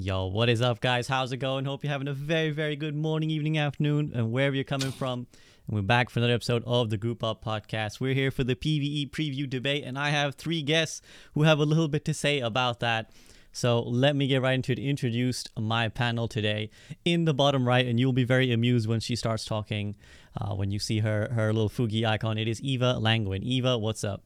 [0.00, 1.08] Yo, what is up, guys?
[1.08, 1.64] How's it going?
[1.64, 5.26] Hope you're having a very, very good morning, evening, afternoon, and wherever you're coming from.
[5.66, 7.98] And we're back for another episode of the Group Up Podcast.
[7.98, 11.02] We're here for the PVE preview debate, and I have three guests
[11.34, 13.10] who have a little bit to say about that.
[13.50, 14.78] So let me get right into it.
[14.78, 16.70] Introduce my panel today
[17.04, 19.96] in the bottom right, and you'll be very amused when she starts talking.
[20.40, 23.42] Uh, when you see her her little Fugi icon, it is Eva Langwin.
[23.42, 24.22] Eva, what's up?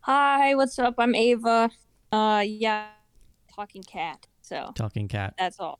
[0.00, 0.96] Hi, what's up?
[0.98, 1.70] I'm Ava.
[2.12, 2.88] Uh, yeah,
[3.56, 4.26] talking cat.
[4.48, 5.34] So Talking cat.
[5.38, 5.78] that's all.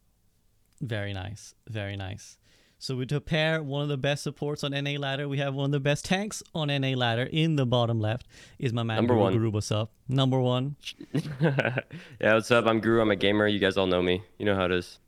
[0.82, 1.54] Very nice.
[1.68, 2.36] Very nice.
[2.79, 5.64] So we to pair one of the best supports on NA ladder, we have one
[5.64, 8.26] of the best tanks on NA ladder in the bottom left
[8.59, 9.32] is my man Number Guru one.
[9.32, 9.90] Guru, what's up?
[10.07, 10.76] Number one.
[11.40, 11.81] yeah,
[12.21, 12.67] what's up?
[12.67, 13.00] I'm Guru.
[13.00, 13.49] I'm a gamer.
[13.49, 14.23] You guys all know me.
[14.39, 14.98] You know how it is.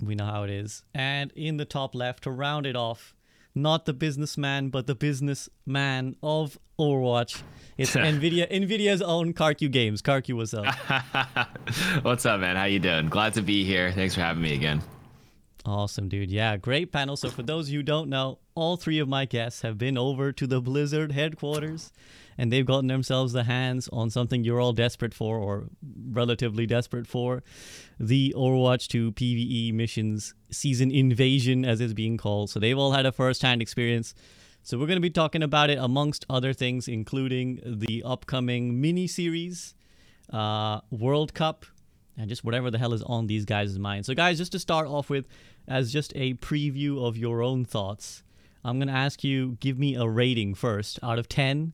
[0.00, 0.84] We know how it is.
[0.94, 3.15] And in the top left, to round it off,
[3.56, 7.42] not the businessman, but the businessman of Overwatch.
[7.78, 10.02] It's Nvidia Nvidia's own KarQ Games.
[10.02, 10.72] KarQ, what's up?
[12.02, 12.56] What's up, man?
[12.56, 13.08] How you doing?
[13.08, 13.90] Glad to be here.
[13.92, 14.82] Thanks for having me again.
[15.64, 16.30] Awesome, dude.
[16.30, 17.16] Yeah, great panel.
[17.16, 19.98] So, for those of you who don't know, all three of my guests have been
[19.98, 21.92] over to the Blizzard headquarters
[22.38, 25.68] and they've gotten themselves the hands on something you're all desperate for or
[26.10, 27.42] relatively desperate for
[27.98, 32.50] the Overwatch 2 PvE missions season invasion, as it's being called.
[32.50, 34.14] So, they've all had a first hand experience.
[34.62, 39.06] So, we're going to be talking about it amongst other things, including the upcoming mini
[39.06, 39.74] series,
[40.32, 41.64] uh, World Cup,
[42.16, 44.06] and just whatever the hell is on these guys' minds.
[44.06, 45.26] So, guys, just to start off with,
[45.68, 48.22] as just a preview of your own thoughts,
[48.64, 51.72] I'm gonna ask you give me a rating first out of ten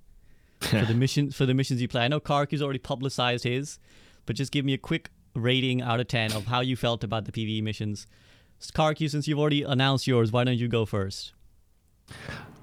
[0.70, 2.02] for the missions for the missions you play.
[2.02, 3.78] I know KarQ's already publicized his,
[4.26, 7.24] but just give me a quick rating out of ten of how you felt about
[7.24, 8.06] the PvE missions.
[8.60, 11.32] KarQ, since you've already announced yours, why don't you go first?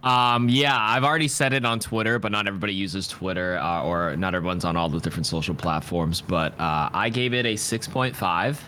[0.03, 4.15] Um, yeah, I've already said it on Twitter, but not everybody uses Twitter, uh, or
[4.15, 6.21] not everyone's on all the different social platforms.
[6.21, 8.59] But uh, I gave it a 6.5.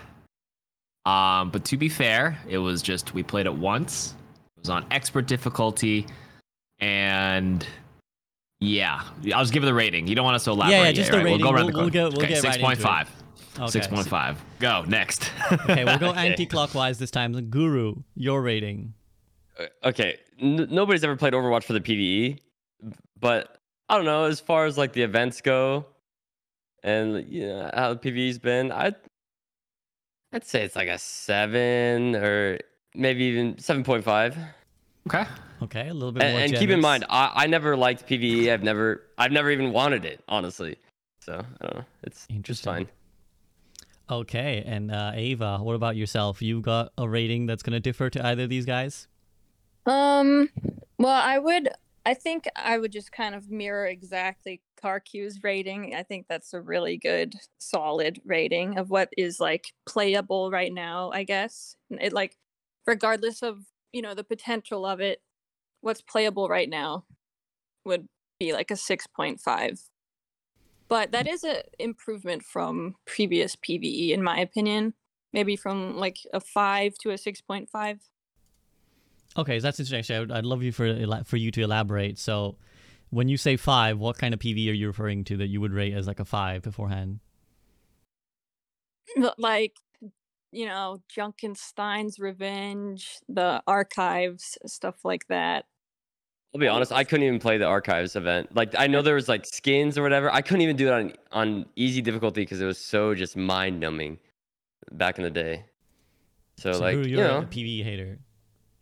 [1.09, 4.13] Um, but to be fair, it was just we played it once.
[4.57, 6.05] It was on expert difficulty,
[6.79, 7.65] and
[8.61, 9.01] yeah,
[9.33, 10.07] I'll just give it a rating.
[10.07, 10.77] You don't want us to elaborate.
[10.77, 11.25] yeah, yet, just the right?
[11.25, 11.41] rating.
[11.41, 12.15] We'll go around We'll- the we'll corner.
[12.15, 12.79] we'll okay, get right into it.
[12.79, 13.07] 6.5.
[13.59, 13.79] Okay.
[13.79, 14.37] 6.5.
[14.59, 15.29] Go next.
[15.51, 17.33] Okay, we'll go anti-clockwise this time.
[17.49, 18.93] Guru, your rating.
[19.59, 22.39] Uh, Okay, N- nobody's ever played Overwatch for the PVE,
[23.19, 23.57] but
[23.89, 24.23] I don't know.
[24.23, 25.85] As far as like the events go,
[26.83, 28.95] and you know how the PVE's been, I'd
[30.33, 32.57] I'd say it's like a seven or
[32.95, 34.37] maybe even seven point five.
[35.07, 35.25] okay.
[35.63, 36.41] Okay, a little bit And, more.
[36.41, 38.51] and keep in mind, I, I never liked PVE.
[38.51, 40.77] I've never I've never even wanted it, honestly.
[41.21, 41.85] So I don't know.
[42.03, 42.73] It's it's Interesting.
[42.73, 42.87] fine.
[44.09, 46.41] Okay, and uh, Ava, what about yourself?
[46.41, 49.07] You got a rating that's gonna differ to either of these guys?
[49.85, 50.49] Um,
[50.97, 51.69] well, I would.
[52.03, 55.93] I think I would just kind of mirror exactly KarQ's rating.
[55.95, 61.11] I think that's a really good, solid rating of what is like playable right now.
[61.13, 62.37] I guess it like,
[62.87, 63.59] regardless of
[63.93, 65.21] you know the potential of it,
[65.81, 67.05] what's playable right now
[67.85, 68.07] would
[68.39, 69.79] be like a six point five.
[70.87, 74.93] But that is an improvement from previous PVE, in my opinion.
[75.33, 77.99] Maybe from like a five to a six point five.
[79.37, 79.99] Okay, so that's interesting.
[80.17, 82.19] Actually, I'd love you for for you to elaborate.
[82.19, 82.57] So,
[83.09, 85.71] when you say five, what kind of PV are you referring to that you would
[85.71, 87.19] rate as like a five beforehand?
[89.15, 89.77] But, like
[90.51, 95.65] you know junkenstein's revenge the archives stuff like that
[96.53, 98.53] I'll be honest, I couldn't even play the archives event.
[98.53, 100.29] Like I know there was like skins or whatever.
[100.33, 103.79] I couldn't even do it on on easy difficulty because it was so just mind
[103.79, 104.19] numbing
[104.91, 105.63] back in the day.
[106.57, 108.19] So, So, like Guru, you you're know, a PV hater.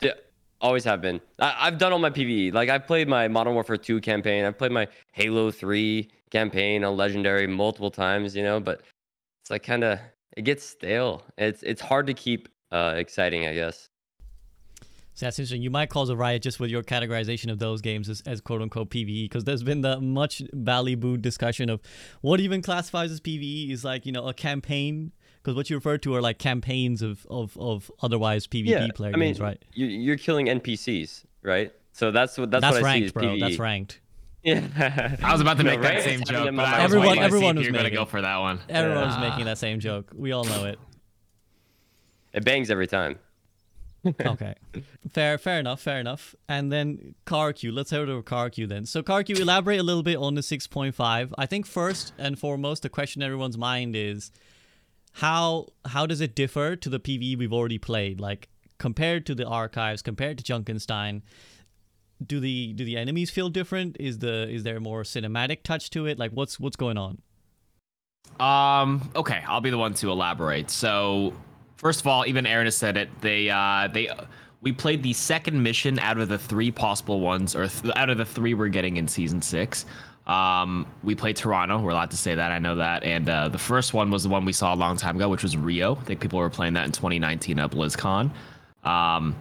[0.01, 0.13] yeah,
[0.61, 1.21] always have been.
[1.39, 2.53] I, I've done all my PVE.
[2.53, 4.45] Like I've played my Modern Warfare 2 campaign.
[4.45, 8.35] I've played my Halo 3 campaign on Legendary multiple times.
[8.35, 8.81] You know, but
[9.43, 9.99] it's like kind of
[10.37, 11.23] it gets stale.
[11.37, 13.89] It's it's hard to keep uh, exciting, I guess.
[15.19, 15.61] So that's interesting.
[15.61, 18.61] You might cause a riot just with your categorization of those games as, as quote
[18.61, 21.81] unquote PVE, because there's been the much ballybooed discussion of
[22.21, 25.11] what even classifies as PVE is like, you know, a campaign.
[25.41, 29.17] Because what you refer to are like campaigns of, of, of otherwise PvP player I
[29.17, 29.63] mean, games, right?
[29.73, 31.73] You, you're killing NPCs, right?
[31.91, 33.23] So that's what that's, That's what I see ranked, as bro.
[33.23, 33.39] PVE.
[33.41, 33.99] That's ranked.
[34.43, 35.17] Yeah.
[35.23, 36.03] I was about to No, make that right?
[36.03, 37.77] same It's joke, but them I was Everyone- to see everyone if was you were
[37.77, 38.09] gonna making go it.
[38.09, 38.59] for that one.
[38.69, 39.29] Everyone's Ah.
[39.29, 40.11] making that same joke.
[40.15, 40.79] We all know it.
[42.33, 43.19] It bangs every time.
[44.25, 44.55] okay.
[45.11, 46.33] Fair fair enough, fair enough.
[46.47, 48.85] And then KarQ, let's head over to KarQ then.
[48.85, 51.33] So KarQ, elaborate a little bit on the 6.5.
[51.37, 54.31] I think first and foremost the question in everyone's mind is
[55.13, 58.21] how how does it differ to the PvE we've already played?
[58.21, 58.47] Like
[58.77, 61.21] compared to the archives, compared to Junkenstein,
[62.25, 63.97] do the do the enemies feel different?
[63.99, 66.19] Is the is there a more cinematic touch to it?
[66.19, 67.21] Like what's what's going on?
[68.39, 70.69] Um, okay, I'll be the one to elaborate.
[70.69, 71.33] So
[71.79, 73.09] First of all, even Aaron has said it.
[73.21, 74.09] They uh they
[74.59, 78.17] we played the second mission out of the three possible ones, or th- out of
[78.17, 79.85] the three we're getting in season six.
[80.27, 81.79] Um, we played Toronto.
[81.79, 82.51] We're allowed to say that.
[82.51, 83.05] I know that.
[83.05, 85.41] And uh, the first one was the one we saw a long time ago, which
[85.41, 85.95] was Rio.
[85.95, 88.29] I think people were playing that in 2019 at BlizzCon.
[88.83, 89.37] Um,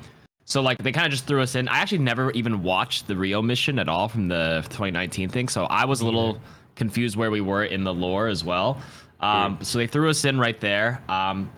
[0.49, 1.69] so like they kind of just threw us in.
[1.69, 5.65] I actually never even watched the Rio mission at all from the 2019 thing, so
[5.67, 6.41] I was a little
[6.75, 8.81] confused where we were in the lore as well.
[9.21, 11.03] Um, So they threw us in right there.
[11.09, 11.51] Um,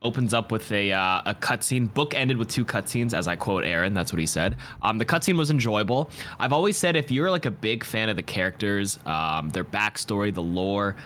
[0.00, 1.92] opens up with a uh, a cutscene.
[1.92, 3.92] Book ended with two cutscenes, as I quote Aaron.
[3.92, 4.56] That's what he said.
[4.80, 6.10] Um, the cutscene was enjoyable.
[6.38, 10.32] I've always said if you're like a big fan of the characters, um, their backstory,
[10.32, 10.96] the lore.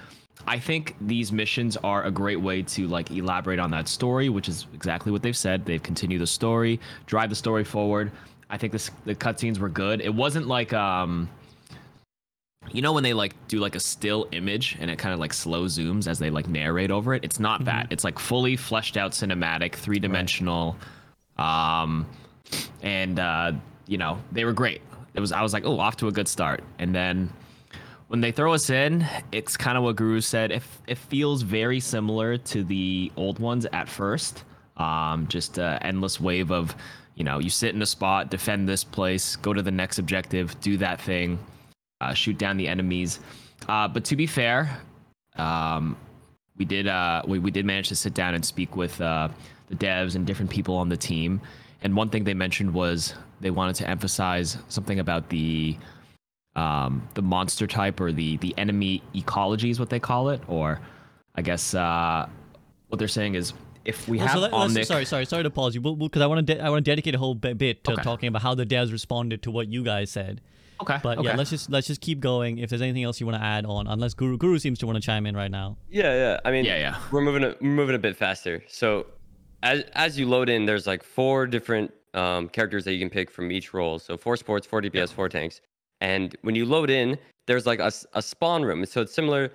[0.46, 4.48] I think these missions are a great way to like elaborate on that story, which
[4.48, 5.64] is exactly what they've said.
[5.64, 8.10] They've continued the story, drive the story forward.
[8.50, 10.00] I think this the cutscenes were good.
[10.00, 11.28] It wasn't like um
[12.70, 15.32] you know when they like do like a still image and it kind of like
[15.32, 18.96] slow zooms as they like narrate over it it's not that it's like fully fleshed
[18.96, 20.76] out cinematic three-dimensional
[21.38, 22.06] um
[22.82, 23.52] and uh
[23.88, 24.80] you know they were great
[25.14, 27.28] it was i was like oh off to a good start and then
[28.12, 31.80] when they throw us in it's kind of what guru said it, it feels very
[31.80, 34.44] similar to the old ones at first
[34.76, 36.76] um just a endless wave of
[37.14, 40.58] you know you sit in a spot defend this place go to the next objective
[40.60, 41.38] do that thing
[42.02, 43.20] uh, shoot down the enemies.
[43.68, 44.78] Uh, but to be fair,
[45.36, 45.96] um,
[46.56, 49.28] we did uh, we, we did manage to sit down and speak with uh,
[49.68, 51.40] the devs and different people on the team.
[51.82, 55.76] And one thing they mentioned was they wanted to emphasize something about the
[56.56, 60.80] um, the monster type or the the enemy ecology is what they call it, or
[61.34, 62.28] I guess uh,
[62.88, 63.52] what they're saying is
[63.84, 66.26] if we Also, have let, us Omnic, sorry, sorry, sorry to pause you, because I
[66.26, 68.02] want to de- I want to dedicate a whole bit, bit to Okay.
[68.02, 70.40] talking about how the devs responded to what you guys said.
[70.80, 71.28] okay, But okay.
[71.28, 72.58] yeah, let's just let's just keep going.
[72.58, 74.96] If there's anything else you want to add on, unless Guru Guru seems to want
[74.96, 75.78] to chime in right now.
[75.90, 76.40] Yeah, yeah.
[76.44, 77.00] I mean, Yeah, yeah.
[77.10, 78.62] We're moving a, we're moving a bit faster.
[78.68, 79.06] So,
[79.62, 83.30] as as you load in, there's like four different um, characters that you can pick
[83.30, 83.98] from each role.
[83.98, 85.60] So four sports, four DPS, four tanks.
[86.02, 87.16] And when you load in,
[87.46, 88.84] there's like a spawn room.
[88.86, 89.52] So it's similar,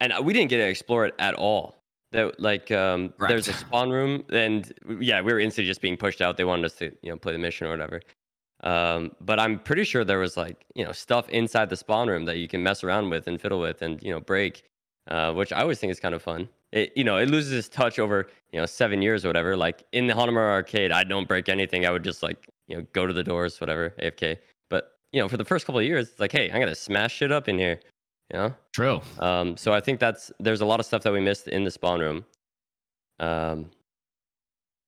[0.00, 1.76] and we didn't get to explore it at all.
[2.12, 6.22] That like um, there's a spawn room, and yeah, we were instantly just being pushed
[6.22, 6.38] out.
[6.38, 8.00] They wanted us to you know play the mission or whatever.
[8.62, 12.24] Um, but I'm pretty sure there was like you know stuff inside the spawn room
[12.24, 14.64] that you can mess around with and fiddle with and you know break,
[15.10, 16.48] uh, which I always think is kind of fun.
[16.72, 19.54] It you know it loses its touch over you know seven years or whatever.
[19.54, 21.84] Like in the Hanamura arcade, I don't break anything.
[21.84, 24.38] I would just like you know go to the doors, whatever, AFK.
[25.12, 27.14] But you know for the first couple of years, it's like hey, I'm gonna smash
[27.14, 27.80] shit up in here,
[28.32, 28.54] you know.
[28.72, 29.00] True.
[29.18, 31.70] Um, so I think that's there's a lot of stuff that we missed in the
[31.70, 32.24] spawn room.
[33.18, 33.70] Um,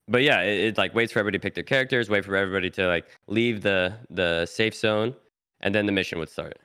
[0.09, 2.71] but yeah, it, it like waits for everybody to pick their characters, wait for everybody
[2.71, 5.15] to like leave the the safe zone,
[5.61, 6.59] and then the mission would start.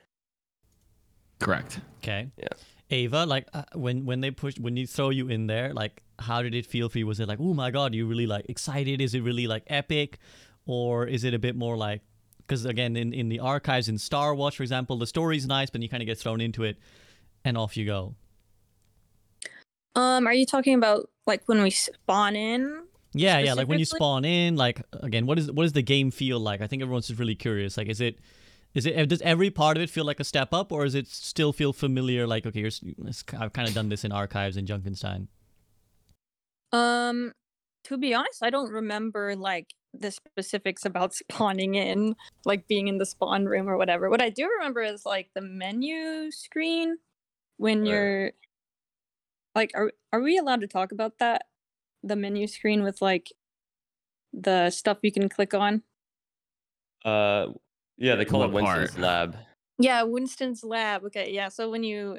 [1.38, 1.80] Correct.
[1.98, 2.30] Okay.
[2.36, 2.48] Yeah.
[2.90, 6.42] Ava, like uh, when when they push when you throw you in there, like how
[6.42, 7.06] did it feel for you?
[7.06, 9.00] Was it like, oh my god, you really like excited?
[9.00, 10.18] Is it really like epic,
[10.66, 12.00] or is it a bit more like?
[12.48, 15.82] Because again, in in the archives in Star Wars, for example, the story's nice, but
[15.82, 16.78] you kind of get thrown into it,
[17.44, 18.14] and off you go.
[19.94, 22.84] Um, are you talking about like when we spawn in?
[23.12, 23.54] Yeah, yeah.
[23.54, 26.60] Like when you spawn in, like again, what is what does the game feel like?
[26.60, 27.76] I think everyone's just really curious.
[27.76, 28.18] Like, is it,
[28.74, 31.06] is it, does every part of it feel like a step up, or is it
[31.08, 32.26] still feel familiar?
[32.26, 35.28] Like, okay, here's, it's- I've kind of done this in archives in Junkenstein.
[36.72, 37.32] Um,
[37.84, 42.14] to be honest, I don't remember like the specifics about spawning in,
[42.44, 44.10] like being in the spawn room or whatever.
[44.10, 46.96] What I do remember is like the menu screen
[47.56, 47.88] when Right.
[47.88, 48.30] you're
[49.54, 51.46] like are are we allowed to talk about that?
[52.02, 53.32] The menu screen with like
[54.32, 55.82] the stuff you can click on?
[57.04, 57.48] Uh,
[57.96, 58.78] yeah, they call it What part?
[58.80, 59.36] Winston's lab.
[59.78, 61.04] Yeah, Winston's lab.
[61.04, 61.48] Okay, yeah.
[61.48, 62.18] So when you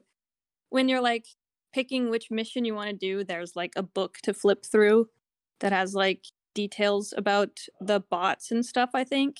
[0.69, 1.25] when you're like
[1.73, 5.07] picking which mission you want to do, there's like a book to flip through
[5.59, 9.37] that has like details about the bots and stuff, I think.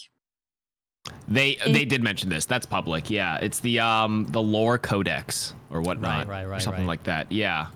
[1.27, 2.45] They In- they did mention this.
[2.45, 3.09] That's public.
[3.09, 6.87] Yeah, it's the um the lore codex or whatnot, right, or right, something right.
[6.87, 7.31] like that.
[7.31, 7.67] Yeah,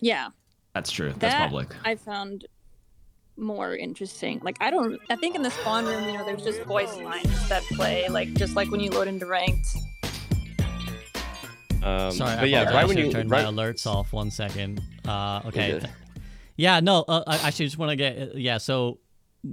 [0.00, 0.28] Yeah,
[0.74, 1.14] that's true.
[1.18, 1.68] That's public.
[1.84, 2.46] I found
[3.36, 4.40] more interesting.
[4.42, 7.48] Like I don't I think in the spawn room, you know, there's just voice lines
[7.48, 9.76] that play like just like when you load into ranked.
[11.82, 14.12] Um, Sorry, I but yeah, right I when should you turn right, my alerts off.
[14.12, 14.82] One second.
[15.06, 15.80] Uh, okay.
[16.56, 17.04] Yeah, no.
[17.06, 18.18] Uh, I actually just want to get.
[18.18, 18.98] Uh, yeah, so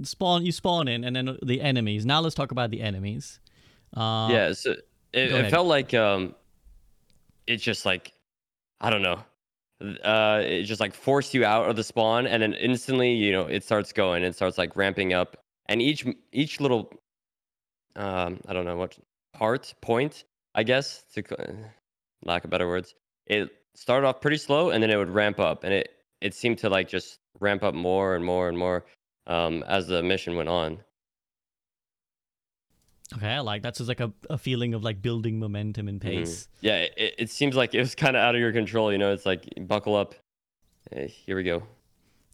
[0.02, 0.44] spawn.
[0.44, 2.06] You spawn in, and then the enemies.
[2.06, 3.40] Now let's talk about the enemies.
[3.96, 4.72] Uh, yeah, so
[5.12, 6.34] it, it felt like um,
[7.46, 8.12] it's just like
[8.80, 9.20] I don't know.
[10.02, 13.42] Uh, it just like forced you out of the spawn, and then instantly, you know,
[13.42, 14.22] it starts going.
[14.24, 16.92] It starts like ramping up, and each each little,
[17.96, 18.98] um, I don't know what
[19.32, 21.22] part point, I guess, to
[22.24, 22.94] lack of better words,
[23.26, 25.93] it started off pretty slow, and then it would ramp up, and it
[26.24, 28.84] it seemed to like just ramp up more and more and more
[29.26, 30.78] um, as the mission went on.
[33.16, 36.04] Okay, I like that's just like a, a feeling of like building momentum and Mhm.
[36.04, 36.48] pace.
[36.60, 38.90] Yeah, it, it seems like it was kind of out of your control.
[38.90, 40.14] You know, it's like buckle up.
[40.92, 41.62] Eh, here we go.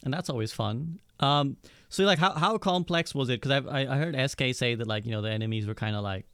[0.03, 0.99] and that's always fun.
[1.19, 1.57] Um,
[1.89, 3.41] so like, how how complex was it?
[3.41, 6.03] Because I I heard SK say that like you know the enemies were kind of
[6.03, 6.25] like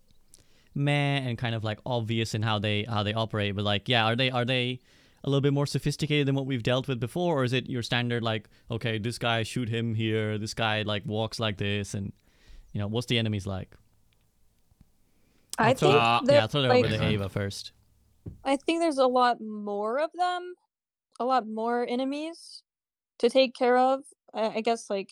[0.75, 4.05] meh and kind of like obvious in how they how they operate, but like yeah,
[4.05, 4.79] are they are they
[5.27, 7.83] a little bit more sophisticated than what we've dealt with before, or is it your
[7.83, 12.13] standard like okay, this guy shoot him here, this guy like walks like this, and
[12.71, 13.75] you know what's the enemies like?
[15.59, 17.73] I I'll throw- think Uh, yeah, I'll throw it like, over to Ava first.
[18.45, 20.53] I think there's a lot more of them,
[21.19, 22.63] a lot more enemies
[23.19, 24.03] to take care of.
[24.33, 25.11] I, I guess like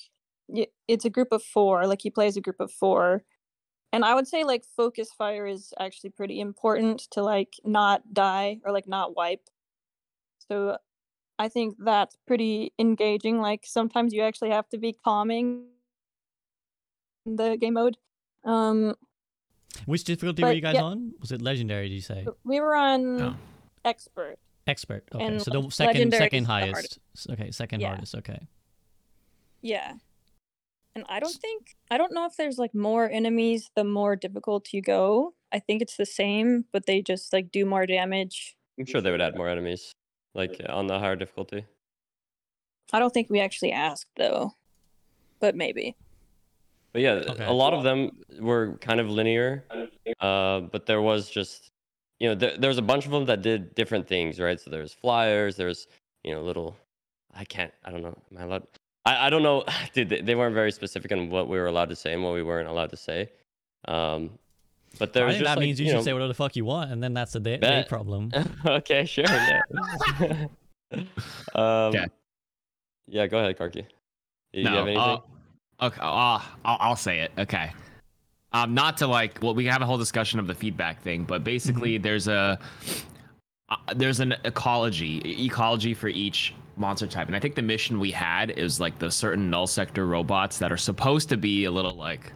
[0.87, 1.87] it's a group of four.
[1.87, 3.25] Like he plays a group of four,
[3.91, 8.59] and I would say like focus fire is actually pretty important to like not die
[8.63, 9.49] or like not wipe.
[10.51, 10.77] So
[11.39, 13.39] I think that's pretty engaging.
[13.41, 15.65] Like sometimes you actually have to be calming
[17.25, 17.97] in the game mode.
[18.43, 18.95] Um,
[19.85, 21.13] Which difficulty were you guys yeah- on?
[21.19, 21.89] Was it legendary?
[21.89, 23.35] Did you say we were on No.
[23.83, 24.37] expert.
[24.67, 25.03] expert?
[25.13, 26.99] Okay, and so the second second highest.
[27.29, 27.89] Okay, second Yeah.
[27.89, 28.15] hardest.
[28.15, 28.47] Okay.
[29.61, 29.95] Yeah.
[30.95, 34.71] And I don't think I don't know if there's like more enemies the more difficult
[34.71, 35.33] you go.
[35.51, 38.55] I think it's the same, but they just like do more damage.
[38.79, 39.91] I'm sure they would add more enemies,
[40.35, 41.65] like on the higher difficulty.
[42.93, 44.53] I don't think we actually asked though.
[45.39, 45.95] But maybe.
[46.93, 47.45] But yeah, Okay.
[47.45, 49.65] a lot of them were kind of linear,
[50.21, 51.69] uh, but there was just,
[52.19, 54.57] you know, there, there was a bunch of them that did different things, right?
[54.59, 55.87] So there's flyers, there's,
[56.23, 56.77] you know, little,
[57.33, 58.67] I can't, I don't know, am I allowed?
[59.05, 61.89] I, I don't know, dude, they, they weren't very specific on what we were allowed
[61.89, 63.29] to say and what we weren't allowed to say.
[63.89, 64.39] Um,
[64.99, 66.27] but there I was think just that like, means you, you should know, say whatever
[66.27, 68.31] the fuck you want, and then that's the day, day problem.
[68.65, 69.61] okay, sure, yeah.
[71.55, 72.07] um, Okay.
[73.07, 73.85] Yeah, go ahead, Karki.
[74.53, 74.97] Do you no, have anything?
[74.97, 75.17] uh,
[75.81, 77.31] okay, uh, I'll, I'll say it.
[77.37, 77.71] Okay.
[78.51, 81.43] Um, not to like, well, we have a whole discussion of the feedback thing, but
[81.43, 82.57] basically, there's a
[83.69, 88.11] uh, there's an ecology ecology for each monster type, and I think the mission we
[88.11, 91.95] had is like the certain null sector robots that are supposed to be a little
[91.95, 92.31] like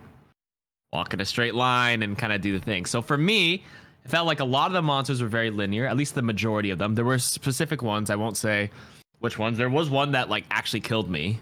[0.91, 2.86] walk in a straight line and kind of do the thing.
[2.86, 3.63] So for me,
[4.03, 6.69] it felt like a lot of the monsters were very linear, at least the majority
[6.72, 6.96] of them.
[6.96, 8.72] There were specific ones, I won't say
[9.19, 9.58] which ones.
[9.58, 11.39] There was one that like actually killed me.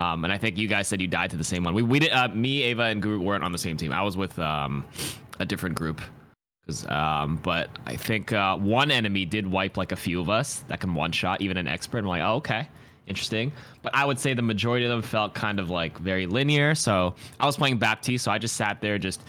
[0.00, 1.74] Um, and I think you guys said you died to the same one.
[1.74, 3.92] We we did uh, me, Ava, and Guru weren't on the same team.
[3.92, 4.84] I was with um
[5.38, 6.00] a different group.
[6.88, 10.80] um, but I think uh, one enemy did wipe like a few of us that
[10.80, 11.98] can one shot, even an expert.
[11.98, 12.68] I'm like, oh, okay,
[13.06, 13.52] interesting.
[13.82, 16.74] But I would say the majority of them felt kind of like very linear.
[16.74, 19.22] So I was playing Baptiste, so I just sat there just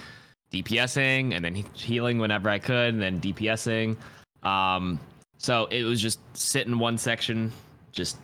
[0.52, 3.98] DPSing and then healing whenever I could, and then DPSing.
[4.44, 5.00] Um,
[5.38, 7.52] so it was just sit in one section,
[7.92, 8.18] just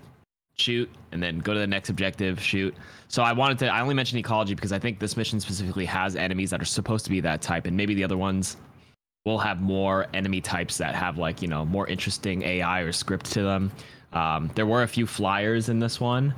[0.58, 2.75] shoot, and then go to the next objective, shoot.
[3.08, 3.68] So I wanted to.
[3.68, 7.06] I only mentioned ecology because I think this mission specifically has enemies that are supposed
[7.06, 8.58] to be that type, and maybe the other ones
[9.25, 13.25] will have more enemy types that have like you know more interesting AI or script
[13.34, 13.72] to them.
[14.17, 16.33] Um, there were a few flyers in this one.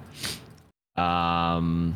[0.97, 1.95] Um,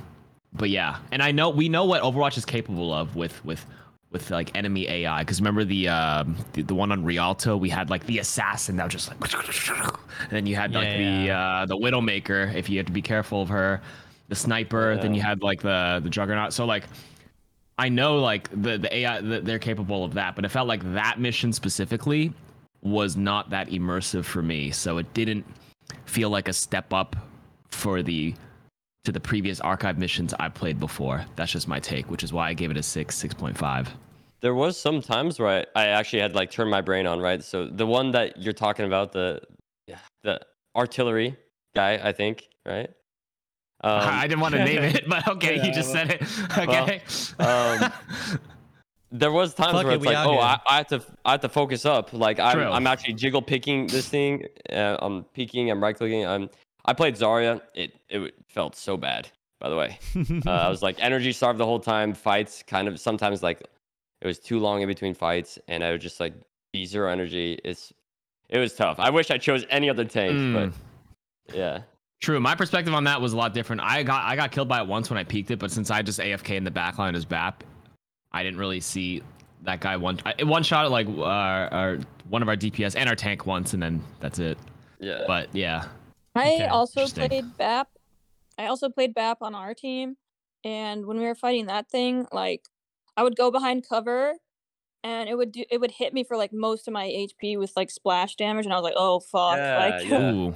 [0.53, 3.65] but yeah, and I know we know what Overwatch is capable of with with
[4.11, 5.19] with like enemy AI.
[5.23, 8.85] Because remember the, um the the one on Rialto, we had like the assassin that
[8.85, 9.33] was just like,
[10.21, 11.61] and then you had like the Yeah.
[11.61, 12.53] uh, the Widowmaker.
[12.55, 13.81] If you had to be careful of her,
[14.29, 14.95] the sniper.
[14.97, 16.53] Then you had like the the Juggernaut.
[16.53, 16.85] So like.
[17.79, 20.83] I know like the the AI that they're capable of that, but it felt like
[20.93, 22.31] that mission specifically
[22.83, 24.69] was not that immersive for me.
[24.69, 25.43] So it didn't
[26.13, 27.15] feel like a step up
[27.72, 28.36] for the
[29.03, 31.25] to the previous archive missions I played before.
[31.36, 33.89] That's just my take, which is why I gave it a six, six point five.
[34.41, 37.43] There was some times where I, I actually had like turned my brain on, right?
[37.43, 39.41] So the one that you're talking about, the
[40.24, 40.39] the
[40.75, 41.36] artillery
[41.75, 42.89] guy, I think, right?
[43.86, 46.58] Um, I didn't want to name it, but okay, Yeah, you just well, said it.
[46.58, 47.01] Okay.
[47.39, 47.91] um,
[49.13, 50.39] there was times Fuck where it, it's like, oh.
[50.39, 52.12] I, I have to, I have to focus up.
[52.13, 52.65] Like I'm, True.
[52.65, 54.46] I'm actually jiggle picking this thing.
[54.72, 55.70] Uh, I'm peeking.
[55.70, 56.25] I'm right clicking.
[56.25, 56.50] I'm,
[56.86, 57.62] I played Zarya.
[57.75, 59.29] It, it felt so bad.
[59.60, 59.98] By the way,
[60.46, 62.13] uh, I was like energy starved the whole time.
[62.13, 63.62] Fights kind of sometimes like
[64.22, 66.34] it was too long in between fights, and I would just like
[66.74, 67.60] be zero energy.
[67.63, 67.93] It's,
[68.50, 69.00] it was tough.
[69.00, 70.53] I wish I chose any other tank, Mm.
[70.53, 71.82] but yeah.
[72.20, 72.39] True.
[72.39, 73.82] My perspective on that was a lot different.
[73.84, 76.01] I got I got killed by it once when I peeked it, but since I
[76.01, 77.63] just AFK in the backline as BAP,
[78.33, 79.21] I didn't really see
[79.63, 81.99] that guy one I, one shot like uh, our
[82.29, 84.57] one of our DPS and our tank once, and then that's it.
[84.99, 85.23] Yeah.
[85.27, 85.85] But yeah,
[86.35, 87.87] I Okay, also played BAP.
[88.57, 90.17] I also played BAP on our team.
[90.65, 92.61] And when we were fighting that thing, like
[93.17, 94.33] I would go behind cover
[95.03, 97.73] and it would do it would hit me for like most of my HP with
[97.75, 99.57] like splash damage and I was like, oh fuck.
[99.57, 100.31] Yeah, like Yeah.
[100.31, 100.53] ooh,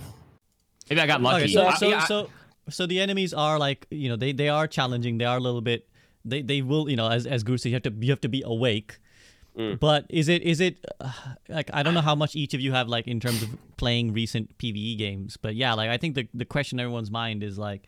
[0.89, 1.43] maybe I got lucky.
[1.43, 2.29] Okay, so I- so, so
[2.69, 5.17] so the enemies are like you know they they are challenging.
[5.17, 5.87] They are a little bit.
[6.29, 8.29] They they will you know as as Guru said you have to you have to
[8.29, 8.99] be awake.
[9.57, 9.79] Mm.
[9.79, 11.11] But is it is it uh,
[11.49, 14.13] like I don't know how much each of you have like in terms of playing
[14.13, 17.57] recent PVE games, but yeah, like I think the the question in everyone's mind is
[17.57, 17.87] like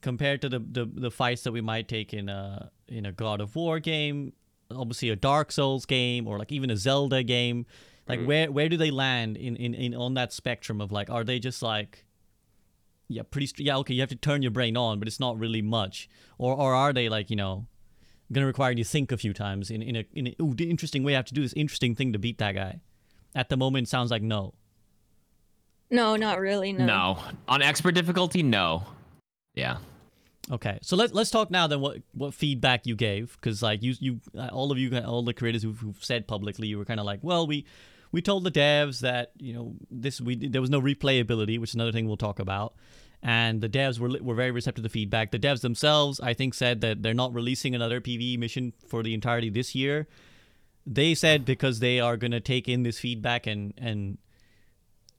[0.00, 3.40] compared to the the, the fights that we might take in a in a God
[3.40, 4.32] of War game,
[4.70, 7.66] obviously a Dark Souls game or like even a Zelda game,
[8.06, 8.26] like Mm.
[8.26, 11.40] where where do they land in, in in on that spectrum of like are they
[11.40, 12.04] just like
[13.08, 15.38] yeah pretty str- yeah okay you have to turn your brain on but it's not
[15.38, 17.66] really much or or are they like you know
[18.32, 20.68] gonna require you to think a few times in in a in a ooh, the
[20.68, 22.80] interesting way I have to do this interesting thing to beat that guy.
[23.34, 24.54] At the moment, it sounds like no.
[25.90, 26.72] No, not really.
[26.72, 26.86] No.
[26.86, 27.18] No.
[27.46, 28.84] On expert difficulty, no.
[29.54, 29.78] Yeah.
[30.50, 31.80] Okay, so let's let's talk now then.
[31.80, 33.36] What what feedback you gave?
[33.40, 36.68] Because like you you uh, all of you all the creators who've, who've said publicly,
[36.68, 37.66] you were kind of like, well, we
[38.12, 41.74] we told the devs that you know this we there was no replayability, which is
[41.74, 42.74] another thing we'll talk about.
[43.22, 45.32] And the devs were were very receptive to the feedback.
[45.32, 49.12] The devs themselves, I think, said that they're not releasing another PVE mission for the
[49.12, 50.06] entirety this year.
[50.86, 54.18] They said because they are going to take in this feedback and and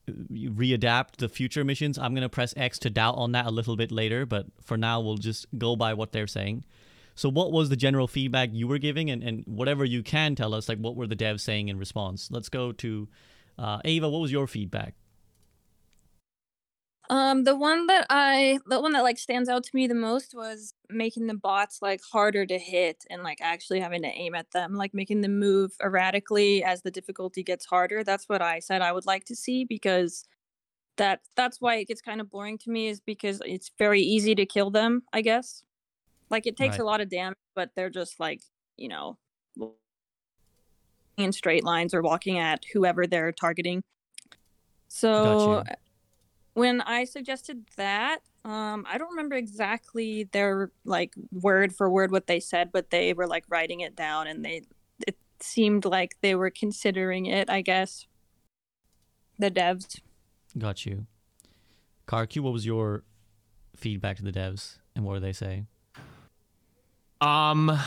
[0.08, 1.98] uh, readapt the future missions.
[1.98, 4.76] I'm going to press X to doubt on that a little bit later, but for
[4.76, 6.64] now, we'll just go by what they're saying.
[7.14, 10.54] So, what was the general feedback you were giving, and, and whatever you can tell
[10.54, 12.28] us, like what were the devs saying in response?
[12.30, 13.08] Let's go to
[13.58, 14.08] uh, Ava.
[14.08, 14.94] What was your feedback?
[17.10, 20.32] Um, the one that I, the one that like stands out to me the most
[20.32, 24.52] was making the bots like harder to hit and like actually having to aim at
[24.52, 28.04] them, like making them move erratically as the difficulty gets harder.
[28.04, 30.24] That's what I said I would like to see because
[30.98, 34.36] that that's why it gets kind of boring to me is because it's very easy
[34.36, 35.02] to kill them.
[35.12, 35.64] I guess,
[36.30, 36.80] like it takes Right.
[36.80, 38.40] a lot of damage, but they're just like
[38.76, 39.18] you know
[41.16, 43.82] in straight lines or walking at whoever they're targeting.
[44.88, 45.62] So
[46.54, 52.26] when I suggested that, um, I don't remember exactly their like word for word what
[52.26, 54.62] they said, but they were like writing it down, and they
[55.06, 57.50] it seemed like they were considering it.
[57.50, 58.06] I guess
[59.38, 60.00] the devs.
[60.58, 61.06] Got you.
[62.08, 63.04] KarQ, what was your
[63.76, 65.66] feedback to the devs, and what did they say?
[67.20, 67.78] Um,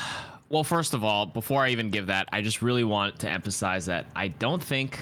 [0.49, 3.85] well, first of all, before I even give that, I just really want to emphasize
[3.87, 4.99] that I don't think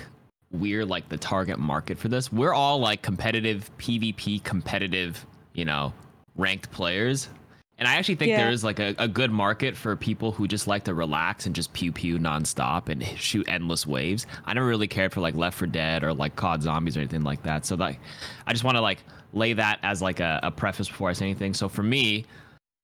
[0.52, 2.32] we're like the target market for this.
[2.32, 5.94] We're all like competitive PvP, competitive, you know,
[6.36, 7.30] ranked players.
[7.78, 8.44] And I actually think Yeah.
[8.44, 11.56] there is like a, a good market for people who just like to relax and
[11.56, 14.28] just pew pew nonstop and shoot endless waves.
[14.46, 17.24] I never really cared for like Left 4 Dead or like COD Zombies or anything
[17.24, 17.65] like that.
[17.65, 18.00] So like,
[18.46, 19.00] I just want to like
[19.34, 21.54] lay that as like a, a preface before I say anything.
[21.56, 22.26] So for me,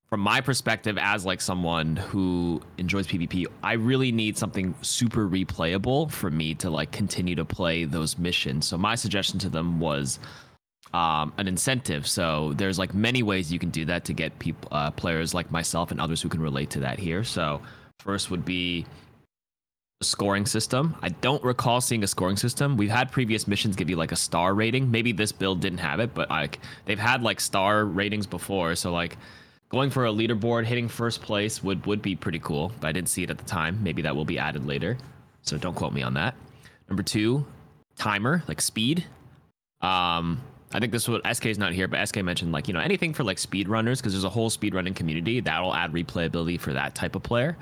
[0.10, 6.10] from my perspective as like someone who enjoys PvP, I really need something super replayable
[6.10, 8.66] for me to like continue to play those missions.
[8.66, 10.20] So my suggestion to them was
[10.94, 12.08] um, an incentive.
[12.08, 15.52] So there's like many ways you can do that to get people, uh, players like
[15.52, 17.26] myself and others who can relate to that here.
[17.26, 17.62] So
[18.00, 18.86] first would be
[20.00, 20.96] a scoring system.
[21.02, 22.78] I don't recall seeing a scoring system.
[22.78, 24.90] We've had previous missions give you like a star rating.
[24.90, 28.76] Maybe this build didn't have it, but like they've had like star ratings before.
[28.76, 29.18] So like
[29.70, 32.72] going for a leaderboard, hitting first place would would be pretty cool.
[32.80, 33.82] But I didn't see it at the time.
[33.84, 34.98] Maybe that will be added later.
[35.42, 36.36] So don't quote me on that.
[36.90, 37.46] Number two,
[37.98, 39.06] timer, like speed.
[39.82, 40.42] Um,
[40.74, 42.80] I think this is what SK is not here, but SK mentioned like you know
[42.80, 46.60] anything for like speed runners because there's a whole speed running community that'll add replayability
[46.60, 47.58] for that type of player.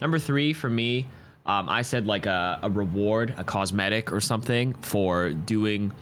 [0.00, 1.06] Number three for me,
[1.46, 5.92] um, I said like a, a reward, a cosmetic or something for doing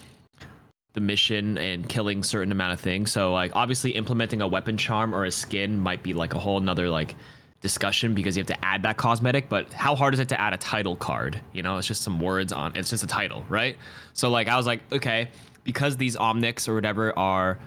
[0.97, 3.13] the mission and killing certain amount of things.
[3.13, 6.59] So like obviously implementing a weapon charm or a skin might be like a whole
[6.59, 7.15] nother like
[7.61, 10.55] discussion because you have to add that cosmetic, but how hard is it to add
[10.55, 11.39] a title card?
[11.53, 13.77] You know, it's just some words on it's just a title, right?
[14.15, 15.29] So like I was like, okay,
[15.65, 17.59] because these omnics or whatever are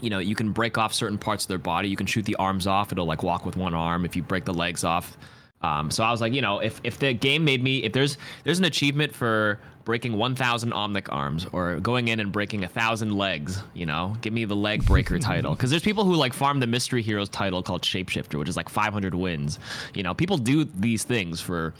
[0.00, 1.88] you know, you can break off certain parts of their body.
[1.88, 2.92] You can shoot the arms off.
[2.92, 4.04] It'll like walk with one arm.
[4.04, 5.16] If you break the legs off,
[5.62, 8.18] um, so I was like, you know, if if the game made me, if there's
[8.44, 13.16] there's an achievement for breaking 1,000 omnic arms or going in and breaking a thousand
[13.16, 15.54] legs, you know, give me the leg breaker title.
[15.54, 18.68] Because there's people who like farm the mystery heroes title called shapeshifter, which is like
[18.68, 19.60] 500 wins.
[19.94, 21.72] You know, people do these things for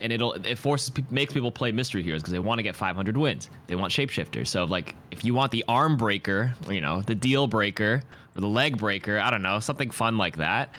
[0.00, 3.16] and it'll it forces makes people play mystery heroes because they want to get 500
[3.16, 3.50] wins.
[3.66, 4.46] They want shapeshifter.
[4.46, 8.02] So like if you want the arm breaker, you know, the deal breaker
[8.36, 10.74] or the leg breaker, I don't know, something fun like that.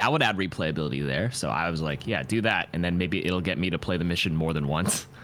[0.00, 1.30] That would add replayability there.
[1.30, 3.98] So I was like, yeah, do that, and then maybe it'll get me to play
[3.98, 5.06] the mission more than once.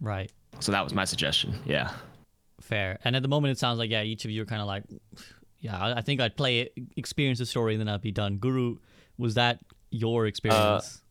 [0.00, 0.30] Right.
[0.60, 1.58] So that was my suggestion.
[1.66, 1.90] Yeah.
[2.60, 3.00] Fair.
[3.04, 4.84] And at the moment, it sounds like yeah, each of you are kind of like,
[5.58, 8.36] yeah, I, I think I'd play it, experience the story, and then I'd be done.
[8.36, 8.76] Guru,
[9.16, 9.58] was that
[9.90, 11.02] your uh, experience?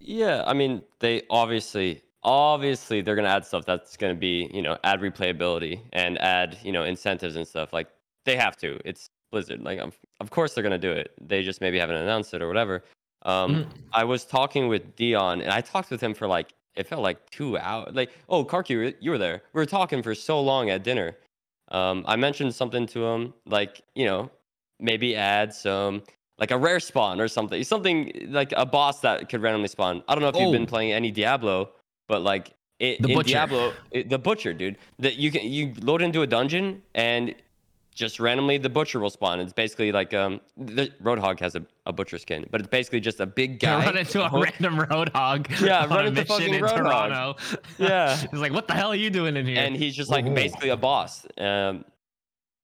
[0.00, 4.78] Yeah, I mean, they obviously, obviously, they're gonna add stuff that's gonna be, you know,
[4.82, 7.72] add replayability and add, you know, incentives and stuff.
[7.72, 7.88] Like
[8.24, 8.80] they have to.
[8.84, 9.60] It's Blizzard.
[9.62, 11.12] Like, of, of course they're gonna do it.
[11.20, 12.84] They just maybe haven't announced it or whatever.
[13.22, 13.66] Um, Mhm.
[13.92, 17.18] I was talking with Dion, and I talked with him for like it felt like
[17.30, 17.94] two hours.
[17.94, 19.42] Like, oh, Karki, you were there.
[19.52, 21.16] We were talking for so long at dinner.
[21.70, 24.30] Um, I mentioned something to him, like you know,
[24.80, 26.02] maybe add some
[26.38, 30.02] like a rare spawn or something, something like a boss that could randomly spawn.
[30.08, 30.52] I don't know if you've Oh.
[30.60, 31.70] been playing any Diablo,
[32.08, 33.28] but like it, The in Butcher.
[33.34, 37.34] Diablo, it, the butcher, dude, that you can you load into a dungeon and
[37.94, 39.40] just randomly the butcher will spawn.
[39.40, 43.20] It's basically like um, the Roadhog has a, a butcher skin, but it's basically just
[43.20, 43.84] a big guy.
[43.86, 45.60] run into a Ho- random roadhog.
[45.60, 46.76] Yeah, on run a into mission fucking in Roadhog.
[46.76, 47.36] Toronto.
[47.78, 48.16] Yeah.
[48.30, 50.34] he's like, "What the hell are you doing in here?" and he's just like Whoa.
[50.34, 51.24] basically a boss.
[51.38, 51.84] Um,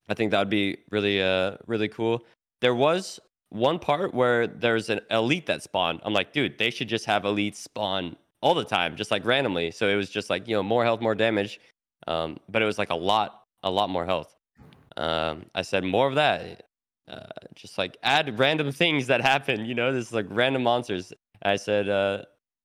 [0.09, 2.25] I think that would be really, uh, really cool.
[2.61, 6.01] There was one part where there's an elite that spawned.
[6.03, 9.71] I'm like, dude, they should just have elites spawn all the time, just like randomly.
[9.71, 11.61] So it was just like you know more health, more damage,
[12.09, 14.35] um, but it was like a lot, a lot more health.
[15.01, 16.65] Um, I said more of that.
[17.09, 17.23] Uh,
[17.55, 19.65] just like add random things that happen.
[19.65, 21.13] You know, this is like random monsters.
[21.43, 22.23] I said uh,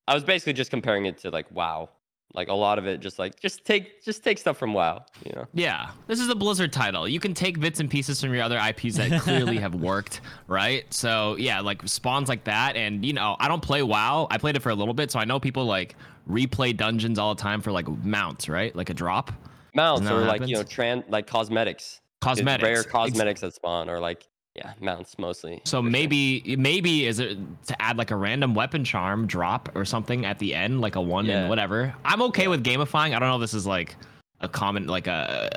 [0.08, 1.90] I was basically just comparing it to like WoW.
[2.34, 5.06] Like a lot of it, just like just take just take stuff from WoW.
[5.26, 5.48] You know.
[5.54, 7.08] Yeah, this is a Blizzard title.
[7.08, 10.86] You can take bits and pieces from your other IPs that clearly have worked, right?
[10.94, 14.28] So yeah, like spawns like that, and you know, I don't play WoW.
[14.30, 15.96] I played it for a little bit, so I know people like
[16.30, 18.76] replay dungeons all the time for like mounts, right?
[18.76, 19.32] Like a drop,
[19.74, 20.76] mounts or like you know happens?
[20.76, 25.84] tran like cosmetics cosmetics, rare cosmetics that spawn or like yeah mounts mostly So for
[25.84, 25.92] sure.
[25.92, 30.40] maybe maybe is it to add like a random weapon charm drop or something at
[30.40, 31.42] the end, like a one Yeah.
[31.42, 31.94] and whatever.
[32.06, 33.16] I'm okay with gamifying.
[33.16, 33.96] I don't know if this is like
[34.42, 35.50] a common like a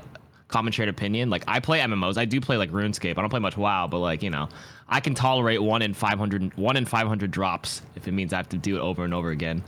[0.48, 1.30] common shared opinion.
[1.30, 2.16] Like I play MMOs.
[2.18, 3.18] I do play like RuneScape.
[3.18, 4.48] I don't play much WoW, but like you know,
[4.88, 8.48] I can tolerate one in 500 one in 500 drops if it means I have
[8.48, 9.62] to do it over and over again.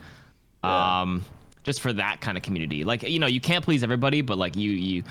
[0.64, 1.00] Yeah.
[1.02, 1.24] Um,
[1.62, 2.82] just for that kind of community.
[2.84, 5.04] Like you know, you can't please everybody, but like you you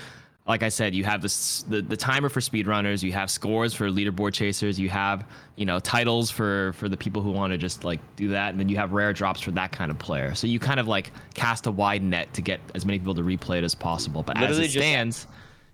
[0.50, 3.88] like I said, you have this the, the timer for speedrunners, you have scores for
[3.88, 5.24] leaderboard chasers, you have,
[5.56, 8.58] you know, titles for for the people who want to just like do that, and
[8.60, 10.34] then you have rare drops for that kind of player.
[10.34, 13.22] So you kind of like cast a wide net to get as many people to
[13.22, 14.22] replay it as possible.
[14.22, 15.26] But Literally as it just- stands,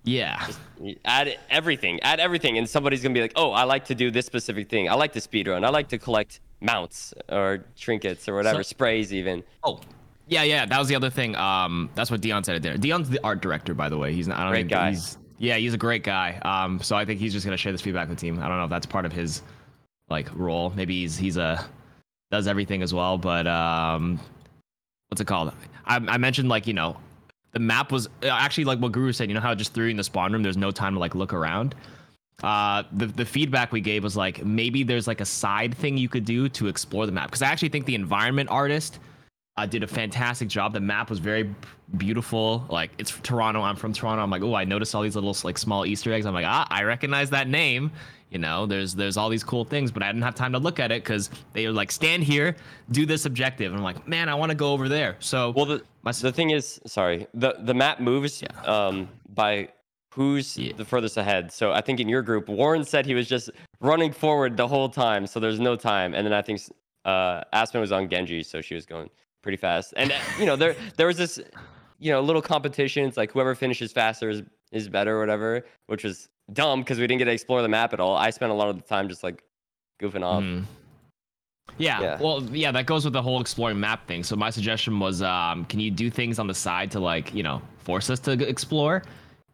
[0.05, 0.47] yeah.
[0.81, 4.11] You add everything add everything and somebody's gonna be like oh i like to do
[4.11, 8.35] this specific thing i like to speedrun i like to collect mounts or trinkets or
[8.35, 9.81] whatever So- sprays even Oh,
[10.27, 10.67] yeah, yeah.
[10.67, 11.37] That was the other thing.
[11.37, 12.77] Um, that's what Dion said at dinner.
[12.77, 14.13] Dion's the art director, by the way.
[14.13, 14.39] He's not.
[14.39, 14.91] I don't Great think guy.
[14.91, 16.41] He's, yeah, he's a great guy.
[16.43, 18.39] Um, so I think he's just gonna share this feedback with the team.
[18.39, 19.43] I don't know if that's part of his
[20.09, 20.71] like role.
[20.71, 21.65] Maybe he's he's a
[22.31, 23.19] does everything as well.
[23.19, 24.19] But um,
[25.09, 25.53] what's it called?
[25.85, 26.97] I, I mentioned like you know
[27.53, 29.29] the map was uh, actually like what Guru said.
[29.29, 30.43] You know how it just threw you in the spawn room.
[30.43, 31.75] There's no time to like look around.
[32.43, 36.09] Uh, the the feedback we gave was like maybe there's like a side thing you
[36.09, 38.99] could do to explore the map because I actually think the environment artist
[39.59, 40.73] uh, did a fantastic job.
[40.73, 41.55] The map was very
[41.97, 42.67] beautiful.
[42.69, 43.63] Like it's Toronto.
[43.63, 44.23] I'm from Toronto.
[44.23, 46.27] I'm like, oh, I noticed all these little like small Easter eggs.
[46.27, 47.91] I'm like, ah, I recognize that name.
[48.31, 50.79] You know, there's there's all these cool things, but I didn't have time to look
[50.81, 52.57] at it because they were like, stand here,
[52.91, 53.73] do this objective.
[53.73, 55.17] And I'm like, man, I want to go over there.
[55.21, 58.61] So well the, My- the thing is sorry the the map moves Yeah.
[58.63, 59.69] um by
[60.13, 60.73] who's Yeah.
[60.77, 64.13] the furthest ahead so i think in your group warren said he was just running
[64.13, 66.59] forward the whole time so there's no time and then i think
[67.05, 69.11] uh aspen was on genji so she was going
[69.47, 71.39] pretty fast and uh, you know there there was this
[72.01, 76.29] you know little competitions like whoever finishes faster is is better or whatever which was
[76.53, 78.69] dumb because we didn't get to explore the map at all i spent a lot
[78.69, 79.45] of the time just like
[80.03, 80.65] goofing off Mm.
[81.79, 82.19] Yeah, Yeah.
[82.21, 84.23] well, yeah, that goes with the whole exploring map thing.
[84.23, 87.43] So my suggestion was, um, can you do things on the side to like, you
[87.43, 89.03] know, force us to explore?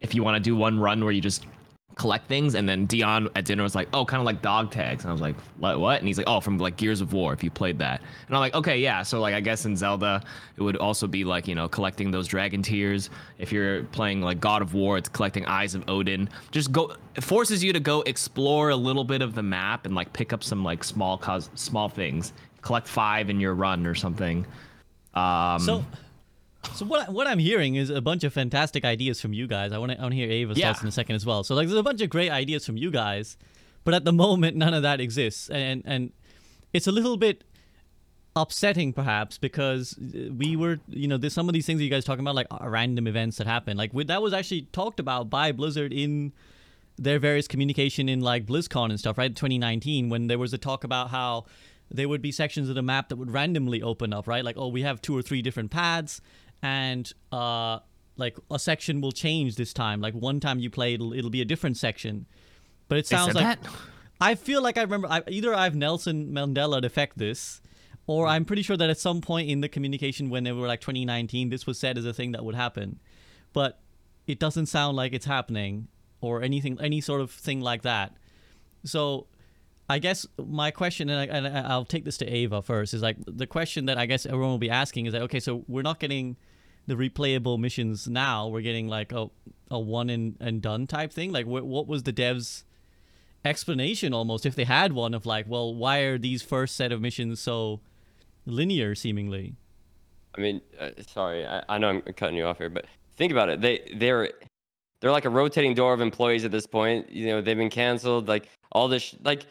[0.00, 1.46] If you want to do one run where you just
[1.94, 5.04] collect things, and then Dion at dinner was like, oh, kind of like dog tags,
[5.04, 5.78] and I was like, what?
[5.80, 5.98] What?
[5.98, 8.00] And he's like, oh, from like Gears of War, if you played that.
[8.26, 9.02] And I'm like, okay, yeah.
[9.02, 10.22] So like, I guess in Zelda,
[10.56, 13.10] it would also be like, you know, collecting those dragon tears.
[13.38, 16.28] If you're playing like God of War, it's collecting Eyes of Odin.
[16.50, 16.94] Just go.
[17.14, 20.32] It forces you to go explore a little bit of the map and like pick
[20.32, 22.32] up some like small cos small things.
[22.62, 24.46] Collect five in your run or something.
[25.14, 25.84] Um, So,
[26.74, 29.72] so what what I'm hearing is a bunch of fantastic ideas from you guys.
[29.72, 30.68] I want to I want to hear Ava's Yeah.
[30.72, 31.44] thoughts in a second as well.
[31.44, 33.36] So like, there's a bunch of great ideas from you guys,
[33.84, 36.12] but at the moment, none of that exists, and and
[36.72, 37.44] it's a little bit
[38.34, 39.94] upsetting perhaps because
[40.38, 42.46] we were you know there's some of these things that you guys talking about like
[42.50, 46.32] uh, random events that happen like with, that was actually talked about by blizzard in
[46.96, 49.34] their various communication in like BlizzCon and stuff, right?
[49.34, 51.44] 2019, when there was a talk about how
[51.90, 54.44] there would be sections of the map that would randomly open up, right?
[54.44, 56.20] Like, oh, we have two or three different paths,
[56.62, 57.80] and uh,
[58.16, 60.00] like a section will change this time.
[60.00, 62.26] Like one time you play, it'll, it'll be a different section.
[62.88, 63.72] But it sounds like that?
[64.20, 67.60] I feel like I remember I, either I've Nelson Mandela affect this,
[68.06, 70.80] or I'm pretty sure that at some point in the communication when they were like
[70.80, 73.00] 2019, this was said as a thing that would happen,
[73.52, 73.80] but
[74.26, 75.88] it doesn't sound like it's happening.
[76.22, 78.16] or anything any sort of thing like that.
[78.84, 79.26] So
[79.88, 83.16] I guess my question, and, I, and I'll take this to Ava first, is like
[83.26, 85.98] the question that I guess everyone will be asking is that okay, so we're not
[85.98, 86.36] getting
[86.86, 88.48] the replayable missions now.
[88.48, 89.30] We're getting like a
[89.70, 91.32] a one and, and done type thing.
[91.32, 92.62] Like, wh- what was the devs'
[93.44, 97.00] explanation almost, if they had one, of like, well, why are these first set of
[97.00, 97.80] missions so
[98.44, 99.54] linear seemingly?
[100.36, 103.48] I mean, uh, sorry, I, I know I'm cutting you off here, but think about
[103.48, 103.60] it.
[103.60, 104.30] They they're
[105.00, 107.10] they're like a rotating door of employees at this point.
[107.10, 108.28] You know, they've been canceled.
[108.28, 109.46] Like all this, sh- like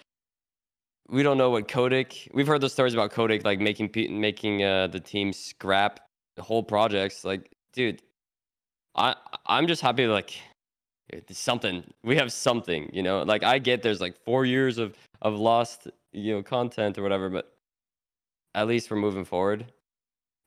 [1.09, 2.29] we don't know what Kotick.
[2.33, 5.99] We've heard those stories about Kotick, like making making uh, the team scrap
[6.39, 7.23] whole projects.
[7.25, 8.01] Like, dude,
[8.95, 9.15] I
[9.45, 10.33] I'm just happy like
[11.31, 12.89] something we have something.
[12.93, 16.97] You know, like I get there's like four years of of lost you know content
[16.97, 17.53] or whatever, but
[18.55, 19.65] at least we're moving forward.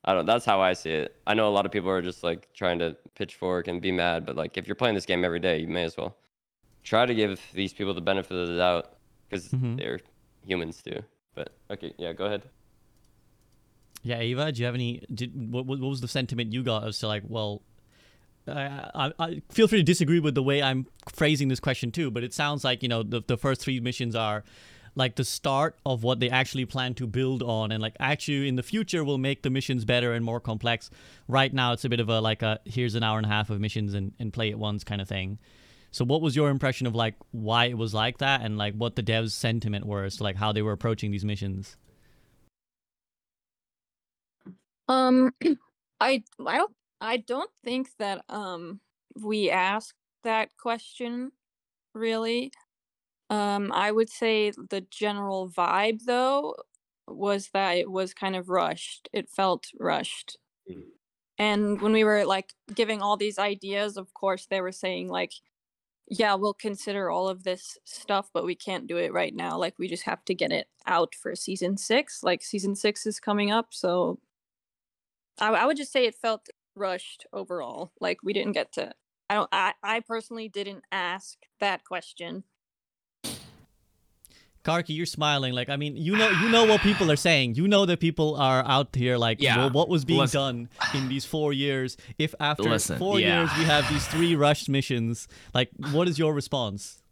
[0.06, 0.26] I don't.
[0.26, 1.16] That's how I see it.
[1.26, 4.26] I know a lot of people are just like trying to pitchfork and be mad,
[4.26, 6.14] but like if you're playing this game every day, you may as well
[6.82, 8.92] try to give these people the benefit of the doubt
[9.28, 9.78] because Mhm.
[9.78, 10.00] they're
[10.46, 11.02] humans too.
[11.34, 12.42] But okay, yeah, go ahead.
[14.04, 15.02] Yeah, Ava, do you have any?
[15.12, 17.62] Did what, what was the sentiment you got as to like, well,
[18.46, 22.10] I, I, I feel free to disagree with the way I'm phrasing this question too,
[22.10, 24.44] but it sounds like you know the the first three missions are
[24.94, 28.56] like the start of what they actually plan to build on, and like actually in
[28.56, 30.90] the future will make the missions better and more complex.
[31.26, 33.48] Right now, it's a bit of a like a here's an hour and a half
[33.48, 35.38] of missions and and play it once kind of thing.
[35.92, 38.96] So, what was your impression of like why it was like that, and like what
[38.96, 41.76] the devs' sentiment were as to like how they were approaching these missions?
[44.88, 45.32] Um,
[46.00, 48.80] I I don't I don't think that um
[49.20, 49.94] we asked
[50.24, 51.32] that question
[51.94, 52.52] really.
[53.30, 56.56] Um, I would say the general vibe though
[57.08, 59.08] was that it was kind of rushed.
[59.12, 60.38] It felt rushed.
[60.70, 60.84] Mhm.
[61.38, 65.32] And when we were like giving all these ideas, of course they were saying like
[66.08, 69.56] yeah, we'll consider all of this stuff, but we can't do it right now.
[69.58, 72.22] Like we just have to get it out for season 6.
[72.22, 74.18] Like season 6 is coming up, so
[75.40, 77.92] I, I would just say it felt rushed overall.
[78.00, 78.92] Like we didn't get to.
[79.30, 79.48] I don't.
[79.52, 82.44] I, I personally didn't ask that question.
[84.64, 85.52] Karki, you're smiling.
[85.52, 87.54] Like, I mean, you know, you know what people are saying.
[87.56, 89.18] You know that people are out here.
[89.18, 90.40] Like, Yeah, well, what was being listen.
[90.40, 91.98] done in these four years?
[92.18, 93.40] If after Listen, four yeah.
[93.40, 97.02] years we have these three rushed missions, like, what is your response?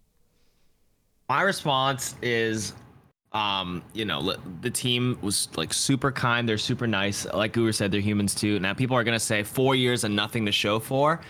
[1.28, 2.72] My response is,
[3.32, 6.48] um, you know, the team was like super kind.
[6.48, 7.24] They're super nice.
[7.26, 8.58] Like Guru said, they're humans too.
[8.60, 11.20] Now people are gonna say four years and nothing to show for.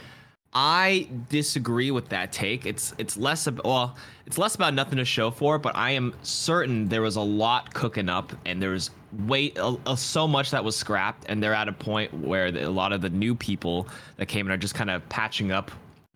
[0.54, 2.66] I disagree with that take.
[2.66, 6.14] It's it's less about well, it's less about nothing to show for, but I am
[6.22, 8.90] certain there was a lot cooking up, and there was
[9.26, 12.68] way uh, uh, so much that was scrapped, and they're at a point where the,
[12.68, 15.70] a lot of the new people that came in are just kind of patching up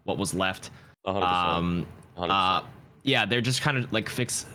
[0.05, 0.71] what was left.
[1.07, 1.23] 100%.
[1.23, 1.87] Um,
[2.19, 2.31] 100%.
[2.31, 2.63] uh,
[3.05, 4.47] yeah, they're just kind of like fix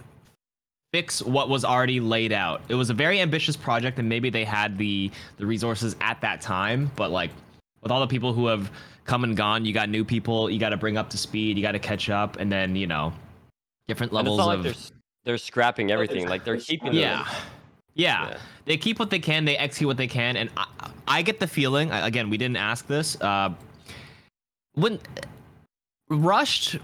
[0.92, 2.62] fix what was already laid out.
[2.68, 6.42] It was a very ambitious project, and maybe they had the the resources at that
[6.42, 6.92] time.
[6.96, 7.32] But like
[7.82, 8.72] with all the people who have
[9.06, 10.50] come and gone, you got new people.
[10.50, 11.58] You got to bring up to speed.
[11.58, 13.14] You got to catch up, and then you know
[13.88, 14.74] different And it's levels not like of they're,
[15.24, 16.28] they're scrapping everything.
[16.28, 16.94] Like they're keeping.
[16.94, 17.24] yeah.
[17.24, 17.34] them.
[17.94, 18.30] yeah.
[18.30, 18.38] Yeah.
[18.66, 20.66] They keep what they can, they execute what they can, and I,
[21.08, 21.92] I get the feeling.
[21.92, 23.20] Again, we didn't ask this.
[23.20, 23.54] Uh,
[24.76, 25.00] when
[26.10, 26.78] rushed,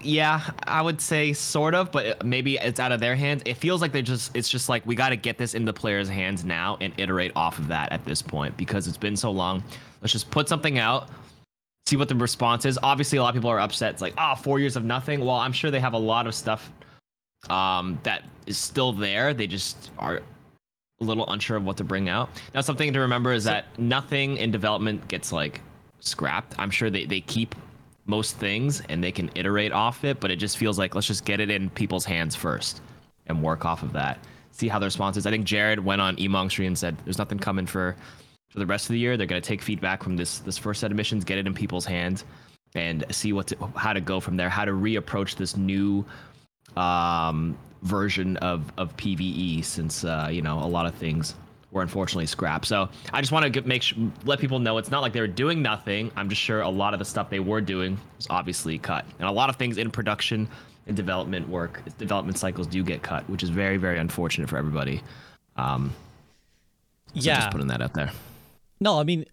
[0.00, 3.42] yeah, I would say sort of, but maybe it's out of their hands.
[3.44, 4.34] It feels like they just.
[4.34, 7.32] It's just like we got to get this in the players' hands now and iterate
[7.36, 9.62] off of that at this point because it's been so long.
[10.00, 11.08] Let's just put something out.
[11.86, 12.78] See what the response is.
[12.82, 13.92] Obviously, a lot of people are upset.
[13.92, 15.20] It's like, oh, four years of nothing.
[15.20, 16.70] Well, I'm sure they have a lot of stuff
[17.50, 19.34] um, that is still there.
[19.34, 20.22] They just are
[21.00, 22.30] a little unsure of what to bring out.
[22.54, 25.60] Now, something to remember is that nothing in development gets like
[26.00, 26.54] scrapped.
[26.58, 27.54] I'm sure they, they keep
[28.06, 31.24] most things and they can iterate off it, but it just feels like let's just
[31.24, 32.80] get it in people's hands first
[33.26, 34.18] and work off of that.
[34.50, 35.26] See how the response is.
[35.26, 37.96] I think Jared went on Emongg Street and said there's nothing coming for
[38.50, 39.16] for the rest of the year.
[39.16, 41.86] They're gonna take feedback from this this first set of missions, get it in people's
[41.86, 42.24] hands,
[42.74, 44.50] and see what to, how to go from there.
[44.50, 46.04] How to reapproach this new
[46.76, 51.34] um, version of of PVE since uh, you know a lot of things
[51.72, 52.66] were unfortunately scrapped.
[52.66, 55.26] So I just want to make sh- let people know it's not like they were
[55.26, 56.12] doing nothing.
[56.14, 59.26] I'm just sure a lot of the stuff they were doing was obviously cut, and
[59.26, 60.48] a lot of things in production
[60.86, 65.02] and development work, development cycles do get cut, which is very very unfortunate for everybody.
[65.56, 65.92] Um,
[67.14, 67.36] so yeah.
[67.40, 68.12] just putting that out there.
[68.80, 69.24] No, I mean,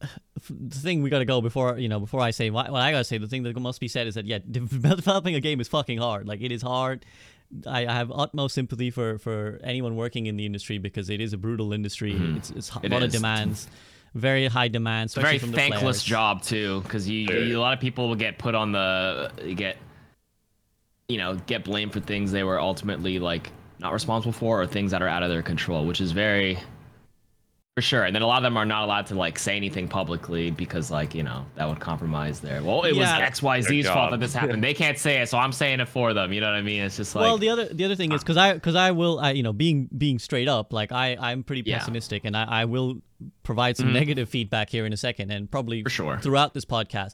[0.50, 3.04] the thing we gotta go before you know before I say what, what I gotta
[3.04, 3.18] say.
[3.18, 6.28] The thing that must be said is that yeah, developing a game is fucking hard.
[6.28, 7.06] Like it is hard.
[7.66, 11.34] I, I have utmost sympathy for for anyone working in the industry because it is
[11.34, 12.14] a brutal industry.
[12.14, 12.38] Mm-hmm.
[12.38, 13.68] It's it's a It lot of demands,
[14.14, 15.14] very high demands.
[15.14, 16.04] It's a very from the thankless players.
[16.04, 19.78] job too, because you, you a lot of people will get put on the get
[21.10, 24.92] you know, get blamed for things they were ultimately like not responsible for or things
[24.92, 26.58] that are out of their control, which is very
[27.80, 28.04] for sure.
[28.04, 30.92] And then a lot of them are not allowed to like say anything publicly because
[30.92, 33.20] like, you know, that would compromise their well, it Yeah.
[33.20, 34.62] was XYZ's Their fault that this happened.
[34.64, 36.34] they can't say it, so I'm saying it for them.
[36.34, 36.84] You know what I mean?
[36.84, 39.20] It's just like well, the other the other thing is because I because I will
[39.20, 41.78] I you know being being straight up like I I'm pretty Yeah.
[41.80, 43.02] pessimistic and I I will
[43.44, 43.94] provide some Mhm.
[43.94, 46.20] negative feedback here in a second and probably For sure.
[46.20, 47.14] throughout this podcast,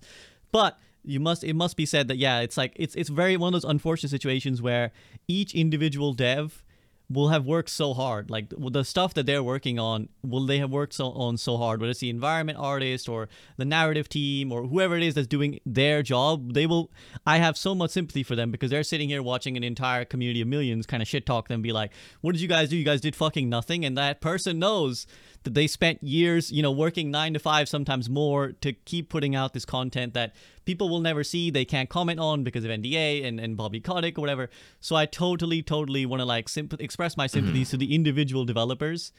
[0.52, 3.50] but you must it must be said that yeah it's like it's it's very one
[3.54, 4.92] of those unfortunate situations where
[5.28, 6.64] each individual dev
[7.10, 8.30] will have worked so hard.
[8.30, 11.80] Like the stuff that they're working on will they have worked so on so hard?
[11.80, 15.60] Whether it's the environment artist or the narrative team or whoever it is that's doing
[15.66, 16.92] their job they will
[17.26, 20.42] i have so much sympathy for them because they're sitting here watching an entire community
[20.42, 21.92] of millions kind of shit talk them be like
[22.22, 22.78] what did you guys do?
[22.78, 23.86] You guys did fucking nothing.
[23.86, 25.06] And that person knows
[25.46, 29.36] that they spent years you know working nine to five sometimes more to keep putting
[29.36, 33.26] out this content that people will never see they can't comment on because of nda
[33.26, 34.50] and, and bobby kotick or whatever.
[34.82, 37.72] So i totally totally want to like express my sympathies mm-hmm.
[37.72, 39.14] to the individual developers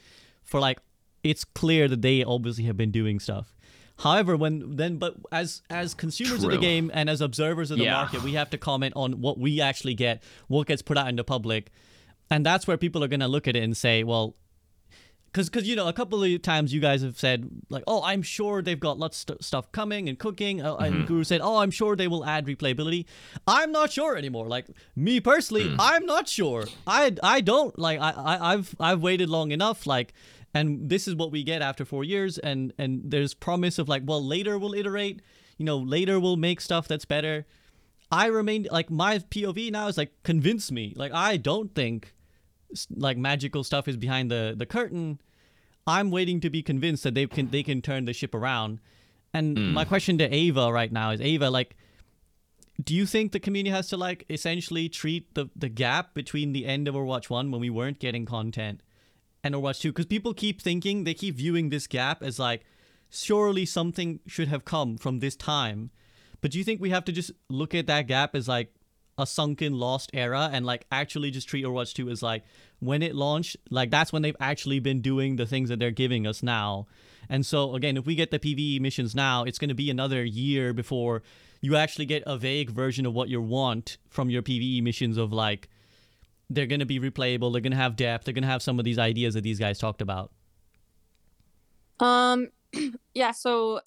[0.44, 0.78] for like
[1.22, 3.54] it's clear that they obviously have been doing stuff.
[4.00, 7.84] However when then but as as consumers of the game and as observers of the
[7.84, 7.92] Yeah.
[7.92, 11.24] market we have to comment on what we actually get what gets put out into
[11.24, 11.70] public.
[12.28, 14.34] And that's where people are going to look at it and say well
[15.36, 18.22] because because you know a couple of times you guys have said like oh i'm
[18.22, 21.58] sure they've got lots of st- stuff coming and cooking uh, and guru said oh
[21.58, 23.04] i'm sure they will add replayability.
[23.46, 24.48] I'm not sure anymore.
[24.48, 26.64] Like me personally i'm not sure.
[26.86, 30.14] I i don't like I, I i've i've waited long enough like
[30.54, 34.04] and this is what we get after four years and and there's promise of like
[34.06, 35.20] well later we'll iterate
[35.58, 37.44] you know later we'll make stuff that's better.
[38.10, 40.94] I remain like my pov now is like convince me.
[40.96, 42.14] Like i don't think
[42.96, 45.18] like magical stuff is behind the the curtain
[45.86, 48.80] i'm waiting to be convinced that they can they can turn the ship around.
[49.34, 49.72] And hmm.
[49.72, 51.76] my question to ava right now is ava like
[52.82, 56.66] do you think the community has to like essentially treat the the gap between the
[56.66, 58.82] end of overwatch 1 when we weren't getting content
[59.44, 62.64] and overwatch 2 because people keep thinking they keep viewing this gap as like
[63.10, 65.90] surely something should have come from this time.
[66.40, 68.74] But do you think we have to just look at that gap as like
[69.18, 72.44] a sunken lost era and like actually just treat Overwatch 2 as like
[72.80, 76.26] when it launched, like that's when they've actually been doing the things that they're giving
[76.26, 76.86] us now.
[77.28, 80.24] And so again, if we get the PvE missions now, it's going to be another
[80.24, 81.22] year before
[81.60, 85.32] you actually get a vague version of what you want from your PvE missions of
[85.32, 85.68] like
[86.50, 88.78] they're going to be replayable, they're going to have depth, they're going to have some
[88.78, 90.30] of these ideas that these guys talked about.
[91.98, 92.48] Um,
[93.14, 93.32] yeah.
[93.32, 93.80] So,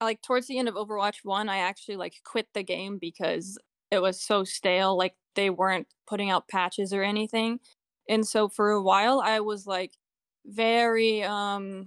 [0.00, 3.58] like towards the end of Overwatch One, I actually like quit the game because
[3.90, 4.96] it was so stale.
[4.96, 7.60] Like they weren't putting out patches or anything,
[8.08, 9.92] and so for a while I was like
[10.46, 11.86] very um.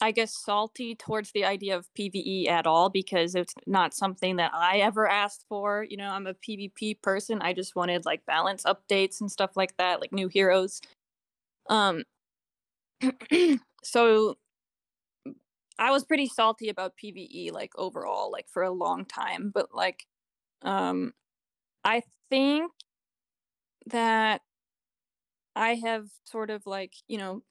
[0.00, 4.50] I guess salty towards the idea of PvE at all because it's not something that
[4.52, 5.86] I ever asked for.
[5.88, 7.40] You know, I'm a PvP person.
[7.40, 10.80] I just wanted like balance updates and stuff like that, like new heroes.
[11.68, 12.02] Um
[13.84, 14.36] so
[15.78, 20.06] I was pretty salty about PvE like overall like for a long time, but like
[20.62, 21.12] um
[21.84, 22.72] I think
[23.86, 24.42] that
[25.56, 27.42] I have sort of like, you know,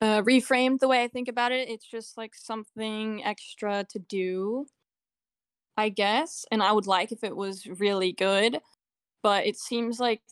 [0.00, 1.68] uh, reframed the way I think about it.
[1.68, 4.66] It's just like something extra to do,
[5.76, 6.44] I guess.
[6.50, 8.60] And I would like if it was really good,
[9.22, 10.22] but it seems like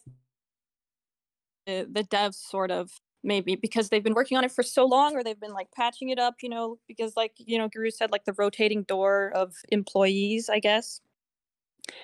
[1.66, 2.90] the, the devs sort of
[3.24, 6.10] maybe because they've been working on it for so long or they've been like patching
[6.10, 9.54] it up, you know, because like, you know, Guru said, like the rotating door of
[9.70, 11.00] employees, I guess.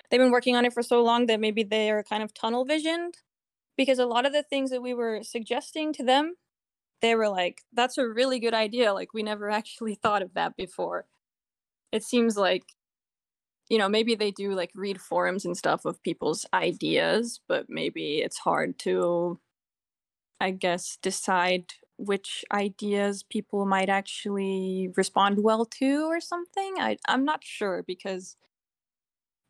[0.09, 2.65] They've been working on it for so long that maybe they are kind of tunnel
[2.65, 3.15] visioned
[3.77, 6.35] because a lot of the things that we were suggesting to them
[7.01, 8.93] they were like, that's a really good idea.
[8.93, 11.05] Like, we never actually thought of that before.
[11.91, 12.63] It seems like,
[13.69, 18.19] you know, maybe they do like read forums and stuff of people's ideas, but maybe
[18.19, 19.39] it's hard to,
[20.39, 21.65] I guess, decide
[21.97, 26.75] which ideas people might actually respond well to or something.
[26.79, 28.37] I, I'm not sure because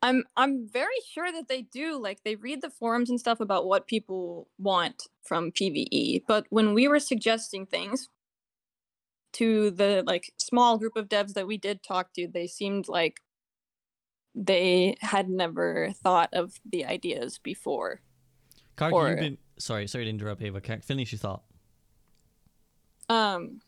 [0.02, 3.66] I'm I'm very sure that they do like they read the forums and stuff about
[3.66, 6.22] what people want from PvE.
[6.26, 8.08] But when we were suggesting things
[9.34, 13.20] to the like small group of devs that we did talk to, they seemed like
[14.34, 18.00] they had never thought of the ideas before.
[18.76, 20.60] KarQ, Or- you've been sorry, sorry to interrupt, Ava.
[20.62, 21.42] Can finish your thought.
[23.10, 23.60] Um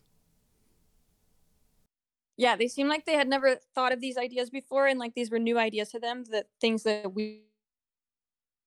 [2.36, 5.30] yeah, they seem like they had never thought of these ideas before and like these
[5.30, 7.42] were new ideas to them, that things that we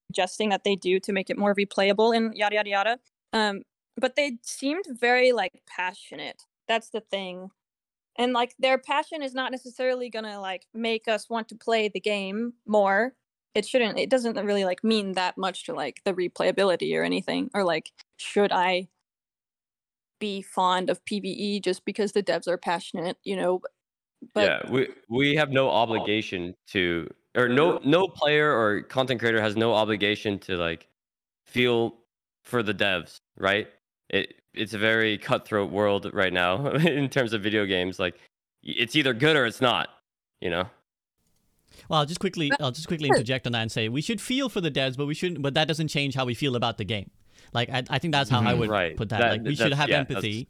[0.10, 3.00] suggesting that they do to make it more replayable and yada yada yada.
[3.34, 3.64] Um
[3.98, 6.44] but they seemed very like passionate.
[6.68, 7.50] That's the thing.
[8.18, 12.00] And like their passion is not necessarily to like make us want to play the
[12.00, 13.14] game more.
[13.56, 17.50] it shouldn't it doesn't really like mean that much to like the replayability or anything
[17.54, 18.88] or like should i
[20.20, 23.62] be fond of pve just because the devs are passionate you know
[24.34, 29.42] but yeah, we we have no obligation to, or no no player or content creator
[29.42, 30.88] has no obligation to like
[31.46, 31.96] feel
[32.44, 33.68] for the devs, right?
[34.10, 38.00] It it's a very cutthroat world right now in terms of video games.
[38.00, 38.16] Like
[38.64, 39.90] it's either good or it's not,
[40.42, 40.66] you know.
[41.90, 44.48] Well, I'll just quickly, I'll just quickly interject on that and say we should feel
[44.48, 45.42] for the devs, but we shouldn't.
[45.42, 47.12] But that doesn't change how we feel about the game.
[47.56, 48.60] Like I, I think that's how I Mhm.
[48.60, 48.96] would Right.
[48.98, 49.20] put that.
[49.20, 50.48] That- like we should have yeah, that's- empathy,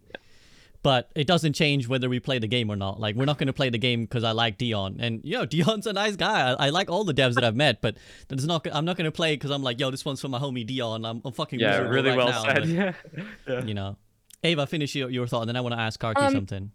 [0.83, 2.99] but it doesn't change whether we play the game or not.
[2.99, 5.87] Like we're not going to play the game because I like Dion, and yo, Dion's
[5.87, 6.51] a nice guy.
[6.51, 7.95] I, I like all the devs that I've met, but
[8.27, 8.67] that's not.
[8.71, 11.05] I'm not going to play because I'm like, yo, this one's for my homie Dion.
[11.05, 12.55] I'm, I'm fucking Yeah, really right well now, said.
[12.55, 12.93] but, Yeah.
[13.47, 13.63] yeah.
[13.63, 13.97] You know,
[14.43, 16.71] Ava, finish your, your thought, and then I want to ask KarQ Um, something.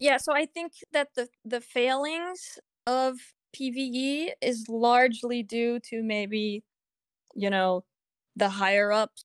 [0.00, 3.12] yeah so i think that the the failings of
[3.56, 6.64] pve is largely due to maybe
[7.34, 7.84] you know
[8.34, 9.24] the higher ups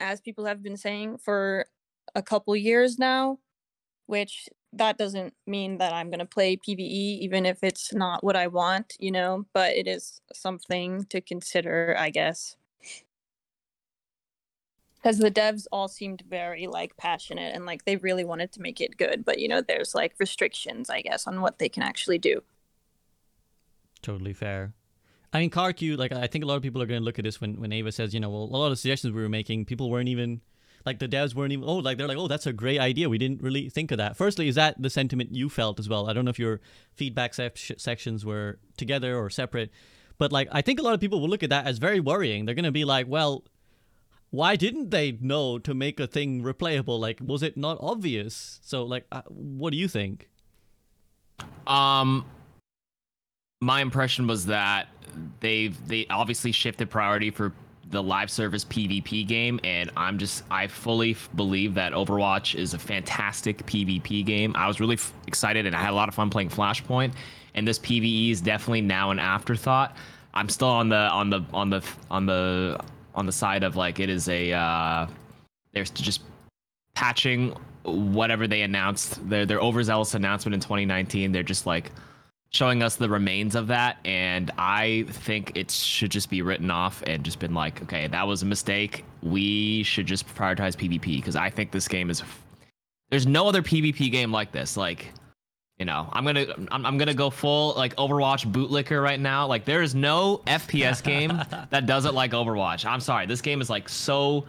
[0.00, 1.66] as people have been saying for
[2.14, 3.38] a couple years now
[4.06, 8.36] which that doesn't mean that i'm going to play pve even if it's not what
[8.36, 12.56] i want you know but it is something to consider i guess
[14.96, 18.80] because the devs all seemed very like passionate and like they really wanted to make
[18.80, 22.18] it good but you know there's like restrictions i guess on what they can actually
[22.18, 22.42] do
[24.04, 24.74] Totally fair.
[25.34, 27.24] I mean, KarQ, like, I think a lot of people are going to look at
[27.24, 29.64] this when, when Ava says, you know, well, a lot of suggestions we were making,
[29.64, 30.40] people weren't even,
[30.86, 33.08] like, the devs weren't even, oh, like, they're like, oh, that's a great idea.
[33.08, 34.16] We didn't really think of that.
[34.16, 36.08] Firstly, is that the sentiment you felt as well?
[36.08, 36.60] I don't know if your
[36.94, 39.72] feedback sec- sections were together or separate,
[40.18, 42.44] but, like, I think a lot of people will look at that as very worrying.
[42.44, 43.42] They're going to be like, well,
[44.30, 47.00] why didn't they know to make a thing replayable?
[47.00, 48.60] Like, was it not obvious?
[48.62, 50.28] So, like, uh, what do you think?
[51.66, 52.24] Um,
[53.64, 54.88] my impression was that
[55.40, 57.52] they've they obviously shifted priority for
[57.90, 62.74] the live service PvP game, and I'm just I fully f- believe that Overwatch is
[62.74, 64.54] a fantastic PvP game.
[64.56, 67.14] I was really f- excited and I had a lot of fun playing Flashpoint,
[67.54, 69.96] and this PVE is definitely now an afterthought.
[70.34, 72.78] I'm still on the on the on the on the
[73.14, 75.06] on the side of like it is a uh,
[75.72, 76.22] there's just
[76.94, 81.90] patching whatever they announced their their overzealous announcement in 2019 they're just like
[82.54, 87.02] showing us the remains of that and i think it should just be written off
[87.06, 89.04] and just been like okay that was a mistake.
[89.22, 92.22] We should just prioritize pvp because i think this game is
[93.10, 95.12] there's no other pvp game like this like
[95.78, 99.48] you know i'm gonna I'm, I'm gonna go full like overwatch bootlicker right now.
[99.48, 101.32] Like there is no fps game
[101.70, 102.84] that does it like overwatch.
[102.84, 104.46] I'm sorry this game is like so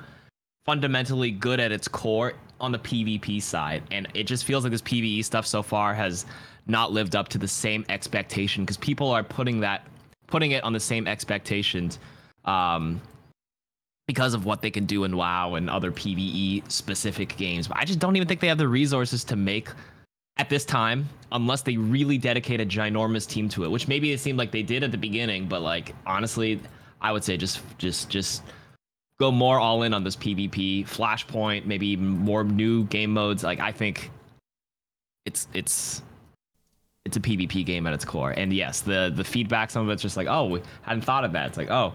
[0.65, 4.81] fundamentally good at its core on the PvP side, and it just feels like this
[4.81, 6.25] PvE stuff so far has
[6.67, 9.85] not lived up to the same expectation because people are putting that
[10.27, 11.99] putting it on the same expectations
[12.45, 12.99] um,
[14.07, 17.67] because of what they can do in WoW and other PvE specific games.
[17.67, 19.69] But I just don't even think they have the resources to make
[20.37, 24.19] at this time unless they really dedicate a ginormous team to it, which maybe it
[24.19, 26.59] seemed like they did at the beginning, but like honestly,
[27.01, 28.43] I would say just just just
[29.19, 33.43] go more all in on this PvP, Flashpoint, maybe more new game modes.
[33.43, 34.11] Like I think
[35.25, 36.01] it's it's
[37.05, 38.31] it's a PvP game at its core.
[38.31, 41.31] And yes, the the feedback some of it's just like, "Oh, we hadn't thought of
[41.33, 41.93] that." It's like, "Oh,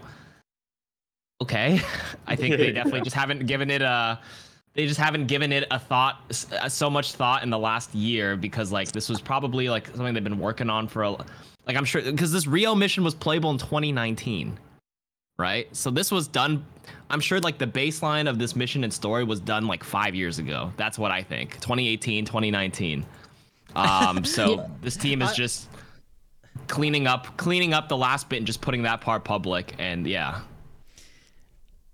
[1.41, 1.81] okay."
[2.27, 4.19] I think they definitely just haven't given it a
[4.73, 6.21] they just haven't given it a thought
[6.61, 10.13] uh, so much thought in the last year because like this was probably like something
[10.13, 13.51] they've been working on for a like I'm sure because this Rio mission was playable
[13.51, 14.57] in 2019
[15.41, 15.75] right?
[15.75, 16.63] So this was done.
[17.09, 20.37] I'm sure like the baseline of this mission and story was done like five years
[20.37, 20.71] ago.
[20.77, 21.53] That's what I think.
[21.55, 23.03] 2018, 2019.
[23.75, 25.69] Um, so this team is just
[26.67, 29.75] cleaning up, cleaning up the last bit and just putting that part public.
[29.79, 30.41] And yeah,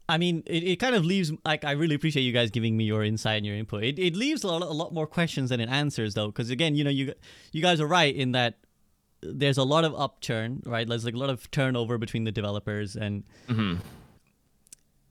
[0.09, 2.85] I mean, it, it kind of leaves like I really appreciate you guys giving me
[2.85, 3.83] your insight and your input.
[3.83, 6.75] It, it leaves a lot, a lot more questions than it answers though, because again,
[6.75, 7.13] you know, you
[7.51, 8.59] you guys are right in that
[9.21, 10.87] there's a lot of upturn, right?
[10.87, 13.79] There's like a lot of turnover between the developers, and Mhm.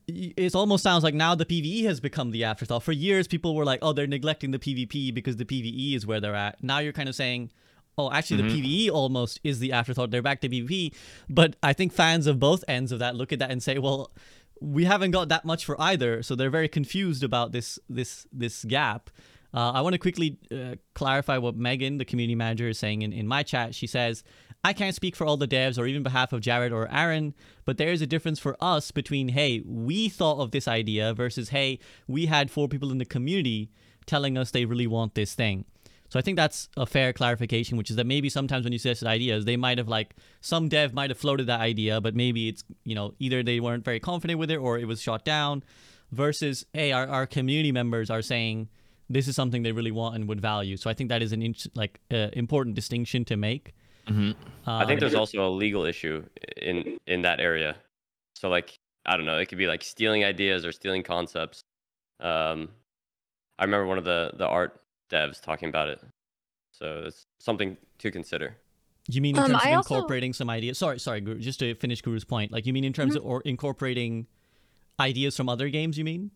[0.09, 2.83] It almost sounds like now the PVE has become the afterthought.
[2.83, 6.21] For years, people were like, "Oh, they're neglecting the PvP because the PVE is where
[6.21, 7.51] they're at." Now you're kind of saying.
[7.99, 10.11] Oh, actually, the PVE almost is the afterthought.
[10.11, 10.93] They're back to PvP,
[11.31, 14.13] but I think fans of both ends of that look at that and say, "Well,
[14.61, 18.65] we haven't got that much for either, so they're very confused about this this this
[18.65, 19.09] gap.
[19.55, 23.15] Uh, I want to quickly uh, clarify what Megan, the community manager, is saying in,
[23.15, 23.75] in my chat.
[23.75, 24.23] She says,
[24.65, 27.35] I can't speak for all the devs or even behalf of Jared or Aaron,
[27.65, 31.51] but there is a difference for us between, hey, we thought of this idea versus,
[31.51, 31.79] hey,
[32.09, 33.71] we had four people in the community
[34.07, 35.65] telling us they really want this thing.
[36.09, 39.05] So I think that's a fair clarification, which is that maybe sometimes when you suggest
[39.05, 42.65] ideas, they might have like some dev might have floated that idea, but maybe it's
[42.85, 45.63] you know either they weren't very confident with it or it was shot down.
[46.13, 48.69] Versus, hey, our, our community members are saying
[49.11, 50.77] this is something they really want and would value.
[50.77, 53.75] So I think that is an in, like uh, important distinction to make.
[54.09, 54.31] Mm-hmm.
[54.69, 56.25] I think Um, there's also a legal issue
[56.61, 57.77] in in that area.
[58.35, 61.61] So like I don't know, it could be like stealing ideas or stealing concepts.
[62.21, 62.69] Um,
[63.59, 64.81] I remember one of the the art
[65.11, 66.01] devs talking about it.
[66.73, 68.57] So it's something to consider.
[69.09, 70.79] You mean in Um, terms I of also- incorporating some ideas?
[70.79, 72.51] Sorry, sorry, Guru, just to finish Guru's point.
[72.53, 73.25] Like you mean in terms Mm-hmm.
[73.27, 74.27] of or incorporating
[75.01, 75.97] ideas from other games?
[75.97, 76.31] You mean?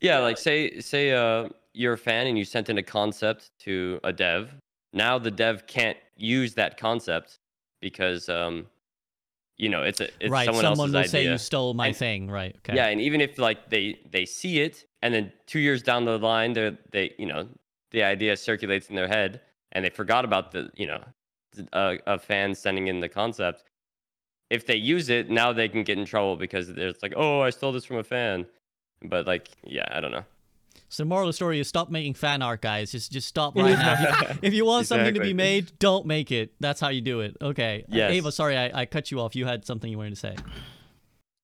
[0.00, 4.00] Yeah, like say say uh you're a fan and you sent in a concept to
[4.02, 4.54] a dev.
[4.92, 7.38] Now the dev can't use that concept
[7.80, 8.66] because um
[9.58, 10.46] you know it's a it's right.
[10.46, 11.08] someone, Someone else's will idea.
[11.10, 12.30] say you stole my And- thing.
[12.30, 12.54] Right.
[12.58, 12.76] Okay.
[12.76, 16.18] Yeah, and even if like they they see it and then 2 years down the
[16.18, 17.48] line they they you know
[17.90, 19.40] the idea circulates in their head
[19.72, 21.02] and they forgot about the you know
[21.72, 23.64] a, a fan sending in the concept.
[24.50, 27.50] If they use it, now they can get in trouble because it's like, "Oh, I
[27.50, 28.46] stole this from a fan."
[29.02, 30.24] But like, yeah, I don't know.
[30.88, 32.92] So the moral of the story is stop making fan art, guys.
[32.92, 33.92] Just just stop right now.
[33.94, 36.52] If you, if you want something to be made, don't make it.
[36.60, 37.36] That's how you do it.
[37.42, 37.84] Okay.
[37.92, 39.34] Uh, Ava, sorry, I, I cut you off.
[39.34, 40.36] You had something you wanted to say.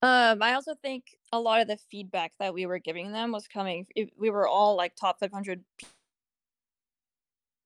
[0.03, 3.47] Um, I also think a lot of the feedback that we were giving them was
[3.49, 3.87] coming.
[3.95, 5.63] if- We were all like top 500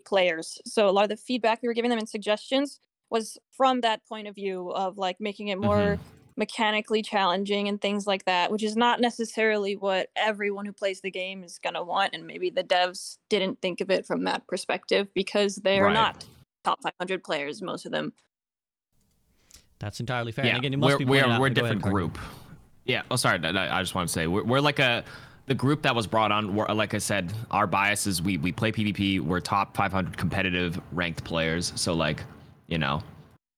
[0.05, 2.79] players, so a lot of the feedback we were giving them and suggestions
[3.11, 5.99] was from that point of view of like making it more
[6.37, 11.11] mechanically challenging and things like that, which is not necessarily what everyone who plays the
[11.11, 12.15] game is gonna want.
[12.15, 15.95] And maybe the devs didn't think of it from that perspective because they are Right.
[15.95, 16.25] not
[16.65, 18.13] top 500 players, most of them.
[19.79, 20.45] That's entirely fair.
[20.47, 22.19] yeah, and again, it must we're be we're, we're a go ahead, different group.
[22.85, 23.03] Yeah.
[23.11, 23.39] Oh, sorry.
[23.39, 25.05] no, no, I just want to say we're, we're like a
[25.47, 26.55] the group that was brought on.
[26.57, 29.21] Like I said, our bias is we we play PvP.
[29.21, 31.73] We're top 500 competitive ranked players.
[31.77, 32.23] So like,
[32.69, 33.03] you know,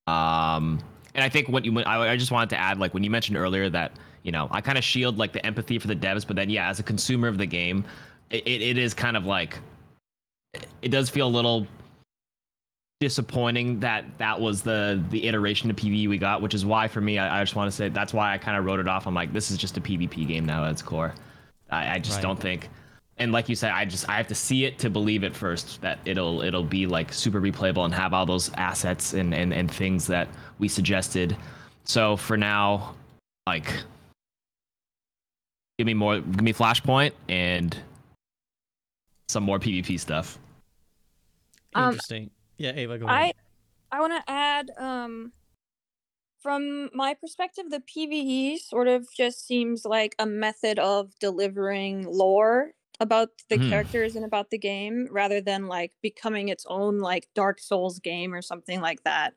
[0.07, 0.81] um,
[1.19, 3.37] and I think what you I, I just wanted to add like when you mentioned
[3.37, 3.91] earlier that
[4.23, 6.69] you know I kind of shield like the empathy for the devs, but then yeah,
[6.69, 7.85] as a consumer of the game,
[8.31, 9.59] it, it, is kind of like
[10.81, 11.67] it does feel a little
[13.01, 17.01] disappointing that that was the the iteration of PvE we got, which is why for
[17.01, 19.09] me, I, I just want to say that's why I kind of wrote it off.
[19.09, 21.15] I'm like, this is just a PvP game now at its core.
[21.69, 22.23] I, I just Right.
[22.23, 22.69] don't think,
[23.19, 25.81] and like you said, I just I have to see it to believe it first
[25.81, 29.71] that it'll it'll be like super replayable and have all those assets and and and
[29.71, 31.37] things that we suggested.
[31.85, 32.95] So for now,
[33.47, 33.73] like,
[35.79, 37.77] give me more, give me Flashpoint and
[39.29, 40.39] some more PvP stuff.
[41.75, 42.31] Um, Interesting.
[42.59, 43.35] yeah, Ava, go ahead.
[43.91, 45.33] I I want to add um
[46.41, 52.73] from my perspective the PvE sort of just seems like a method of delivering lore
[53.01, 53.69] about the Mhm.
[53.69, 58.35] characters and about the game rather than like becoming its own like Dark Souls game
[58.35, 59.35] or something like that.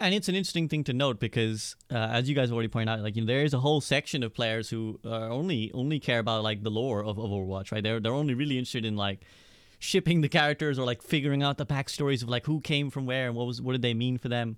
[0.00, 3.00] And it's an interesting thing to note because, uh, as you guys already pointed out,
[3.00, 6.18] like you know, there is a whole section of players who uh, only only care
[6.18, 7.82] about like the lore of, of Overwatch, right?
[7.82, 9.20] They're they're only really interested in like
[9.78, 13.26] shipping the characters or like figuring out the backstories of like who came from where
[13.26, 14.56] and what was what did they mean for them.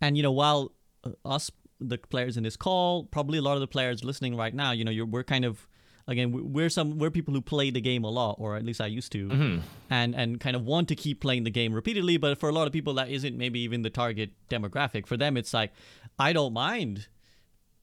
[0.00, 0.72] And you know, while
[1.04, 1.50] uh, us
[1.80, 4.84] the players in this call, probably a lot of the players listening right now, you
[4.84, 5.68] know, you're we're kind of
[6.10, 8.80] again we- we're some we're people who play the game a lot, or at least
[8.80, 9.58] I used to Mm-hmm.
[9.88, 12.66] and and kind of want to keep playing the game repeatedly but for a lot
[12.66, 15.06] of people that isn't maybe even the target demographic.
[15.06, 15.72] For them it's like
[16.18, 17.08] i don't mind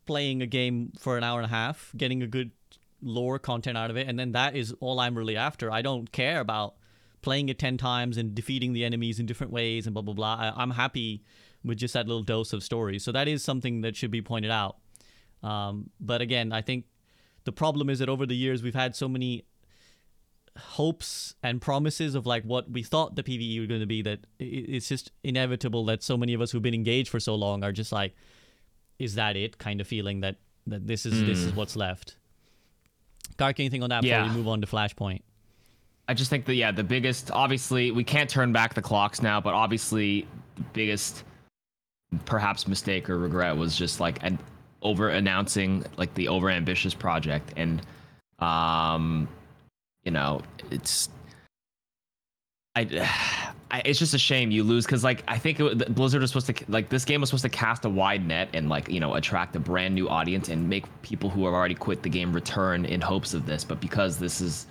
[0.06, 2.52] playing a game for an hour and a half getting a good
[3.02, 5.72] lore content out of it and then that is all i'm really after.
[5.72, 6.76] I don't care about
[7.22, 10.36] playing it 10 times and defeating the enemies in different ways and blah blah blah.
[10.36, 11.24] I, i'm happy
[11.64, 12.98] with just that little dose of story.
[13.00, 14.78] So that is something that should be pointed out.
[15.44, 16.86] Um, but again i think
[17.48, 19.46] the problem is that over the years we've had so many
[20.58, 24.20] hopes and promises of like what we thought the PVE was going to be that
[24.38, 27.72] it's just inevitable that so many of us who've been engaged for so long are
[27.72, 28.14] just like
[29.00, 30.36] is that it kind of feeling that
[30.66, 31.56] that this is this is mm.
[31.56, 32.18] what's left
[33.38, 34.30] KarQ, anything on that before Yeah.
[34.30, 35.22] we move on to Flashpoint?
[36.10, 39.40] I just think that yeah, the biggest obviously we can't turn back the clocks now,
[39.40, 40.28] but obviously
[40.58, 41.24] the biggest
[42.26, 44.38] perhaps mistake or regret was just like an
[44.82, 47.82] over announcing like the over ambitious project and
[48.40, 49.28] um
[50.04, 51.10] you know it's
[52.76, 56.32] I, I it's just a shame you lose because like I think it, Blizzard was
[56.32, 59.00] supposed to like this game was supposed to cast a wide net and like you
[59.00, 62.32] know attract a brand new audience and make people who have already quit the game
[62.32, 64.68] return in hopes of this, but because this is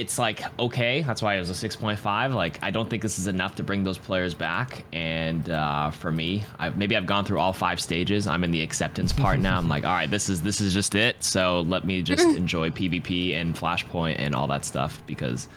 [0.00, 3.26] it's like okay that's why it was a 6.5 like i don't think this is
[3.26, 4.84] enough to bring those players back.
[4.92, 8.26] And uh, for me I, maybe i've gone through all five stages.
[8.26, 9.58] I'm in the acceptance part now.
[9.58, 11.22] I'm like all right this is this is just it.
[11.22, 15.48] So let me just enjoy pvp and flashpoint and all that stuff because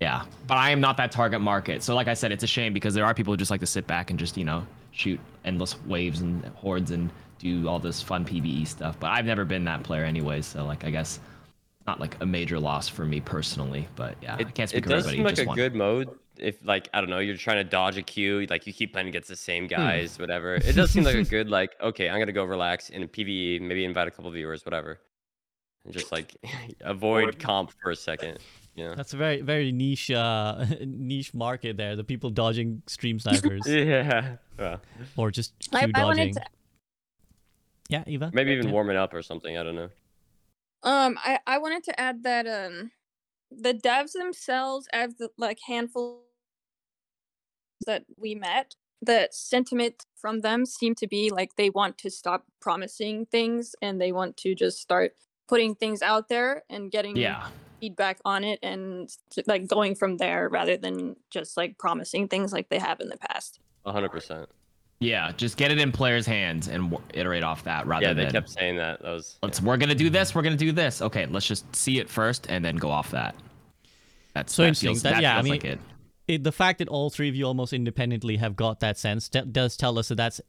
[0.00, 1.82] Yeah, but I am not that target market.
[1.84, 3.66] So like I said, it's a shame because there are people who just like to
[3.66, 8.02] sit back and just you know shoot endless waves and hordes and do all this
[8.02, 8.98] fun PVE stuff.
[8.98, 11.20] But I've never been that player anyway, so like I guess
[11.86, 13.88] not like a major loss for me personally.
[13.96, 15.16] But yeah, It, I can't it speak for does everybody.
[15.18, 15.56] seem like just a one.
[15.56, 16.08] good mode
[16.38, 19.08] if like I don't know you're trying to dodge a queue like you keep playing
[19.08, 19.68] against the same Hmm.
[19.74, 20.54] guys whatever.
[20.54, 23.60] It does seem like a good like okay I'm gonna go relax in a PVE
[23.60, 24.98] maybe invite a couple viewers whatever
[25.84, 26.34] and just like
[26.80, 28.38] avoid comp for a second.
[28.74, 28.94] Yeah.
[28.94, 31.96] That's a very very niche uh niche market there.
[31.96, 34.36] The people dodging stream snipers Yeah.
[34.58, 34.80] Well,
[35.16, 36.04] or just I, queue I dodging.
[36.06, 36.42] wanted to
[37.90, 38.30] Yeah, Eva.
[38.32, 38.72] maybe even Yeah.
[38.72, 39.58] warming up or something.
[39.58, 39.90] I don't know.
[40.82, 42.90] Um, I I wanted to add that um,
[43.50, 46.24] the devs themselves, as the like handful
[47.86, 52.46] that we met, the sentiment from them seemed to be like they want to stop
[52.60, 55.14] promising things and they want to just start
[55.48, 59.10] putting things out there and getting Yeah, feedback feedback on it and
[59.46, 63.18] like going from there rather than just like promising things like they have in the
[63.18, 63.58] past.
[63.86, 64.48] hundred percent.
[65.02, 68.24] Yeah, just get it in players' hands and w- iterate off that rather Yeah, they
[68.24, 69.02] than kept saying that.
[69.02, 71.02] That was let's we're gonna do this, we're gonna do this.
[71.02, 73.34] Okay, let's just see it first and then go off that.
[74.34, 74.88] That's So that interesting.
[74.90, 75.80] Feels, That- that yeah, I feels mean, like it.
[76.28, 79.42] it, the fact that all three of you almost independently have got that sense d-
[79.50, 80.40] does tell us that that's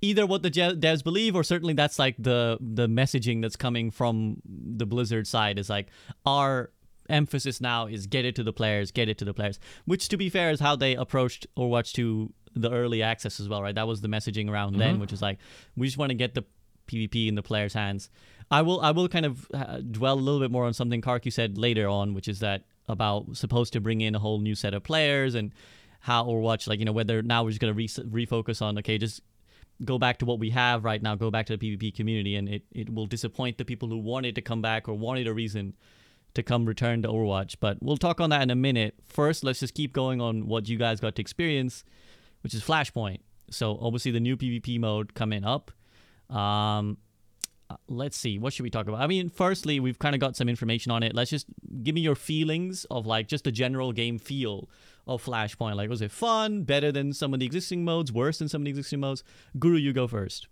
[0.00, 3.90] either what the je- devs believe or certainly that's like the the messaging that's coming
[3.90, 5.88] from the blizzard side is like
[6.24, 6.70] our
[7.10, 10.16] emphasis now is get it to the players get it to the players which to
[10.16, 13.74] be fair is how they approached overwatch 2 the early access as well right?
[13.74, 15.38] That was the messaging around then which is like
[15.76, 16.44] we just want to get the
[16.86, 18.10] pvp in the players hands.
[18.50, 21.32] I will i will kind of uh, dwell a little bit more on something KarQ
[21.32, 24.74] said later on which is that about supposed to bring in a whole new set
[24.74, 25.52] of players and
[26.00, 28.98] how Overwatch, like, you know, whether now we're just going to re- refocus on, okay,
[28.98, 29.20] just
[29.84, 32.48] go back to what we have right now, go back to the PvP community, and
[32.48, 35.74] it, it will disappoint the people who wanted to come back or wanted a reason
[36.34, 37.56] to come return to Overwatch.
[37.60, 38.94] But we'll talk on that in a minute.
[39.08, 41.84] First, let's just keep going on what you guys got to experience,
[42.42, 43.18] which is Flashpoint.
[43.50, 45.70] So, obviously, the new PvP mode coming up.
[46.28, 46.98] Um,
[47.68, 50.34] uh, let's see what should we talk about i mean firstly we've kind of got
[50.34, 51.46] some information on it let's just
[51.84, 54.68] give me your feelings of like just the general game feel
[55.06, 58.48] of flashpoint like was it fun better than some of the existing modes worse than
[58.48, 59.22] some of the existing modes
[59.56, 60.48] guru you go first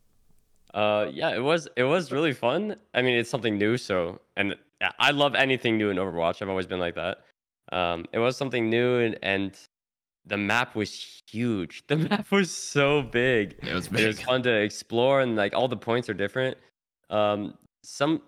[0.75, 2.77] Uh, yeah, it was it was really fun.
[2.93, 6.41] I mean, it's something new, so and yeah, I love anything new in Overwatch.
[6.43, 7.19] I've always been like that.
[7.73, 9.59] Um, it was something new, and, and
[10.27, 11.83] the map was huge.
[11.89, 13.57] The map was so big.
[13.63, 16.57] It was It was fun to explore, and like all the points are different.
[17.11, 17.55] Um,
[17.85, 18.23] some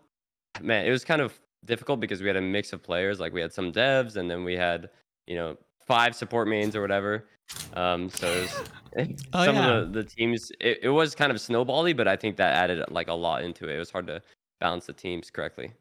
[0.61, 3.20] man, it was kind of difficult because we had a mix of players.
[3.20, 4.90] Like we had some devs, and then we had
[5.26, 7.26] you know five support mains or whatever.
[7.74, 9.70] Um, so it was, Oh, some yeah.
[9.70, 12.84] of the, the teams, it, it was kind of snowbally, but I think that added
[12.90, 13.74] like a lot into it.
[13.74, 14.22] It was hard to
[14.61, 15.72] balance the teams correctly.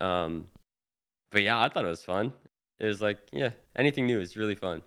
[0.00, 0.48] Um,
[1.30, 2.32] but yeah, I thought it was fun.
[2.78, 4.82] It was like, yeah, anything new is really fun.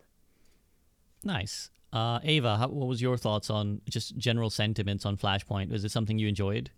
[1.24, 5.86] nice uh ava how, what was your thoughts on just general sentiments on flashpoint was
[5.86, 6.70] it something you enjoyed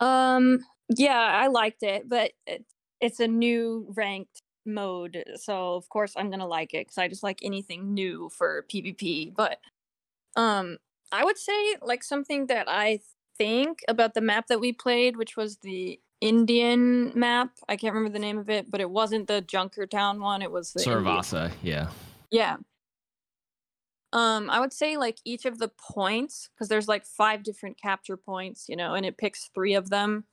[0.00, 0.64] Um,
[0.96, 2.64] yeah, I liked it, but it,
[3.00, 7.22] it's a new ranked mode, so of course I'm gonna like it because I just
[7.22, 9.34] like anything new for PvP.
[9.34, 9.58] But
[10.36, 10.78] um,
[11.10, 13.00] I would say like something that I
[13.36, 17.50] think about the map that we played, which was the Indian map.
[17.68, 20.42] I can't remember the name of it, but it wasn't the Junkertown one.
[20.42, 21.16] It was the Indian-
[21.62, 21.88] yeah.
[22.30, 22.56] yeah.
[24.12, 28.16] Um, I would say like each of the points, because there's like five different capture
[28.16, 30.24] points, you know, and it picks three of them.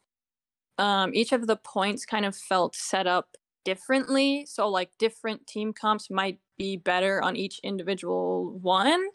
[0.78, 4.46] Um, each of the points kind of felt set up differently.
[4.46, 9.06] So like different team comps might be better on each individual one,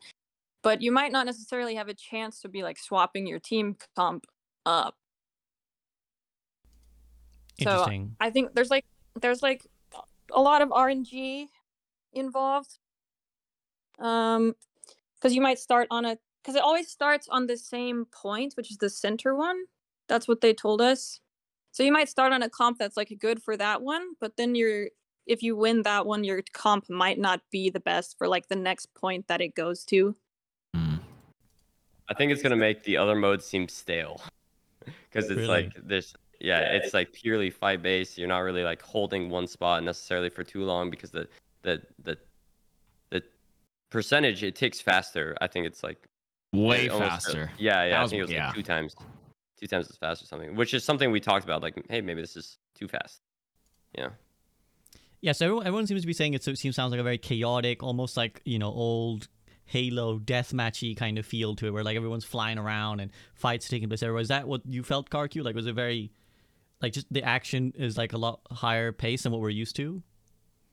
[0.62, 4.26] but you might not necessarily have a chance to be like swapping your team comp
[4.66, 4.96] up.
[7.62, 7.86] So,
[8.20, 8.84] I think there's like
[9.20, 9.66] there's like
[10.32, 11.48] a lot of RNG
[12.12, 12.78] involved.
[13.98, 14.54] Um,
[15.20, 18.70] because you might start on a because it always starts on the same point, which
[18.70, 19.64] is the center one.
[20.08, 21.20] That's what they told us.
[21.72, 24.54] So you might start on a comp that's like good for that one, but then
[24.54, 24.88] you're
[25.26, 28.56] if you win that one, your comp might not be the best for like the
[28.56, 30.16] next point that it goes to.
[30.74, 31.00] Mm.
[32.08, 34.20] I think it's gonna make the other modes seem stale
[34.84, 35.46] because it's Really?
[35.46, 36.14] like this.
[36.40, 38.16] Yeah, it's like purely fight based.
[38.16, 41.28] You're not really like holding one spot necessarily for too long because the
[41.62, 42.16] the the
[43.10, 43.22] the
[43.90, 45.36] percentage it takes faster.
[45.40, 45.98] I think it's like
[46.52, 47.50] Way it almost- faster.
[47.58, 47.90] Yeah, yeah.
[47.90, 48.46] That I was- think it was yeah.
[48.46, 48.96] like two times,
[49.60, 50.56] two times as fast or something.
[50.56, 51.62] Which is something we talked about.
[51.62, 53.20] Like, hey, maybe this is too fast.
[53.96, 54.08] Yeah.
[55.20, 57.04] Yeah, so everyone, everyone seems to be saying it, so it seems sounds like a
[57.04, 59.28] very chaotic, almost like you know old
[59.66, 63.88] Halo deathmatchy kind of feel to it, where like everyone's flying around and fights taking
[63.88, 64.22] place everywhere.
[64.22, 65.44] Is that what you felt, KarQ?
[65.44, 66.10] Like, was it very
[66.82, 70.02] like just the action is like a lot higher pace than what we're used to?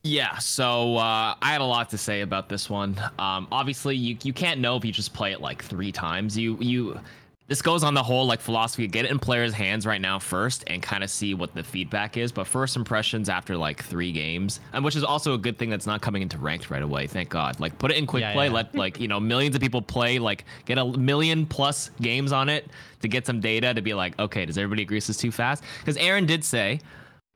[0.04, 2.98] Yeah, so uh, I had a lot to say about this one.
[3.20, 6.38] Um, obviously, you you can't know if you just play it like three times.
[6.38, 7.00] You you
[7.48, 10.64] this goes on the whole like philosophy get it in players' hands right now first
[10.68, 12.32] and kind of see what the feedback is.
[12.32, 15.88] But first impressions after like three games, and which is also a good thing that's
[15.88, 17.08] not coming into ranked right away.
[17.08, 17.60] Thank God.
[17.60, 18.54] Like put it in quick Yeah, play, yeah.
[18.54, 22.50] let like you know millions of people play, like get a million plus games on
[22.50, 22.68] it
[23.02, 25.64] to get some data to be like, okay, does everybody agree this is too fast?
[25.80, 26.80] Because Aaron did say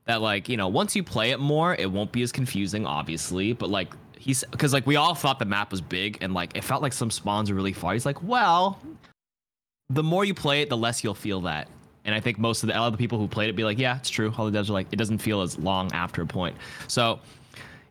[0.05, 3.53] that like you know once you play it more it won't be as confusing obviously
[3.53, 6.63] but like he's because like we all thought the map was big and like it
[6.63, 8.79] felt like some spawns were really far he's like well
[9.93, 11.67] the more you play it the less you'll feel that
[12.05, 14.09] and i think most of the other people who played it be like yeah it's
[14.09, 16.55] true all the devs are like it doesn't feel as long after a point
[16.87, 17.19] so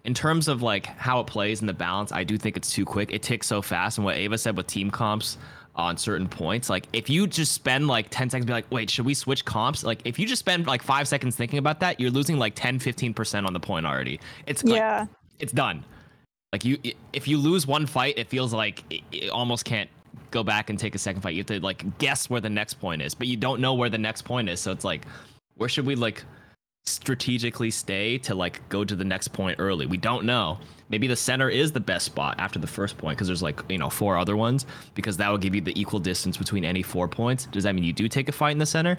[0.04, 2.86] in terms of like how it plays and the balance, I do think it's too
[2.86, 3.12] quick.
[3.12, 3.98] It ticks so fast.
[3.98, 5.36] And what Ava said with team comps
[5.76, 9.04] on certain points, like if you just spend like 10 seconds, be like, wait, should
[9.04, 9.84] we switch comps?
[9.84, 12.78] Like if you just spend like five seconds thinking about that, you're losing like 10,
[12.78, 14.18] 15% on the point already.
[14.46, 15.04] It's like, Yeah.
[15.38, 15.84] it's done.
[16.50, 16.78] Like you,
[17.12, 19.90] if you lose one fight, it feels like it, it almost can't
[20.30, 21.34] go back and take a second fight.
[21.34, 23.90] You have to like guess where the next point is, but you don't know where
[23.90, 24.60] the next point is.
[24.60, 25.06] So it's like,
[25.56, 26.24] where should we like
[26.86, 29.86] strategically stay to like go to the next point early?
[29.86, 30.58] We don't know.
[30.88, 33.78] Maybe the center is the best spot after the first point because there's like you
[33.78, 37.08] know four other ones because that will give you the equal distance between any four
[37.08, 37.46] points.
[37.46, 38.98] Does that mean you do take a fight in the center?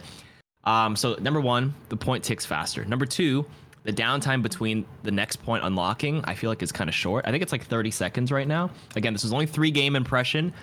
[0.63, 2.85] Um, so number one, the point ticks faster.
[2.85, 3.45] Number two,
[3.83, 7.25] the downtime between the next point unlocking, I feel like is kind of short.
[7.27, 8.69] I think it's like 30 seconds right now.
[8.95, 10.53] Again, this is only three game impression,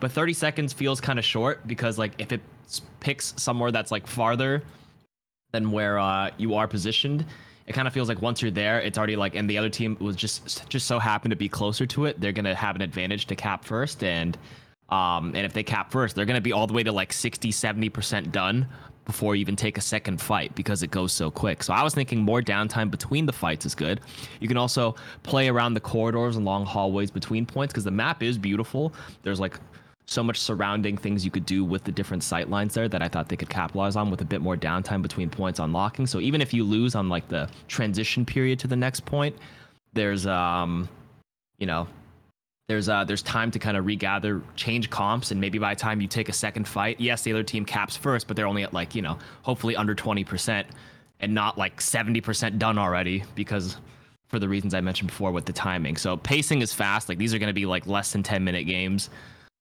[0.00, 2.40] but 30 seconds feels kind of short because like if it
[3.00, 4.62] picks somewhere that's like farther
[5.52, 7.26] than where uh, you are positioned,
[7.66, 9.96] it kind of feels like once you're there, it's already like, and the other team
[10.00, 13.26] was just just so happened to be closer to it, they're gonna have an advantage
[13.26, 14.36] to cap first, and
[14.88, 17.52] um, and if they cap first, they're gonna be all the way to like 60,
[17.52, 18.66] 70 percent done
[19.04, 21.62] before you even take a second fight because it goes so quick.
[21.62, 24.00] So I was thinking more downtime between the fights is good.
[24.40, 28.22] You can also play around the corridors and long hallways between points because the map
[28.22, 28.92] is beautiful.
[29.22, 29.58] There's like
[30.12, 33.08] so much surrounding things you could do with the different sight lines there that I
[33.08, 36.06] thought they could capitalize on with a bit more downtime between points unlocking.
[36.06, 39.36] So even if you lose on like the transition period to the next point,
[39.94, 40.88] there's um
[41.58, 41.86] you know
[42.68, 46.00] there's uh there's time to kind of regather, change comps, and maybe by the time
[46.00, 48.72] you take a second fight, yes, the other team caps first, but they're only at
[48.72, 50.64] like, you know, hopefully under 20%
[51.20, 53.76] and not like 70% done already because
[54.26, 55.96] for the reasons I mentioned before with the timing.
[55.96, 57.08] So pacing is fast.
[57.08, 59.10] Like these are going to be like less than 10 minute games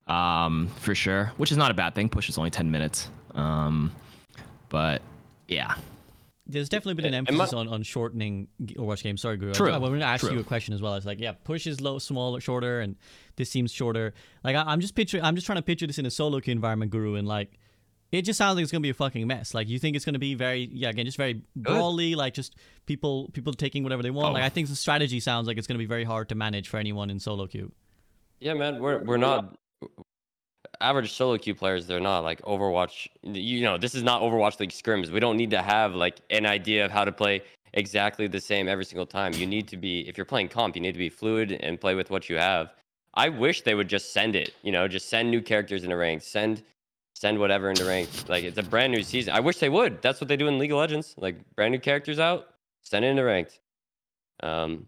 [0.08, 2.10] um, for sure, which is not a bad thing.
[2.10, 3.10] Push is only 10 minutes.
[3.34, 3.92] Um,
[4.70, 5.02] but
[5.48, 5.76] yeah,
[6.48, 9.22] There's definitely been an I- emphasis on, on shortening g- Overwatch games.
[9.22, 9.54] Sorry, Guru.
[9.54, 10.34] True, I, am going to ask true.
[10.34, 10.96] you a question as well.
[10.96, 12.96] It's like, yeah, push is low, small, shorter, and
[13.36, 14.14] this seems shorter.
[14.44, 16.52] Like, I, I'm just picturing, I'm just trying to picture this in a solo queue
[16.52, 17.58] environment, Guru, and like,
[18.12, 19.54] it just sounds like it's gonna be a fucking mess.
[19.54, 23.30] Like, you think it's gonna be very, yeah, again, just very brawly, like just people,
[23.32, 24.32] people taking whatever they want.
[24.32, 24.34] Oh.
[24.34, 26.76] Like, I think the strategy sounds like it's gonna be very hard to manage for
[26.78, 27.72] anyone in solo queue.
[28.42, 29.56] Yeah, man, we're we're not
[30.82, 31.88] average solo queue players.
[31.88, 33.08] They're not like Overwatch.
[33.24, 35.10] You know, this is not Overwatch League scrims.
[35.10, 37.42] We don't need to have like an idea of how to play
[37.74, 39.34] exactly the same every single time.
[39.34, 41.96] You need to be if you're playing comp, you need to be fluid and play
[41.96, 42.74] with what you have.
[43.14, 44.54] I wish they would just send it.
[44.62, 46.28] You know, just send new characters into ranks.
[46.28, 46.64] Send
[47.14, 48.28] send whatever into ranks.
[48.28, 49.34] Like it's a brand new season.
[49.34, 50.02] I wish they would.
[50.02, 51.16] That's what they do in League of Legends.
[51.18, 52.48] Like brand new characters out,
[52.82, 53.60] send it into ranked.
[54.42, 54.88] Um,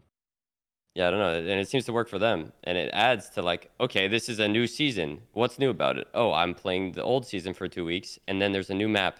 [0.95, 1.33] yeah, I don't know.
[1.33, 2.51] And it seems to work for them.
[2.63, 5.21] And it adds to like, okay, this is a new season.
[5.33, 6.07] What's new about it?
[6.13, 9.19] Oh, I'm playing the old season for two weeks, and then there's a new map.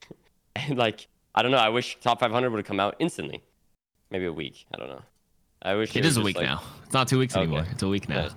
[0.56, 1.58] and like, I don't know.
[1.58, 3.42] I wish Top 500 would have come out instantly.
[4.10, 4.66] Maybe a week.
[4.74, 5.02] I don't know.
[5.62, 6.62] I wish it was is a week like- now.
[6.84, 7.42] It's not two weeks Okay.
[7.42, 7.66] anymore.
[7.70, 8.22] It's a week now.
[8.22, 8.32] Nice.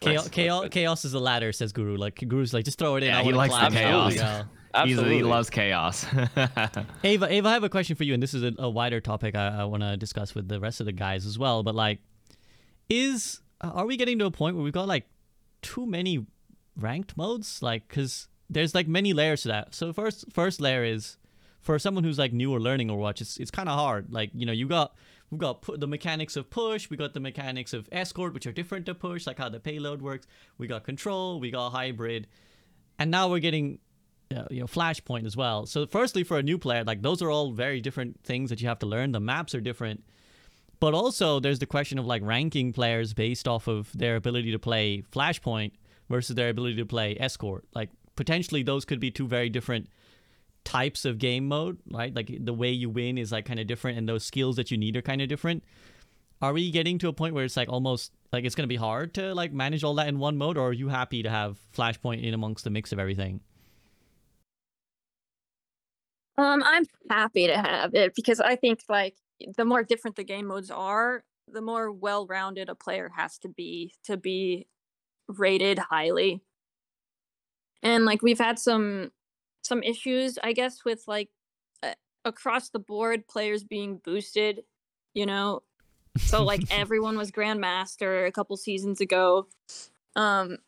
[0.00, 1.96] Chaos, chaos, chaos is a ladder, says Guru.
[1.96, 3.08] Like Guru's like, just throw it in.
[3.08, 3.72] Yeah, I he likes the climb.
[3.72, 4.44] chaos.
[4.74, 4.84] Yeah.
[4.84, 5.16] He's, Absolutely.
[5.16, 6.06] he loves chaos.
[7.04, 9.34] Ava, Ava, I have a question for you, and this is a, a wider topic
[9.34, 11.62] I, I want to discuss with the rest of the guys as well.
[11.62, 12.00] But like,
[12.88, 15.06] is uh, are we getting to a point where we've got like
[15.62, 16.26] too many
[16.76, 17.62] ranked modes?
[17.62, 19.74] Like, because there's like many layers to that.
[19.74, 21.16] So first, first layer is
[21.60, 23.20] for someone who's like new or learning Overwatch.
[23.20, 24.12] It's it's kind of hard.
[24.12, 24.94] Like you know, you got
[25.30, 28.52] we've got pu- the mechanics of push, we got the mechanics of escort, which are
[28.52, 30.26] different to push, like how the payload works.
[30.56, 32.26] We got control, we got hybrid,
[32.98, 33.78] and now we're getting
[34.34, 35.66] uh, you know flashpoint as well.
[35.66, 38.68] So firstly for a new player like those are all very different things that you
[38.68, 39.12] have to learn.
[39.12, 40.04] The maps are different.
[40.80, 44.58] But also there's the question of like ranking players based off of their ability to
[44.58, 45.72] play flashpoint
[46.08, 47.64] versus their ability to play escort.
[47.74, 49.88] Like potentially those could be two very different
[50.64, 52.14] types of game mode right?
[52.14, 54.76] Like the way you win is like kind of different and those skills that you
[54.76, 55.64] need are kind of different.
[56.40, 58.76] Are we getting to a point where it's like almost like it's going to be
[58.76, 61.58] hard to like manage all that in one mode or are you happy to have
[61.76, 63.40] flashpoint in amongst the mix of everything
[66.38, 69.16] Um, I'm happy to have it because I think like
[69.56, 73.92] the more different the game modes are, the more well-rounded a player has to be
[74.04, 74.68] to be
[75.26, 76.40] rated highly.
[77.82, 79.10] And like we've had some
[79.62, 81.28] some issues, I guess, with like
[81.82, 84.62] uh, across the board players being boosted,
[85.14, 85.62] you know.
[86.18, 89.48] So like everyone was grandmaster a couple seasons ago.
[90.14, 90.58] Um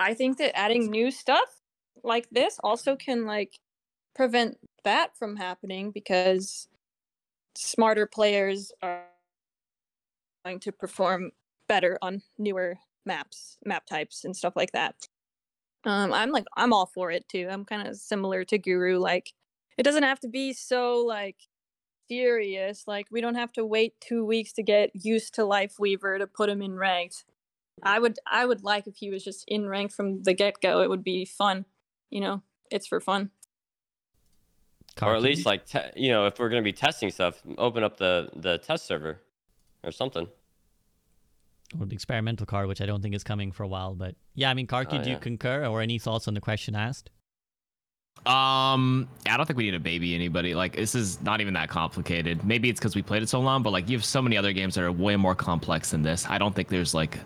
[0.00, 1.60] I think that adding new stuff
[2.02, 3.58] like this also can like
[4.16, 6.68] prevent that from happening because
[7.56, 9.02] smarter players are
[10.44, 11.32] going to perform
[11.68, 14.94] better on newer maps, map types, and stuff like that.
[15.84, 17.48] Um, I'm like, I'm all for it too.
[17.50, 18.98] I'm kind of similar to Guru.
[18.98, 19.32] Like,
[19.76, 21.36] it doesn't have to be so like
[22.08, 22.84] serious.
[22.86, 26.48] Like, we don't have to wait two weeks to get used to Lifeweaver to put
[26.48, 27.24] him in ranked.
[27.82, 30.80] I would, I would like if he was just in rank from the get go.
[30.80, 31.66] It would be fun.
[32.10, 33.30] You know, it's for fun.
[35.02, 37.84] Or at least like te- you know if we're going to be testing stuff open
[37.84, 39.20] up the the test server
[39.84, 40.26] or something
[41.78, 43.94] or the experimental card, which I don't think is coming for a while.
[43.94, 46.74] But yeah, I mean, KarQ, Oh, do you concur or any thoughts on the question
[46.74, 47.10] asked?
[48.24, 50.54] Um, I don't think we need to baby anybody.
[50.54, 52.44] Like this is not even that complicated.
[52.44, 54.52] Maybe it's because we played it so long, but like you have so many other
[54.52, 56.26] games that are way more complex than this.
[56.28, 57.18] I don't think there's like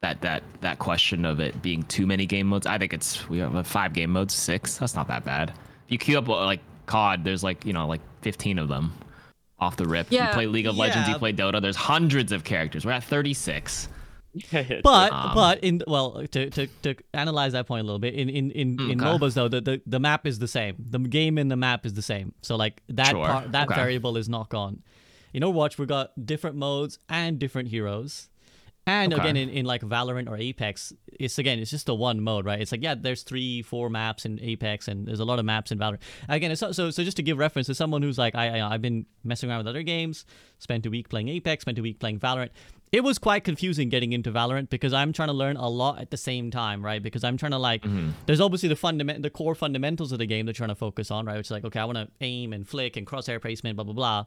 [0.00, 2.66] that that that question of it being too many game modes.
[2.66, 4.76] I think it's we have uh, five game modes, six.
[4.76, 5.50] That's not that bad.
[5.86, 8.92] If you queue up uh, like COD, there's like you know like 15 of them
[9.60, 10.10] off the rip.
[10.10, 11.60] You play League of Legends, you play Dota.
[11.62, 12.84] There's hundreds of characters.
[12.84, 13.88] We're at 36.
[14.84, 18.28] But Um, but in well to, to to analyze that point a little bit in
[18.28, 19.10] in in, Mm, in okay.
[19.18, 21.94] MOBAs though the, the the map is the same the game in the map is
[21.94, 23.74] the same so like that Sure, part that okay.
[23.74, 24.82] variable is not gone.
[25.32, 28.28] In Overwatch we got different modes and different heroes.
[28.88, 29.20] And Okay.
[29.20, 32.58] again, in, in like Valorant or Apex, it's again, it's just the one mode, right?
[32.58, 35.70] It's like yeah, there's three, four maps in Apex, and there's a lot of maps
[35.70, 36.00] in Valorant.
[36.26, 38.72] Again, it's so so, so just to give reference to someone who's like, I, I
[38.72, 40.24] I've been messing around with other games,
[40.58, 42.48] spent a week playing Apex, spent a week playing Valorant.
[42.90, 46.10] It was quite confusing getting into Valorant because I'm trying to learn a lot at
[46.10, 47.02] the same time, right?
[47.02, 48.12] Because I'm trying to like, mm-hmm.
[48.24, 51.26] there's obviously the fundament, the core fundamentals of the game they're trying to focus on,
[51.26, 51.36] right?
[51.36, 53.92] Which is like, okay, I want to aim and flick and crosshair placement, blah blah
[53.92, 54.24] blah.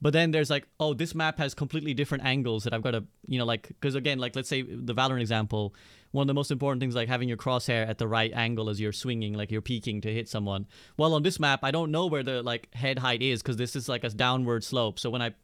[0.00, 3.04] But then there's like, oh, this map has completely different angles that I've got to,
[3.26, 5.74] you know, like, because again, like, let's say the Valorant example,
[6.10, 8.80] one of the most important things, like having your crosshair at the right angle as
[8.80, 10.66] you're swinging, like you're peeking to hit someone.
[10.96, 13.74] Well, on this map, I don't know where the like head height is because this
[13.74, 14.98] is like a downward slope.
[14.98, 15.34] So when I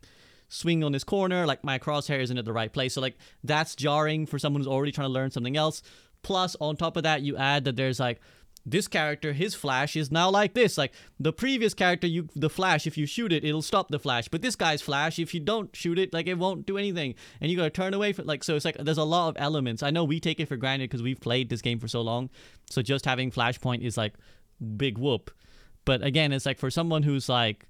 [0.49, 2.95] swing on this corner, like my crosshair isn't at the right place.
[2.95, 5.83] So like that's jarring for someone who's already trying to learn something else.
[6.23, 8.21] Plus, on top of that, you add that there's like
[8.65, 10.79] this character, his flash is now like this.
[10.79, 14.29] Like the previous character, you the flash, if you shoot it, it'll stop the flash.
[14.29, 17.51] But this guy's flash, if you don't shoot it, like it won't do anything, and
[17.51, 18.45] you gotta turn away from like.
[18.45, 19.83] So it's like there's a lot of elements.
[19.83, 22.31] I know we take it for granted because we've played this game for so long.
[22.71, 24.15] So just having flashpoint is like
[24.77, 25.31] big whoop.
[25.85, 27.67] But again, it's like for someone who's like,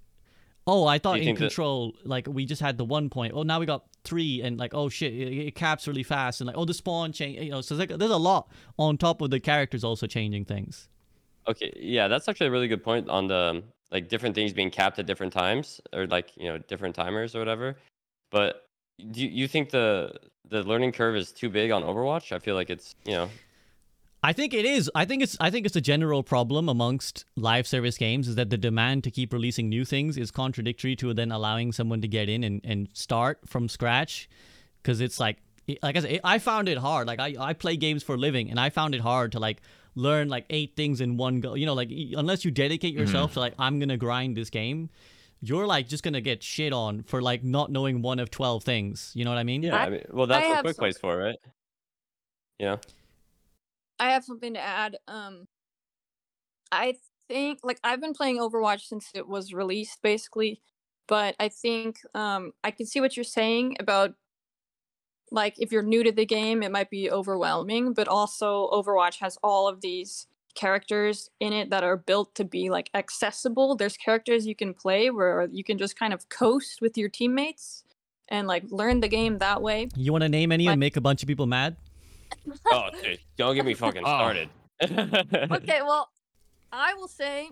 [0.66, 3.32] oh, I thought in think that- control, like we just had the one point.
[3.34, 6.46] Oh, now we got three, and like, oh shit, it, it caps really fast, and
[6.46, 7.38] like, oh, the spawn change.
[7.40, 8.48] You know, so like there's a lot
[8.78, 10.88] on top of the characters also changing things.
[11.48, 14.98] Okay, yeah, that's actually a really good point on the like different things being capped
[14.98, 17.76] at different times or like you know different timers or whatever.
[18.30, 18.66] But
[19.10, 20.12] do you, you think the
[20.48, 22.32] the learning curve is too big on Overwatch?
[22.32, 23.28] I feel like it's you know
[24.24, 24.90] I think it is.
[24.94, 25.36] I think it's.
[25.40, 29.10] I think it's a general problem amongst live service games is that the demand to
[29.10, 32.88] keep releasing new things is contradictory to then allowing someone to get in and, and
[32.92, 34.28] start from scratch,
[34.80, 35.38] because it's like
[35.82, 37.08] like I said, I found it hard.
[37.08, 39.60] Like I I play games for a living, and I found it hard to like
[39.96, 41.54] learn like eight things in one go.
[41.54, 43.00] You know, like unless you dedicate mm-hmm.
[43.00, 44.90] yourself to like I'm gonna grind this game.
[45.40, 49.10] You're like just gonna get shit on for like not knowing one of twelve things.
[49.14, 49.64] You know what I mean?
[49.64, 49.76] yeah.
[49.76, 51.36] I, I- mean, well, that's I what quick some- plays for, right?
[52.60, 52.80] You know,
[53.98, 54.96] I have something to add.
[55.06, 55.46] Um,
[56.70, 56.96] I
[57.28, 60.60] think like I've been playing Overwatch since it was released, basically.
[61.08, 64.14] But I think um, I can see what you're saying about
[65.30, 67.92] like if you're new to the game, it might be overwhelming.
[67.94, 72.70] But also, Overwatch has all of these characters in it that are built to be
[72.70, 73.74] like accessible.
[73.74, 77.84] There's characters you can play where you can just kind of coast with your teammates
[78.28, 79.88] and like learn the game that way.
[79.96, 81.76] You want to name any Like- and make a bunch of people mad?
[82.72, 84.08] oh, dude, don't get me fucking Oh.
[84.08, 84.48] started.
[84.82, 86.10] okay, well,
[86.72, 87.50] I will say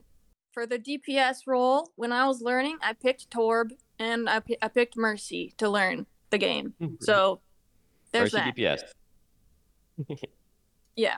[0.52, 4.96] for the DPS role, when I was learning, I picked Torb and I, I picked
[4.96, 6.74] Mercy to learn the game.
[6.80, 6.94] Hmm.
[7.00, 7.40] So
[8.12, 8.82] there's Mercy that.
[10.08, 10.18] DPS.
[10.96, 11.16] Yeah.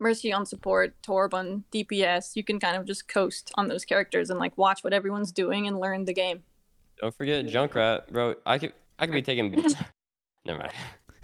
[0.00, 2.36] Mercy on support, Torb on DPS.
[2.36, 5.66] You can kind of just coast on those characters and like watch what everyone's doing
[5.66, 6.42] and learn the game.
[7.00, 8.34] Don't forget Junkrat, bro.
[8.46, 9.50] I could I could be taking.
[10.46, 10.72] Never mind.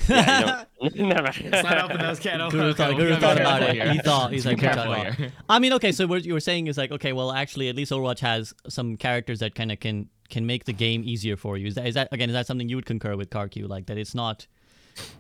[0.09, 1.51] Yeah, never mind.
[1.51, 3.93] Not open those can Guru thought, Guru thought about it.
[3.93, 5.33] He thought he's like, careful "Careful here.
[5.49, 7.93] I mean, okay, so what you were saying is like, okay, well, actually, at least
[7.93, 11.67] Overwatch has some characters that kind of can can make the game easier for you.
[11.67, 12.31] Is that, is that again?
[12.31, 13.69] Is that something you would concur with KarQ?
[13.69, 14.47] Like that, it's not.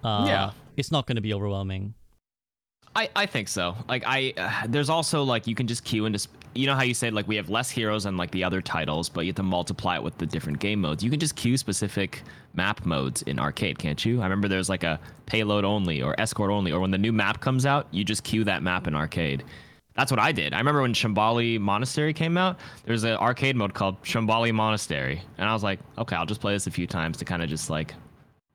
[0.04, 0.50] Uh, Yeah.
[0.76, 1.94] It's not going to be overwhelming.
[2.96, 3.76] I, I think so.
[3.88, 6.18] Like I, uh, there's also like you can just queue into.
[6.18, 8.60] sp- You know how you said like we have less heroes than like the other
[8.60, 11.04] titles, but you have to multiply it with the different game modes.
[11.04, 12.22] You can just queue specific
[12.54, 14.20] map modes in arcade, can't you?
[14.20, 17.40] I remember there's like a payload only or escort only, or when the new map
[17.40, 19.44] comes out, you just queue that map in arcade.
[19.94, 20.52] That's what I did.
[20.52, 25.48] I remember when Shambali Monastery came out, there's an arcade mode called Shambali Monastery, and
[25.48, 27.70] I was like, okay, I'll just play this a few times to kind of just
[27.70, 27.94] like,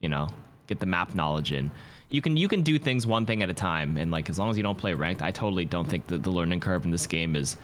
[0.02, 0.28] you know,
[0.68, 1.72] get the map knowledge in.
[2.10, 4.50] You can you can do things one thing at a time, and like as long
[4.50, 7.08] as you don't play ranked, I totally don't think that the learning curve in this
[7.08, 7.58] game is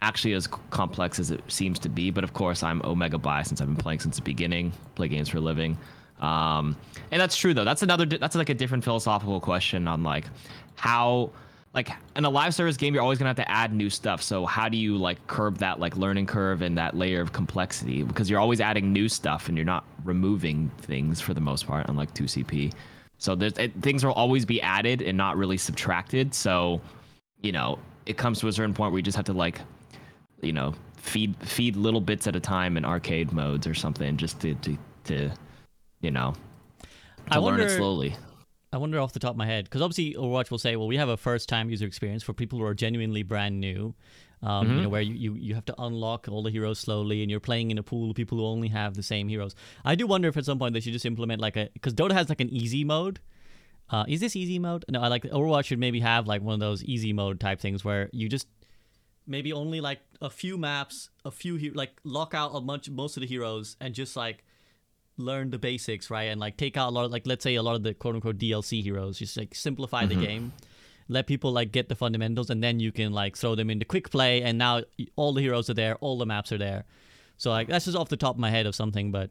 [0.00, 2.10] actually as complex as it seems to be.
[2.10, 5.28] But of course, I'm omega biased since I've been playing since the beginning, play games
[5.28, 5.78] for a living.
[6.20, 6.76] Um,
[7.10, 7.64] and that's true though.
[7.64, 8.06] That's another.
[8.06, 10.26] That's like a different philosophical question on like
[10.76, 11.30] how,
[11.72, 14.22] like in a live service game, you're always gonna have to add new stuff.
[14.22, 18.02] So how do you like curb that like learning curve and that layer of complexity?
[18.02, 21.88] Because you're always adding new stuff and you're not removing things for the most part,
[21.88, 22.72] unlike 2CP.
[23.20, 26.34] So there's it, things will always be added and not really subtracted.
[26.34, 26.80] So,
[27.42, 29.60] you know, it comes to a certain point where you just have to like
[30.40, 34.40] you know feed feed little bits at a time in arcade modes or something just
[34.40, 35.30] to to, to
[36.00, 36.32] you know
[37.26, 38.16] to I learn wonder- it slowly
[38.72, 40.96] I wonder off the top of my head because obviously Overwatch will say, well, we
[40.96, 43.96] have a first-time user experience for people who are genuinely brand new.
[44.42, 47.30] Um, You know, where you, you, you have to unlock all the heroes slowly, and
[47.30, 49.54] you're playing in a pool of people who only have the same heroes.
[49.84, 52.12] I do wonder if at some point they should just implement like a because Dota
[52.12, 53.20] has like an easy mode.
[53.90, 54.84] Uh, is this easy mode?
[54.88, 57.84] No, I like Overwatch should maybe have like one of those easy mode type things
[57.84, 58.46] where you just
[59.26, 63.16] maybe only like a few maps, a few he- like lock out a bunch most
[63.16, 64.44] of the heroes and just like
[65.18, 66.24] learn the basics, right?
[66.24, 68.14] And like take out a lot of like let's say a lot of the quote
[68.14, 70.52] unquote DLC heroes, just like simplify the game.
[71.10, 74.10] Let people like get the fundamentals and then you can like throw them into quick
[74.10, 74.82] play and now
[75.16, 76.84] all the heroes are there, all the maps are there.
[77.36, 79.30] So like that's just off the top of my head of something, but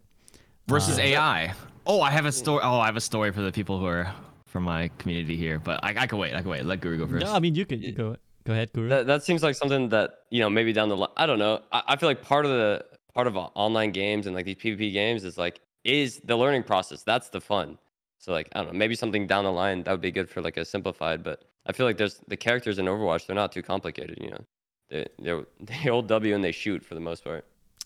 [0.67, 1.53] versus Uh, ai
[1.88, 4.13] oh i have a story oh i have a story for the people who are
[4.45, 7.07] from my community here but i, I can wait i can wait let guru go
[7.07, 8.89] first no, I mean you could go go ahead, Guru.
[8.89, 11.09] That that seems like something that you know maybe down the line.
[11.17, 11.61] I don't know.
[11.71, 14.93] I, I feel like part of the part of online games and like these PvP
[14.93, 17.03] games is like is the learning process.
[17.03, 17.77] That's the fun.
[18.17, 18.77] So like I don't know.
[18.77, 21.23] Maybe something down the line that would be good for like a simplified.
[21.23, 23.28] But I feel like there's the characters in Overwatch.
[23.28, 24.17] They're not too complicated.
[24.20, 24.43] You know,
[24.89, 25.34] they they
[25.70, 27.45] they hold W and they shoot for the most part.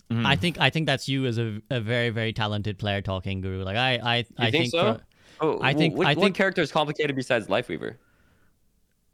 [0.09, 0.25] Mhm.
[0.25, 3.63] I think I think that's you as a, a very very talented player talking, Guru.
[3.63, 4.95] Like I I I think so?
[4.95, 5.01] for-
[5.41, 7.95] Oh, I think- what, I what think- character is complicated besides Lifeweaver?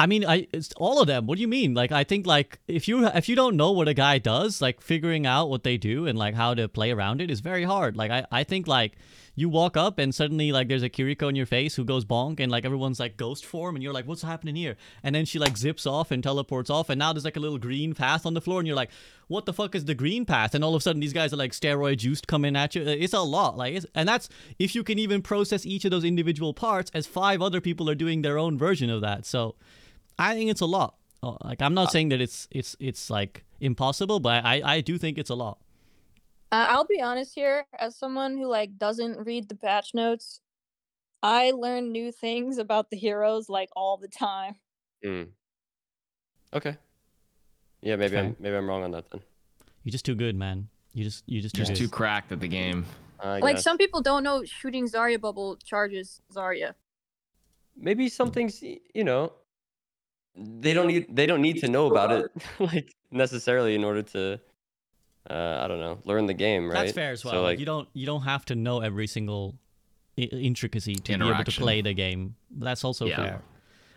[0.01, 1.25] I mean, I it's all of them.
[1.27, 1.73] What do you mean?
[1.73, 4.79] Like, I think like if you if you don't know what a guy does, like
[4.81, 7.97] figuring out what they do and like how to play around it is very hard.
[7.97, 8.93] Like, I I think like
[9.39, 12.39] you walk up and suddenly like there's a Kiriko in your face who goes bonk
[12.39, 14.75] and like everyone's like ghost form and you're like, what's happening here?
[15.03, 17.57] And then she like zips off and teleports off and now there's like a little
[17.57, 18.91] green path on the floor and you're like,
[19.27, 20.55] what the fuck is the green path?
[20.55, 22.81] And all of a sudden these guys are like steroid juiced coming at you.
[22.81, 23.57] It's a lot.
[23.57, 27.07] Like, it's, and that's if you can even process each of those individual parts as
[27.07, 29.25] five other people are doing their own version of that.
[29.25, 29.55] So.
[30.21, 30.95] I think it's a lot.
[31.23, 34.97] Uh, Like I'm not saying that it's it's it's like impossible, but I I do
[34.97, 35.57] think it's a lot.
[36.51, 40.41] Uh, I'll be honest here, as someone who like doesn't read the patch notes,
[41.21, 44.55] I learn new things about the heroes like all the time.
[45.05, 45.29] Mm.
[46.53, 46.77] Okay.
[47.81, 48.27] Yeah, maybe Okay.
[48.27, 49.21] I'm maybe I'm wrong on that then.
[49.83, 50.67] You're just too good, man.
[50.93, 51.77] You just you just too just good.
[51.77, 52.85] too cracked at the game
[53.19, 53.63] I like guess.
[53.63, 56.73] some people don't know shooting Zarya bubble charges Zarya.
[57.77, 59.31] maybe some things you know
[60.35, 64.39] they don't need they don't need to know about it like necessarily in order to
[65.29, 67.33] uh i don't know learn the game right That's fair as well.
[67.33, 69.55] so Like, like you don't you don't have to know every single
[70.17, 72.35] I- intricacy to be able to play the game.
[72.51, 73.15] That's also Yeah.
[73.15, 73.41] fair.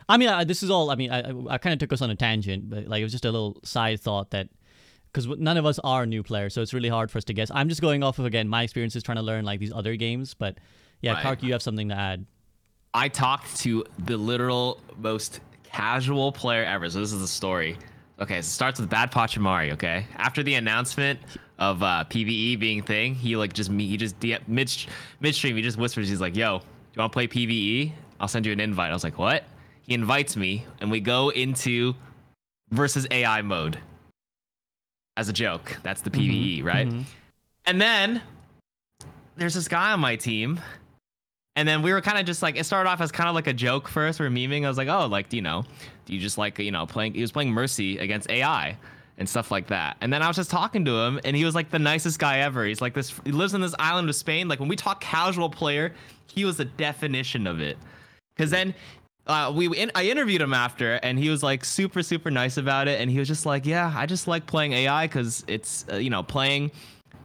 [0.08, 0.90] I mean, I, this is all.
[0.90, 3.04] I mean, I I, I kind of took us on a tangent, but like it
[3.04, 4.48] was just a little side thought that
[5.12, 7.50] because none of us are new players, so it's really hard for us to guess.
[7.54, 10.34] I'm just going off of again my experiences trying to learn like these other games,
[10.34, 10.58] but
[11.02, 11.24] yeah, Right.
[11.38, 12.26] KarQ, you have something to add.
[12.94, 16.88] I talked to the literal most casual player ever.
[16.90, 17.78] So this is the story.
[18.22, 19.72] Okay, so it starts with Bad Pachimari.
[19.72, 21.18] Okay, after the announcement
[21.58, 23.88] of uh, PVE being thing, he like just me.
[23.88, 24.70] He just mid
[25.20, 25.56] midstream.
[25.56, 26.08] He just whispers.
[26.08, 26.64] He's like, "Yo, do
[26.94, 27.92] you want to play PVE?
[28.20, 29.42] I'll send you an invite." I was like, "What?"
[29.82, 31.96] He invites me, and we go into
[32.70, 33.80] versus AI mode
[35.16, 35.78] as a joke.
[35.82, 36.88] That's the PVE, right?
[36.88, 37.04] Mhm.
[37.66, 38.22] And then
[39.36, 40.60] there's this guy on my team.
[41.54, 43.46] And then we were kind of just like, it started off as kind of like
[43.46, 44.18] a joke first.
[44.18, 44.64] We are memeing.
[44.64, 45.64] I was like, oh, like, you know,
[46.06, 48.76] do you just like, you know, playing, he was playing Mercy against AI
[49.18, 49.98] and stuff like that.
[50.00, 52.38] And then I was just talking to him and he was like the nicest guy
[52.38, 52.64] ever.
[52.64, 54.48] He's like this, he lives in this island of Spain.
[54.48, 55.94] Like when we talk casual player,
[56.26, 57.76] he was the definition of it.
[58.38, 58.74] Cause then
[59.26, 62.88] uh, we in, I interviewed him after, and he was like super super nice about
[62.88, 65.96] it, and he was just like, yeah, I just like playing AI because it's uh,
[65.96, 66.72] you know playing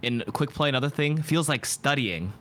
[0.04, 2.32] in quick play another thing feels like studying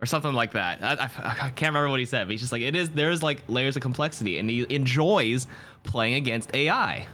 [0.00, 0.82] or something like that.
[0.82, 2.90] I, I, I can't remember what he said, but he's just like it is.
[2.90, 5.46] There's like layers of complexity, and he enjoys
[5.84, 7.06] playing against AI,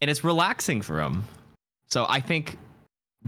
[0.00, 1.24] and it's relaxing for him.
[1.88, 2.58] So I think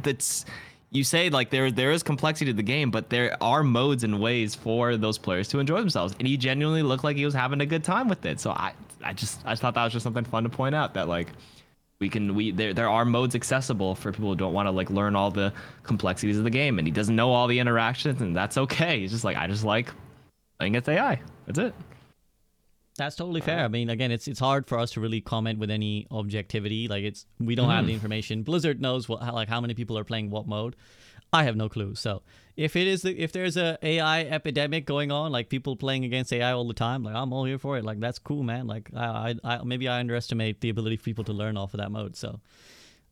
[0.02, 0.44] that's
[0.90, 4.20] you say like there there is complexity to the game, but there are modes and
[4.20, 7.60] ways for those players to enjoy themselves, and he genuinely looked like he was having
[7.60, 8.40] a good time with it.
[8.40, 8.72] So I
[9.02, 11.28] I just I thought that was just something fun to point out that like
[12.00, 14.90] we can we there there are modes accessible for people who don't want to like
[14.90, 18.36] learn all the complexities of the game, and he doesn't know all the interactions, and
[18.36, 19.00] that's okay.
[19.00, 19.90] He's just like I just like
[20.58, 21.20] playing against AI.
[21.46, 21.74] That's it.
[22.96, 23.64] That's totally fair.
[23.64, 26.88] I mean, again, it's it's hard for us to really comment with any objectivity.
[26.88, 27.96] Like it's we don't have the mm-hmm.
[27.96, 28.42] information.
[28.42, 30.76] Blizzard knows what how, like how many people are playing what mode.
[31.32, 31.94] I have no clue.
[31.94, 32.22] So
[32.58, 36.50] if it is if there's a AI epidemic going on, like people playing against AI
[36.50, 37.84] all the time, like I'm all here for it.
[37.84, 38.66] Like that's cool, man.
[38.66, 41.78] Like I, I, I maybe I underestimate the ability for people to learn off of
[41.78, 42.16] that mode.
[42.16, 42.40] So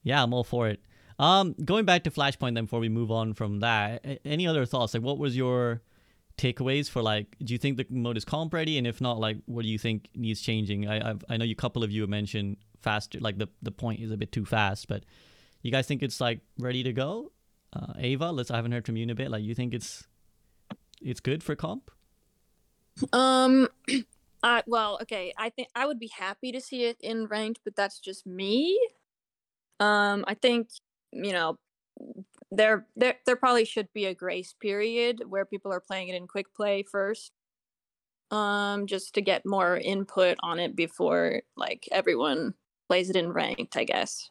[0.03, 0.81] yeah, I'm all for it.
[1.21, 4.95] Um, going back to Flashpoint then before we move on from that, any other thoughts?
[4.95, 5.81] Like what was your
[6.37, 9.39] takeaways for like do you think the mode is comp ready and if not like
[9.47, 12.59] what do you think needs changing i I've, i know you couple of you mentioned
[12.83, 15.05] faster like the the point is a bit too fast but
[15.63, 17.33] you guys think it's like ready to go
[17.77, 20.07] uh ava let's i haven't heard from you in a bit like you think it's
[21.01, 21.91] it's good for comp
[23.13, 23.69] Um,
[24.43, 25.33] I well, okay.
[25.37, 28.79] I think I would be happy to see it in ranked, but that's just me.
[29.81, 30.69] Um, I think
[31.13, 31.59] you know
[32.51, 36.27] there there there probably should be a grace period where people are playing it in
[36.27, 37.33] quick play first.
[38.31, 42.55] Um, just to get more input on it before like everyone
[42.89, 44.31] plays it in ranked, I guess.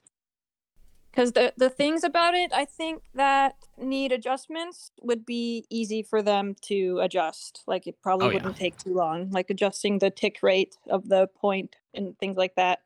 [1.15, 6.21] Because the the things about it, I think that need adjustments would be easy for
[6.21, 7.63] them to adjust.
[7.67, 9.29] Like it probably Oh, wouldn't take too long.
[9.31, 12.79] Like adjusting the tick rate of the point and things like that.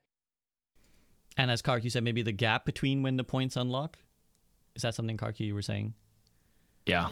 [1.37, 3.97] and as KarQ you said maybe the gap between when the points unlock
[4.75, 5.93] is that something KarQ you were saying
[6.85, 7.09] Yeah.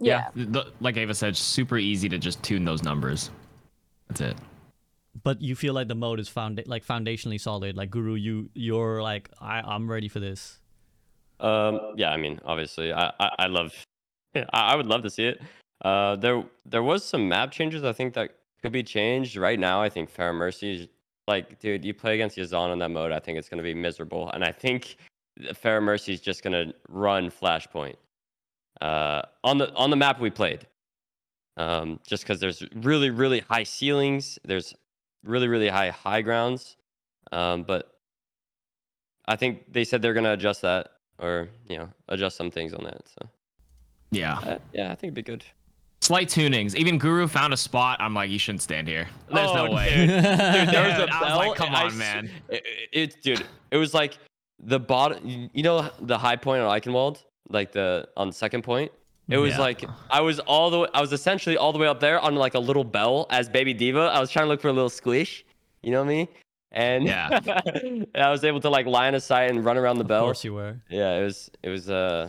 [0.00, 0.28] Yeah.
[0.34, 3.30] The, like Ava said, super easy to just tune those numbers.
[4.08, 4.36] That's it.
[5.22, 9.00] But you feel like the mode is found like foundationally solid like guru you you're
[9.02, 10.58] like I, i'm ready for this
[11.40, 13.74] Um, yeah, I mean, obviously, I, I, I love,
[14.52, 15.42] I, would love to see it.
[15.84, 18.30] Uh, there, there was some map changes I think that
[18.62, 19.36] could be changed.
[19.36, 20.88] Right now, I think Pharmercy is
[21.26, 24.30] like, dude, you play against Yazan in that mode, I think it's gonna be miserable,
[24.30, 24.96] and I think
[25.54, 27.96] Pharmercy is just gonna run Flashpoint,
[28.80, 30.66] uh, on the on the map we played.
[31.56, 34.74] Um, just because there's really, really high ceilings, there's
[35.24, 36.76] really, really high high grounds,
[37.32, 37.90] um, but
[39.26, 42.84] I think they said they're gonna adjust that or you know adjust some things on
[42.84, 43.00] that.
[43.08, 43.28] So
[44.10, 44.38] Yeah.
[44.38, 45.44] uh, yeah, I think it'd be good.
[46.00, 46.74] Slight tunings.
[46.74, 47.98] Even Guru found a spot.
[48.00, 49.08] I'm like, you shouldn't stand here.
[49.32, 49.88] There's no Oh, way.
[49.88, 50.08] dude.
[50.10, 52.30] Dude, there was Dude, a I was like, come and I on, man.
[52.50, 54.18] It, it, it- dude, it was like
[54.62, 55.26] the bottom.
[55.26, 58.92] you- You know the high point on Eichenwalde, like the on the second point.
[59.28, 59.60] It was Yeah.
[59.60, 60.88] like I was all the way.
[60.92, 63.72] I was essentially all the way up there on like a little bell as Baby
[63.74, 64.00] D.Va.
[64.14, 65.44] I was trying to look for a little squish.
[65.82, 66.28] You know me?
[66.72, 67.28] And Yeah.
[67.66, 70.22] and I was able to like line a sight and run around the of bell.
[70.24, 72.28] Of course you were Yeah, it was it was uh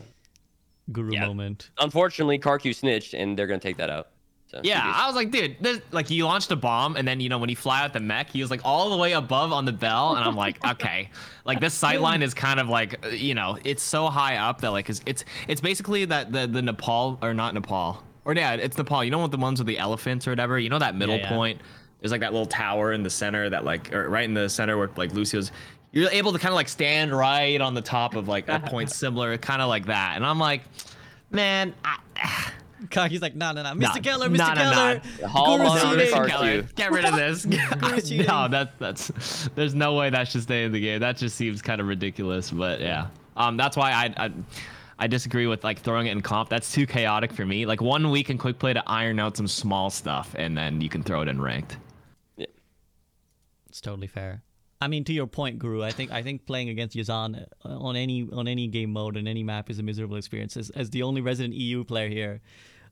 [0.91, 1.25] guru Yeah.
[1.27, 4.09] moment unfortunately Karku snitched and they're gonna take that out.
[4.55, 7.29] So Yeah, I was like, dude, this, like he launched a bomb, and then you
[7.29, 9.65] know when he fly out the mech, he was like all the way above on
[9.65, 11.09] the bell, and I'm like, okay,
[11.43, 14.61] like this sight line is kind of like, uh, you know, it's so high up
[14.61, 18.53] that like it's it's, it's basically that the the Nepal or not Nepal or yeah,
[18.53, 19.03] it's Nepal.
[19.03, 20.59] You know what the ones with the elephants or whatever.
[20.59, 21.29] You know that middle yeah.
[21.29, 21.61] point.
[22.01, 24.77] There's like that little tower in the center that like or right in the center
[24.77, 25.51] where like Lucio's.
[25.91, 28.91] You're able to kind of like stand right on the top of like a point
[28.91, 30.63] similar, kind of like that, and I'm like,
[31.31, 32.51] man, I,
[32.89, 33.79] Kaki's like, no, no, no, Mr.
[33.79, 34.37] Nah, Keller, Mr.
[34.37, 35.01] nah, nah, Keller.
[35.21, 35.27] nah.
[35.27, 36.13] Hall Guru's on cheating.
[36.13, 36.27] Mr.
[36.27, 37.45] Keller, Get rid of this.
[38.27, 40.99] No, that that's there's no way that should stay in the game.
[40.99, 42.51] That just seems kind of ridiculous.
[42.51, 43.07] But yeah,
[43.37, 44.31] um, that's why I, I
[44.97, 46.49] I disagree with like throwing it in comp.
[46.49, 47.65] That's too chaotic for me.
[47.65, 50.89] Like one week in quick play to iron out some small stuff, and then you
[50.89, 51.77] can throw it in ranked.
[52.37, 52.45] Yeah,
[53.67, 54.43] It's totally fair.
[54.81, 57.95] I mean, to your point, Guru, I think I think playing against Yazan uh, on
[57.95, 60.55] any on any game mode and any map is a miserable experience.
[60.57, 62.41] As, as the only resident EU player here,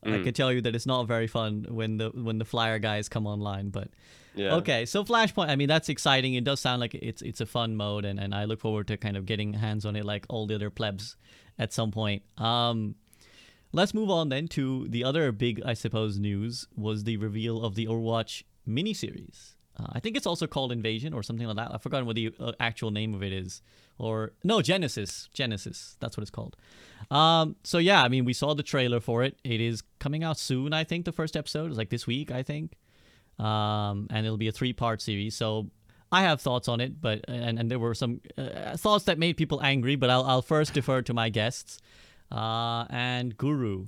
[0.06, 0.24] I Mm.
[0.24, 3.26] can tell you that it's not very fun when the when the flyer guys come
[3.28, 3.70] online.
[3.70, 3.90] But
[4.36, 4.56] yeah.
[4.56, 5.50] okay, so Flashpoint.
[5.50, 6.34] I mean, that's exciting.
[6.34, 8.98] It does sound like it's it's a fun mode, and, and I look forward to
[8.98, 11.16] kind of getting hands on it like all the other plebs
[11.58, 12.24] at some point.
[12.38, 12.96] Um,
[13.72, 17.76] let's move on then to the other big, I suppose, news was the reveal of
[17.76, 19.54] the Overwatch miniseries.
[19.80, 21.74] Uh, I think it's also called Invasion or something like that.
[21.74, 23.62] I've forgotten what the uh, actual name of it is.
[23.98, 25.30] Or no, Genesis.
[25.34, 25.98] Genesis.
[26.00, 26.56] That's what it's called.
[27.10, 29.38] Um, so yeah, I mean, we saw the trailer for it.
[29.44, 30.74] It is coming out soon.
[30.74, 32.32] I think the first episode is like this week.
[32.32, 32.74] I think,
[33.40, 35.36] um, and it'll be a three-part series.
[35.36, 35.70] So
[36.12, 39.38] I have thoughts on it, but and, and there were some uh, thoughts that made
[39.38, 39.96] people angry.
[39.96, 41.80] But I'll I'll first defer to my guests.
[42.32, 43.88] Uh, and Guru,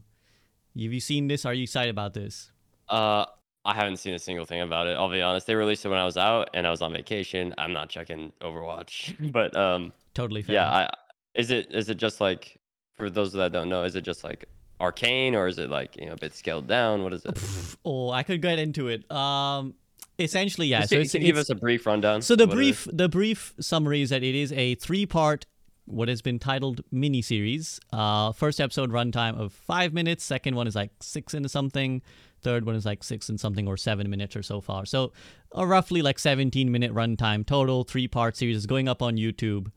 [0.75, 1.45] have you seen this?
[1.45, 2.51] Are you excited about this?
[2.89, 3.25] Uh,
[3.65, 4.91] I haven't seen a single thing about it.
[4.91, 5.47] I'll be honest.
[5.47, 7.53] They released it when I was out and I was on vacation.
[7.57, 10.55] I'm not checking Overwatch, but um, Totally fair.
[10.55, 10.71] yeah.
[10.71, 10.89] I
[11.33, 12.59] is it is it just like
[12.93, 14.45] for those that don't know, is it just like
[14.79, 17.03] arcane or is it like you know a bit scaled down?
[17.03, 17.37] What is it?
[17.85, 19.09] oh, I could get into it.
[19.11, 19.73] Um,
[20.19, 20.85] essentially, yeah.
[20.85, 22.21] Just So can give us a brief rundown.
[22.21, 25.45] So the brief the brief summary is that it is a three part
[25.87, 27.79] what has been titled mini series.
[27.93, 30.23] Uh, first episode runtime of five minutes.
[30.23, 32.01] Second one is like six into something.
[32.45, 34.85] Third one is like six and something or seven minutes or so far.
[34.85, 35.13] So
[35.51, 37.83] a roughly like 17 minute runtime total.
[37.83, 39.71] Three part series is going up on YouTube.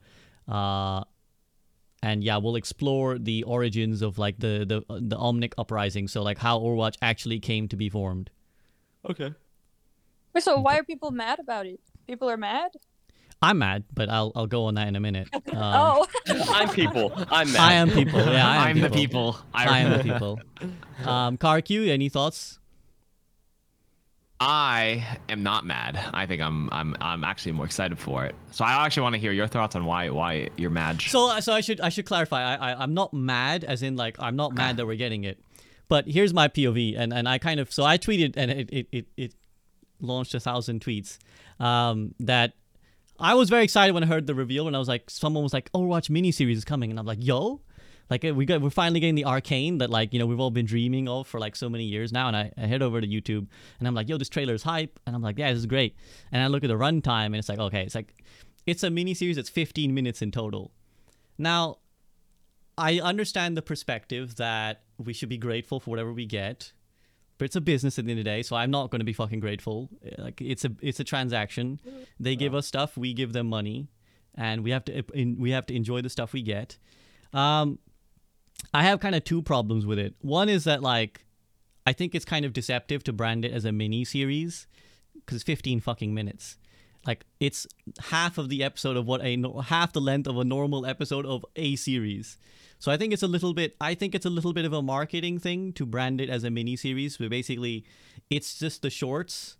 [0.46, 1.02] Uh,
[2.02, 6.08] and yeah, we'll explore the origins of like the the the Omnic uprising.
[6.08, 8.28] So like how Overwatch actually came to be formed.
[9.08, 9.32] Okay.
[10.34, 11.80] Wait, So why are people mad about it?
[12.06, 12.72] People are mad.
[13.40, 15.28] I'm mad, but I'll I'll go on that in a minute.
[15.48, 17.12] Um, oh, I'm people.
[17.30, 17.60] I'm mad.
[17.60, 18.20] I am people.
[18.20, 19.38] Yeah, I am I'm the people.
[19.52, 20.40] I am the people.
[21.04, 22.58] Um, Karq, any thoughts?
[24.40, 25.98] I am not mad.
[26.14, 28.36] I think I'm I'm I'm actually more excited for it.
[28.52, 31.00] So I actually want to hear your thoughts on why why you're mad.
[31.00, 32.42] So, so I should I should clarify.
[32.42, 35.40] I, I I'm not mad, as in like I'm not mad that we're getting it.
[35.88, 38.86] But here's my POV, and, and I kind of so I tweeted and it it,
[38.92, 39.34] it, it
[40.00, 41.18] launched a thousand tweets.
[41.58, 42.52] Um, that
[43.18, 45.52] I was very excited when I heard the reveal, and I was like, someone was
[45.52, 47.60] like, Overwatch miniseries is coming, and I'm like, yo,
[48.10, 50.50] like uh, we got we're finally getting the arcane that like you know we've all
[50.50, 52.28] been dreaming of for like so many years now.
[52.28, 53.46] And I, I head over to YouTube,
[53.78, 55.96] and I'm like, yo, this trailer is hype, and I'm like, yeah, this is great.
[56.32, 58.24] And I look at the runtime, and it's like, okay, it's like
[58.66, 60.72] it's a miniseries that's 15 minutes in total.
[61.38, 61.78] Now,
[62.76, 66.72] I understand the perspective that we should be grateful for whatever we get,
[67.38, 69.04] but it's a business at the end of the day, so I'm not going to
[69.04, 69.88] be fucking grateful.
[70.18, 71.78] Like it's a it's a transaction.
[72.18, 73.88] They give us stuff, we give them money,
[74.34, 76.78] and we have to in, we have to enjoy the stuff we get.
[77.32, 77.78] Um,
[78.74, 80.14] I have kind of two problems with it.
[80.20, 81.24] One is that like
[81.86, 84.66] I think it's kind of deceptive to brand it as a mini series
[85.14, 86.58] because it's 15 fucking minutes.
[87.06, 87.66] Like it's
[88.00, 91.44] half of the episode of what a half the length of a normal episode of
[91.56, 92.38] a series.
[92.78, 94.82] So I think it's a little bit I think it's a little bit of a
[94.82, 97.84] marketing thing to brand it as a mini series, but basically
[98.30, 99.56] it's just the shorts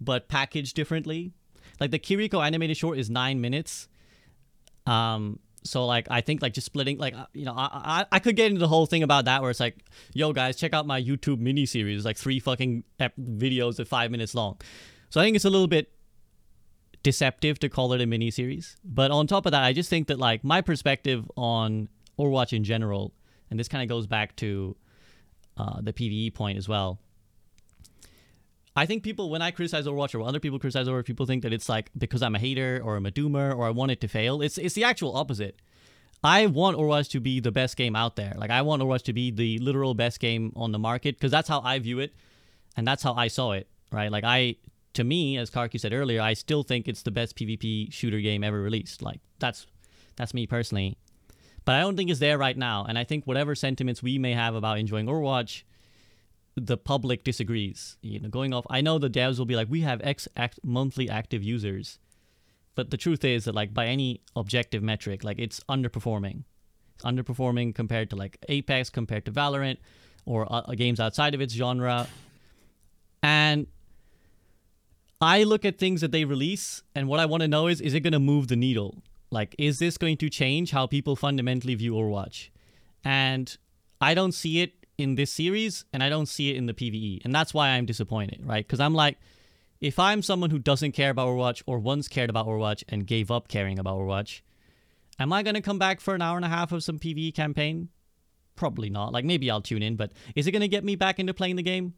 [0.00, 1.32] but packaged differently.
[1.80, 3.88] Like the Kiriko animated short is 9 minutes.
[4.86, 8.18] Um so like I think like just splitting like uh, you know I, I I
[8.20, 9.76] could get into the whole thing about that where it's like
[10.14, 14.10] yo guys check out my YouTube mini series like three fucking ep- videos at 5
[14.10, 14.56] minutes long.
[15.10, 15.92] So I think it's a little bit
[17.08, 18.76] deceptive to call it a mini series.
[18.84, 22.64] But on top of that, I just think that like my perspective on Overwatch in
[22.64, 23.14] general,
[23.50, 24.76] and this kind of goes back to
[25.56, 26.98] uh, the PVE point as well.
[28.76, 31.52] I think people, when I criticize Overwatch or other people criticize Overwatch, people think that
[31.54, 34.08] it's like because I'm a hater or I'm a doomer or I want it to
[34.08, 34.42] fail.
[34.42, 35.56] It's it's the actual opposite.
[36.22, 38.34] I want Overwatch to be the best game out there.
[38.36, 41.48] Like I want Overwatch to be the literal best game on the market because that's
[41.48, 42.12] how I view it,
[42.76, 43.66] and that's how I saw it.
[43.90, 44.12] Right?
[44.12, 44.56] Like I,
[44.98, 48.42] to me, as Karki said earlier, I still think it's the best PvP shooter game
[48.42, 49.00] ever released.
[49.00, 49.64] Like that's
[50.16, 50.98] that's me personally,
[51.64, 52.84] but I don't think it's there right now.
[52.88, 55.62] And I think whatever sentiments we may have about enjoying Overwatch,
[56.56, 57.96] the public disagrees.
[58.02, 60.58] You know, going off, I know the devs will be like, we have X act-
[60.64, 62.00] monthly active users,
[62.74, 66.42] but the truth is that like by any objective metric, like it's underperforming.
[66.96, 69.76] It's underperforming compared to like Apex, compared to Valorant,
[70.26, 72.08] or uh, games outside of its genre.
[73.22, 73.68] And
[75.20, 77.94] I look at things that they release, and what I want to know is, is
[77.94, 79.02] it going to move the needle?
[79.30, 82.50] Like, is this going to change how people fundamentally view Overwatch?
[83.04, 83.56] And
[84.00, 87.24] I don't see it in this series, and I don't see it in the PvE,
[87.24, 88.66] and that's why I'm disappointed, right?
[88.66, 89.18] Because I'm like,
[89.80, 93.30] if I'm someone who doesn't care about Overwatch or once cared about Overwatch and gave
[93.30, 94.40] up caring about Overwatch,
[95.18, 97.88] am I gonna come back for an hour and a half of some PvE campaign?
[98.56, 99.12] Probably not.
[99.12, 101.62] Like maybe I'll tune in, but is it gonna get me back into playing the
[101.62, 101.94] game?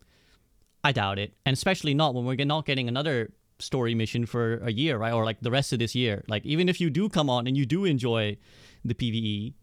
[0.83, 4.73] I doubt it, and especially not when we're not getting another story mission for a
[4.73, 5.13] year, right?
[5.13, 6.25] Or like the rest of this year.
[6.29, 8.37] Like even if you do come on and you do enjoy
[8.85, 9.55] the PVE,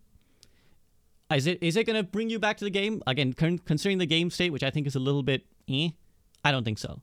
[1.35, 3.34] is it is it gonna bring you back to the game again?
[3.34, 5.89] Con- considering the game state, which I think is a little bit, eh,
[6.44, 7.02] I don't think so.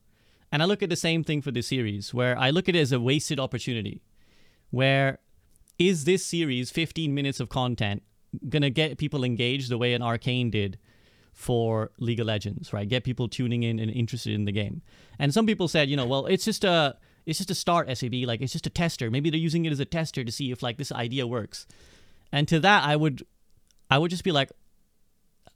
[0.51, 2.81] And I look at the same thing for this series, where I look at it
[2.81, 4.03] as a wasted opportunity.
[4.71, 5.19] Where
[5.79, 8.03] is this series 15 minutes of content
[8.49, 10.79] gonna get people engaged the way an Arcane did
[11.35, 12.89] for League of Legends, right?
[12.89, 14.83] Get people tuning in and interested in the game.
[15.19, 16.97] And some people said, you know, well, it's just a
[17.27, 19.11] it's just a start SAB, like it's just a tester.
[19.11, 21.67] Maybe they're using it as a tester to see if like this idea works.
[22.33, 23.27] And to that, I would
[23.91, 24.51] I would just be like,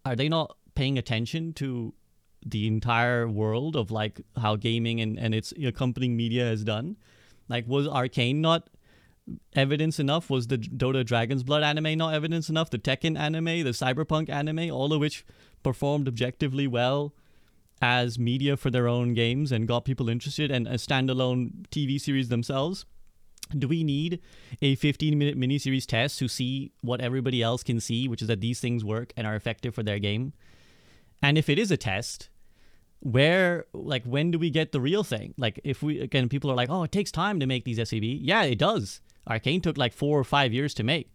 [0.05, 1.95] are they not paying attention to
[2.45, 6.97] the entire world of like how gaming and, and its accompanying media has done?
[7.49, 8.69] Like, was Arcane not
[9.55, 10.31] evidence enough?
[10.31, 12.71] Was the Dota Dragon's Blood anime not evidence enough?
[12.71, 15.25] The Tekken anime, the Cyberpunk anime, all of which
[15.63, 17.15] performed objectively well
[17.81, 22.29] as media for their own games and got people interested, and a standalone TV series
[22.29, 22.85] themselves.
[23.57, 24.21] Do we need
[24.61, 28.41] a 15 minute miniseries test to see what everybody else can see, which is that
[28.41, 30.33] these things work and are effective for their game?
[31.23, 32.29] And if it is a test,
[33.01, 36.57] where like when do we get the real thing like if we again people are
[36.57, 39.93] like oh it takes time to make these sab yeah it does arcane took like
[39.93, 41.13] four or five years to make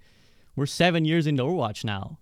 [0.55, 2.19] we're seven years into overwatch now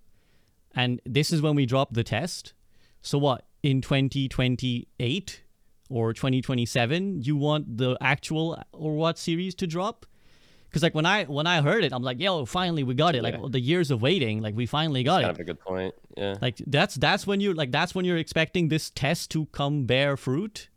[0.74, 2.52] and this is when we drop the test
[3.00, 5.42] so what in 2028
[5.90, 10.06] or 2027 you want the actual or what series to drop
[10.68, 13.22] because like when i when i heard it i'm like yo finally we got it
[13.22, 13.48] like Yeah.
[13.50, 15.94] the years of waiting like we finally got Kind it of a good point.
[16.16, 16.36] Yeah.
[16.40, 20.16] like that's that's when you like that's when you're expecting this test to come bear
[20.16, 20.68] fruit.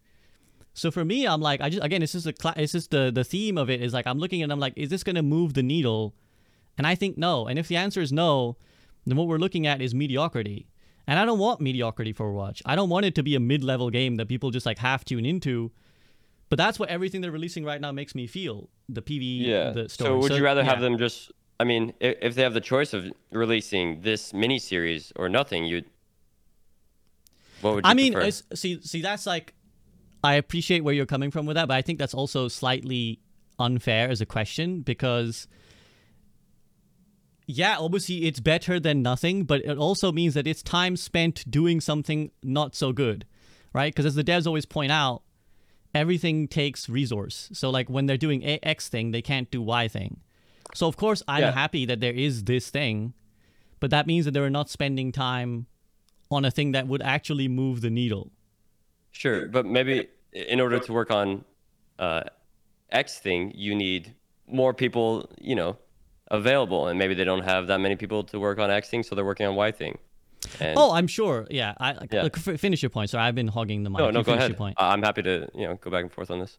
[0.73, 3.09] So for me, I'm like I just again it's just a cla it's just the
[3.13, 5.53] the theme of it is like I'm looking and I'm like is this gonna move
[5.53, 6.13] the needle?
[6.77, 7.47] And I think no.
[7.47, 8.57] And if the answer is no,
[9.05, 10.67] then what we're looking at is mediocrity.
[11.07, 12.61] And I don't want mediocrity for Overwatch.
[12.65, 15.25] I don't want it to be a mid-level game that people just like half tune
[15.25, 15.71] into.
[16.49, 18.69] But that's what everything they're releasing right now makes me feel.
[18.89, 19.69] The PV, Yeah.
[19.71, 20.09] the story.
[20.09, 21.31] So would you rather have them just?
[21.59, 25.85] I mean, if, they have the choice of releasing this mini series or nothing, you'd.
[27.61, 28.19] What would you prefer?
[28.19, 29.53] I mean, see, see, that's like,
[30.23, 33.19] I appreciate where you're coming from with that, but I think that's also slightly
[33.57, 35.47] unfair as a question because,
[37.47, 41.79] yeah, obviously it's better than nothing, but it also means that it's time spent doing
[41.81, 43.25] something not so good,
[43.73, 43.93] right?
[43.93, 45.21] Because as the devs always point out,
[45.93, 47.49] everything takes resource.
[47.53, 50.21] So like when they're doing a X thing, they can't do Y thing.
[50.73, 51.51] So of course I'm Yeah.
[51.51, 53.13] happy that there is this thing,
[53.79, 55.67] but that means that they're not spending time
[56.31, 58.31] on a thing that would actually move the needle.
[59.11, 61.45] Sure, but maybe in order to work on
[61.99, 62.23] uh,
[62.91, 64.13] X thing, you need
[64.47, 65.77] more people, you know,
[66.31, 69.15] available, and maybe they don't have that many people to work on X thing, so
[69.15, 69.97] they're working on Y thing.
[70.59, 71.47] And Oh, I'm sure.
[71.49, 72.23] Yeah, I like, Yeah.
[72.23, 73.09] look, f- finish your point.
[73.09, 73.99] Sorry, I've been hogging the mic.
[73.99, 74.49] no, You no, go ahead.
[74.51, 74.75] Your point.
[74.79, 76.57] I- I'm happy to, you know, go back and forth on this.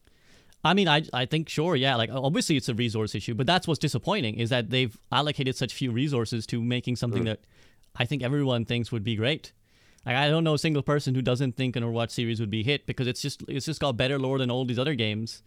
[0.64, 1.94] I mean, I I think sure, yeah.
[1.94, 5.72] Like obviously it's a resource issue, but that's what's disappointing is that they've allocated such
[5.72, 7.26] few resources to making something Mm.
[7.26, 7.40] that
[7.94, 9.52] I think everyone thinks would be great.
[10.04, 12.64] Like I don't know a single person who doesn't think an Overwatch series would be
[12.64, 15.42] hit because it's just it's just got better lore than all these other games.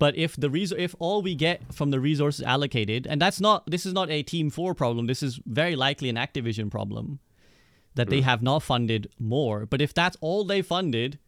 [0.00, 3.70] But if the res- if all we get from the resources allocated, and that's not
[3.70, 5.06] this is not a Team Four problem.
[5.06, 7.20] This is very likely an Activision problem
[7.94, 9.66] that they have not funded more.
[9.66, 11.18] But if that's all they funded,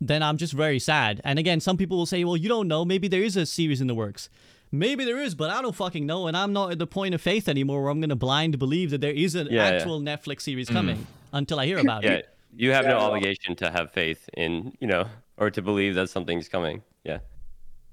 [0.00, 1.20] then I'm just very sad.
[1.22, 2.84] And again, some people will say, well, you don't know.
[2.84, 4.28] Maybe there is a series in the works.
[4.72, 6.26] Maybe there is, but I don't fucking know.
[6.26, 8.90] And I'm not at the point of faith anymore where I'm going to blind believe
[8.90, 9.76] that there is an Yeah, yeah.
[9.76, 10.72] actual Netflix series mm.
[10.72, 12.28] coming until I hear about Yeah, it.
[12.56, 15.04] you have no Yeah, well- obligation to have faith in, you know,
[15.36, 16.82] or to believe that something's coming.
[17.04, 17.18] Yeah.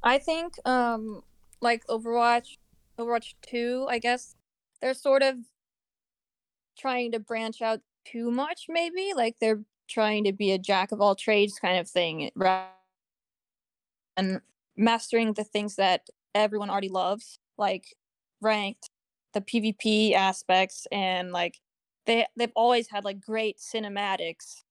[0.03, 1.21] I think um
[1.61, 2.57] like Overwatch,
[2.97, 4.35] Overwatch 2, I guess
[4.81, 5.35] they're sort of
[6.77, 11.01] trying to branch out too much maybe, like they're trying to be a jack of
[11.01, 12.31] all trades kind of thing
[14.17, 14.41] and
[14.77, 17.95] mastering the things that everyone already loves, like
[18.41, 18.89] ranked,
[19.33, 21.59] the PvP aspects and like
[22.05, 24.63] they they've always had like great cinematics.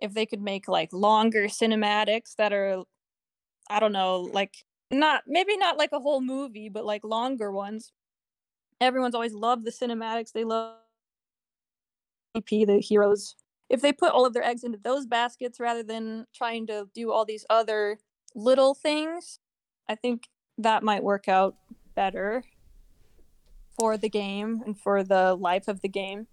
[0.00, 2.82] If they could make like longer cinematics that are
[3.70, 7.92] I don't know, like not maybe not like a whole movie, but like longer ones.
[8.80, 10.32] Everyone's always loved the cinematics.
[10.32, 10.76] They love
[12.34, 13.36] EP, the heroes.
[13.68, 17.12] If they put all of their eggs into those baskets rather than trying to do
[17.12, 17.98] all these other
[18.34, 19.38] little things,
[19.88, 21.56] I think that might work out
[21.94, 22.42] better
[23.78, 26.26] for the game and for the life of the game.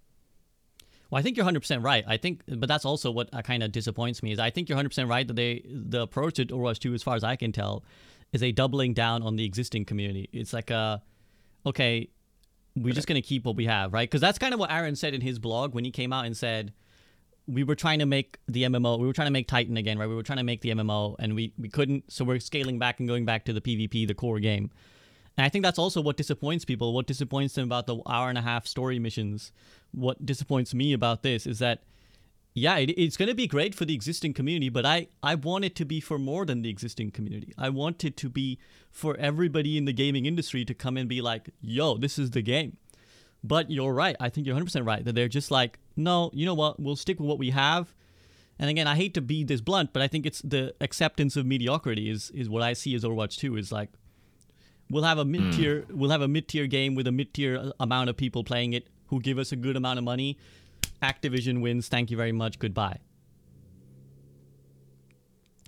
[1.10, 2.04] Well, I think you're 100% right.
[2.06, 4.78] I think, but that's also what uh, kind of disappoints me is I think you're
[4.78, 7.82] 100% right that they the approach to Overwatch 2, as far as I can tell,
[8.32, 10.28] is a doubling down on the existing community.
[10.32, 11.02] It's like a,
[11.64, 12.10] okay,
[12.76, 14.08] we're just gonna keep what we have, right?
[14.08, 16.36] Because that's kind of what Aaron said in his blog when he came out and
[16.36, 16.72] said
[17.46, 20.06] we were trying to make the MMO, we were trying to make Titan again, right?
[20.06, 23.00] We were trying to make the MMO and we we couldn't, so we're scaling back
[23.00, 24.70] and going back to the PvP, the core game.
[25.38, 26.92] And I think that's also what disappoints people.
[26.92, 29.52] What disappoints them about the hour and a half story missions.
[29.92, 31.84] What disappoints me about this is that,
[32.58, 35.64] yeah, it, it's going to be great for the existing community, but I, I want
[35.64, 37.52] it to be for more than the existing community.
[37.56, 38.58] I want it to be
[38.90, 42.42] for everybody in the gaming industry to come and be like, yo, this is the
[42.42, 42.76] game.
[43.44, 44.16] But you're right.
[44.18, 46.80] I think you're 100% right that they're just like, no, you know what?
[46.80, 47.94] We'll stick with what we have.
[48.58, 51.46] And again, I hate to be this blunt, but I think it's the acceptance of
[51.46, 53.90] mediocrity is is what I see as Overwatch 2 is like
[54.90, 55.30] we'll have a hmm.
[55.30, 58.16] mid tier we'll have a mid tier game with a mid tier uh, amount of
[58.16, 60.38] people playing it who give us a good amount of money.
[61.02, 61.88] Activision wins.
[61.88, 62.58] Thank you very much.
[62.58, 62.98] Goodbye.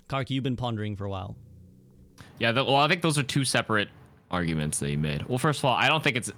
[0.09, 1.35] KarQ, you've been pondering for a while.
[2.39, 2.51] Yeah.
[2.51, 3.89] The, well, I think those are two separate
[4.29, 5.23] arguments that you made.
[5.27, 6.31] Well, first of all, I don't think it's.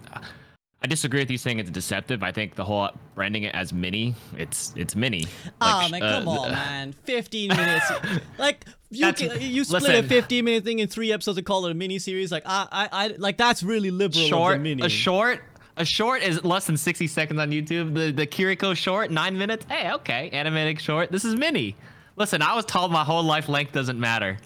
[0.82, 2.24] I disagree with you saying it's deceptive.
[2.24, 5.26] I think the whole branding it as mini, it's it's mini.
[5.62, 6.94] Oh Like, man, uh, come on, man!
[7.06, 7.90] Fifteen minutes,
[8.38, 11.72] like you can, you split a fifteen minute thing in three episodes and call it
[11.72, 12.34] a mini series.
[12.34, 14.58] Like I, I, I like that's really liberal of short.
[14.58, 14.84] the mini.
[14.84, 15.40] A short.
[15.76, 17.96] A short is less than 60 seconds on YouTube.
[17.96, 19.66] The the Kiriko short, nine minutes.
[19.70, 21.12] Hey, okay, animated short.
[21.12, 21.76] This is mini.
[22.16, 24.38] Listen, I was told my whole life length doesn't matter.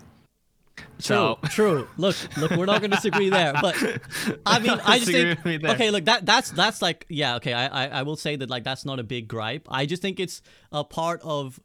[0.77, 1.87] True, So true.
[1.97, 3.75] Look, look, we're not going to disagree there, but
[4.45, 7.85] I mean, I just think me okay, look, that that's that's like yeah, okay, I,
[7.85, 9.67] I I will say that like that's not a big gripe.
[9.69, 10.41] I just think it's
[10.71, 11.59] a part of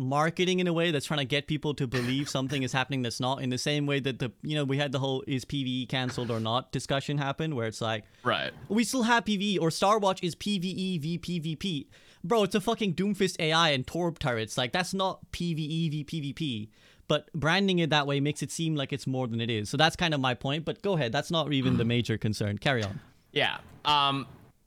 [0.00, 3.20] marketing in a way that's trying to get people to believe something is happening that's
[3.20, 3.42] not.
[3.42, 6.30] In the same way that the you know we had the whole is PVE cancelled
[6.30, 8.52] or not discussion happen, where it's like right.
[8.68, 11.86] we still have PvE or Starwatch is PvE v PvP.
[12.24, 14.58] Bro, it's a fucking Doomfist AI and Torb turrets.
[14.58, 16.68] Like that's not PvE v PvP.
[17.06, 19.68] But branding it that way makes it seem like it's more than it is.
[19.68, 20.64] So that's kind of my point.
[20.64, 21.10] But go ahead.
[21.12, 22.58] That's not even the major concern.
[22.58, 23.00] Carry on.
[23.32, 23.58] Yeah.
[23.84, 24.26] Um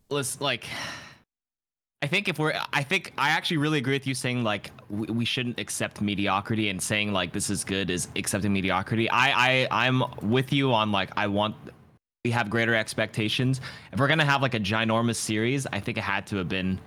[0.09, 0.65] let's like
[2.03, 5.07] I think if we're I think I actually really agree with you saying like we,
[5.07, 9.09] we shouldn't accept mediocrity and saying like this is good is accepting mediocrity.
[9.09, 11.55] I I I'm with you on like I want
[12.23, 13.59] we have greater expectations.
[13.91, 16.79] If we're to have like a ginormous series, I think it had to have been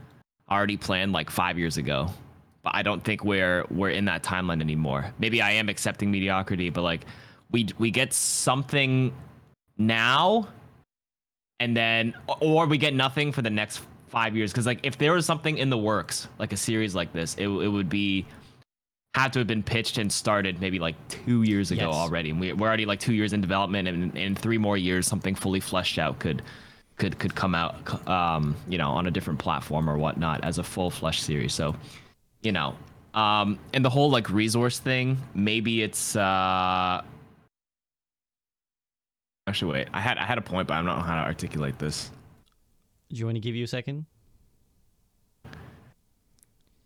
[0.51, 2.09] already planned like 5 years ago.
[2.63, 5.13] But I don't think we're we're in that timeline anymore.
[5.19, 7.05] Maybe I am accepting mediocrity, but like
[7.51, 9.13] we we get something
[9.79, 10.49] now
[11.61, 15.13] and then or we get nothing for the next five years because like if there
[15.13, 18.25] was something in the works like a series like this it, it would be
[19.15, 21.95] had to have been pitched and started maybe like two years ago Yes.
[21.95, 22.31] already.
[22.31, 25.35] And we, we're already like two years in development and in three more years something
[25.35, 26.43] fully fleshed out could
[26.99, 30.63] could could come out um you know on a different platform or whatnot as a
[30.63, 31.55] full flesh series.
[31.55, 31.75] So
[32.43, 32.75] you know
[33.15, 37.03] um and the whole like resource thing maybe it's uh
[39.47, 41.79] actually wait i had i had a point but i don't know how to articulate
[41.79, 42.11] this
[43.11, 44.07] Do you want to give you a second?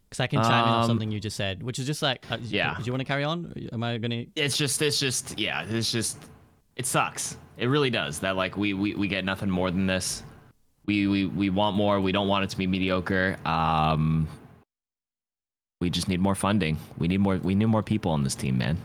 [0.08, 2.24] Because I can chime in on Um, something you just said, which is just like,
[2.30, 2.76] uh, yeah.
[2.76, 3.54] Do you want to carry on?
[3.72, 4.24] Am I gonna?
[4.34, 6.18] it's just it's just yeah it's just
[6.76, 10.22] it sucks it really does that like we we, we get nothing more than this
[10.86, 14.26] we, we we want more we don't want it to be mediocre um
[15.80, 18.56] we just need more funding we need more we need more people on this team
[18.58, 18.78] man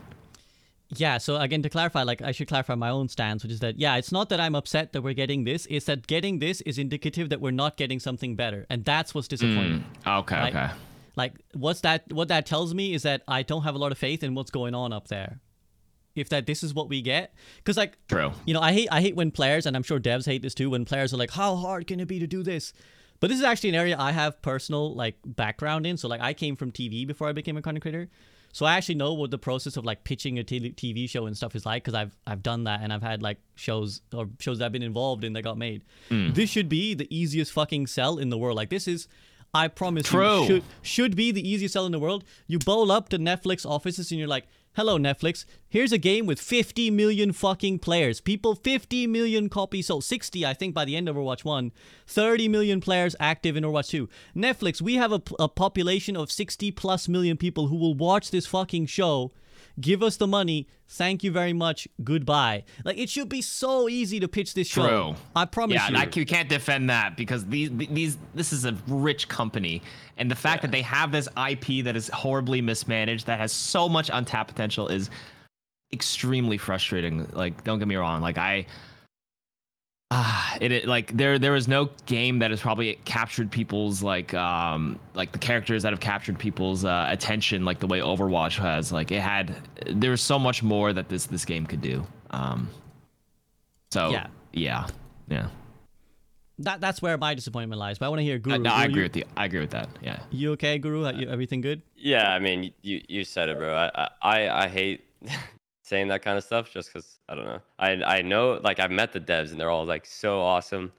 [0.90, 3.78] Yeah, so again, to clarify, like I should clarify my own stance, which is that
[3.78, 5.66] yeah, it's not that I'm upset that we're getting this.
[5.68, 9.26] It's that getting this is indicative that we're not getting something better, and that's what's
[9.26, 9.84] mm, disappointing.
[10.06, 10.54] okay Right.
[10.54, 10.74] okay
[11.16, 12.12] Like what's that?
[12.12, 14.50] What that tells me is that I don't have a lot of faith in what's
[14.50, 15.40] going on up there.
[16.14, 19.00] If that this is what we get, because like true you know, I hate I
[19.00, 21.56] hate when players, and I'm sure devs hate this too, when players are like, "How
[21.56, 22.72] hard can it be to do this?"
[23.20, 25.96] But this is actually an area I have personal like background in.
[25.96, 28.08] So like, I came from TV before I became a content creator,
[28.56, 31.54] so I actually know what the process of like pitching a TV show and stuff
[31.54, 34.64] is like because I've I've done that and I've had like shows or shows that
[34.64, 35.84] I've been involved in that got made.
[36.08, 36.34] Mm.
[36.34, 38.56] This should be the easiest fucking sell in the world.
[38.56, 39.08] Like this is.
[39.52, 40.40] I promise True.
[40.40, 42.24] you should should be the easiest sell in the world.
[42.46, 44.46] You bowl up to Netflix offices and you're like,
[44.76, 48.20] "Hello Netflix, here's a game with 50 million fucking players.
[48.20, 50.04] People 50 million copies sold.
[50.04, 51.72] 60 I think by the end of Overwatch 1.
[52.06, 54.06] 30 million players active in Overwatch 2.
[54.36, 58.84] Netflix, we have a population of 60 plus million people who will watch this fucking
[58.84, 59.32] show.
[59.80, 60.66] Give us the money.
[60.88, 61.88] Thank you very much.
[62.02, 64.88] Goodbye." Like it should be so easy to pitch this show.
[64.88, 65.14] True.
[65.34, 65.96] I promise yeah, you.
[65.96, 69.82] I, you can't defend that because these these this is a rich company,
[70.16, 73.88] and the fact that they have this IP that is horribly mismanaged that has so
[73.88, 75.10] much untapped potential is
[75.92, 77.28] extremely frustrating.
[77.32, 78.20] Like, don't get me wrong.
[78.20, 78.66] Like I.
[80.12, 84.32] Ah, it, it like there there is no game that has probably captured people's like
[84.34, 88.92] um like the characters that have captured people's uh, attention like the way Overwatch has
[88.92, 89.56] like it had
[89.86, 92.70] there's so much more that this this game could do um
[93.90, 94.28] so Yeah.
[94.52, 94.86] yeah
[95.28, 95.48] yeah
[96.60, 97.98] that that's where my disappointment lies.
[97.98, 98.54] But I want to hear Guru.
[98.56, 99.24] Uh, no, I agree you, with you.
[99.36, 99.88] I agree with that.
[100.02, 100.20] Yeah.
[100.30, 101.04] You okay, Guru?
[101.04, 101.82] Are you, everything good?
[101.96, 103.74] Yeah, I mean, you you said it, bro.
[103.74, 105.04] I I I hate
[105.86, 107.60] saying that kind of stuff just because I don't know.
[107.78, 110.92] I I know like I've met the devs and they're all like so awesome,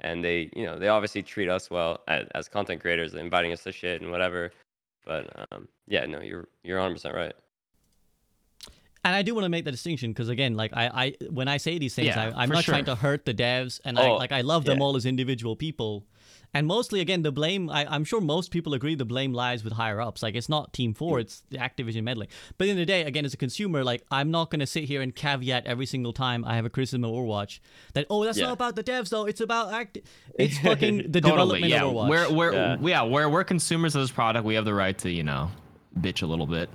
[0.00, 3.62] and they you know they obviously treat us well as, as content creators, inviting us
[3.62, 4.50] to shit and whatever.
[5.06, 7.34] But um, yeah, no, you're you're 100 percent right.
[9.06, 10.86] And I do want to make the distinction because again, like I,
[11.20, 13.34] I when I say these things, Yeah, I, I'm for not trying to hurt the
[13.34, 14.84] devs, and I Oh, like I love them yeah.
[14.84, 16.06] all as individual people.
[16.54, 17.68] And mostly, again, the blame.
[17.68, 20.22] I, I'm sure most people agree the blame lies with higher ups.
[20.22, 22.28] Like it's not Team Four, it's the Activision meddling.
[22.56, 25.14] But in the day, again, as a consumer, like I'm not gonna sit here and
[25.14, 27.58] caveat every single time I have a criticism of Overwatch
[27.94, 28.46] that oh that's Yeah.
[28.46, 29.24] not about the devs though.
[29.26, 29.98] It's about act.
[30.38, 31.60] It's fucking the Totally.
[31.60, 31.84] development Yeah.
[31.84, 32.08] of Overwatch.
[32.08, 32.76] We're we're Yeah.
[32.80, 33.02] yeah.
[33.02, 34.44] we're we're consumers of this product.
[34.46, 35.50] We have the right to you know
[35.98, 36.70] bitch a little bit.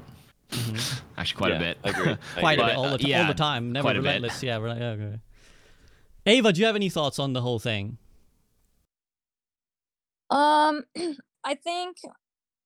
[1.18, 1.78] Actually, quite Yeah, a bit.
[1.86, 2.12] I agree.
[2.36, 4.08] I Quite a bit, all the, uh, t- all the time, never quite a bit.
[4.08, 4.42] relentless.
[4.44, 5.20] Yeah, right, yeah, okay.
[6.26, 7.98] Ava, do you have any thoughts on the whole thing?
[10.30, 10.84] Um,
[11.44, 11.98] I think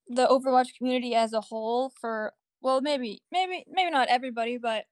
[0.08, 4.86] the Overwatch community as a whole, for well, maybe, maybe, maybe not everybody, but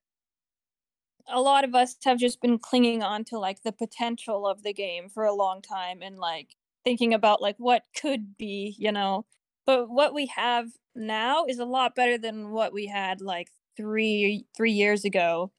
[1.28, 4.74] a lot of us have just been clinging on to like the potential of the
[4.74, 9.26] game for a long time and like thinking about like what could be, you know.
[9.66, 14.46] But what we have now is a lot better than what we had like three
[14.56, 15.52] three years ago.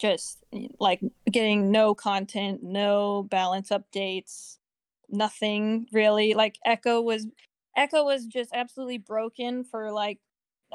[0.00, 0.42] Just
[0.80, 1.00] like
[1.30, 4.58] getting no content, no balance updates,
[5.10, 6.34] nothing really.
[6.34, 7.26] Like Echo was
[7.76, 10.18] Echo was just absolutely broken for like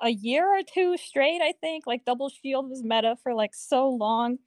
[0.01, 1.85] a year or two straight, I think.
[1.87, 4.39] Like Double Shield was meta for like so long.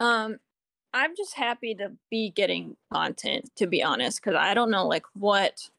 [0.00, 0.38] Um
[0.94, 5.06] I'm just happy to be getting content to be honest cuz I don't know like
[5.14, 5.70] what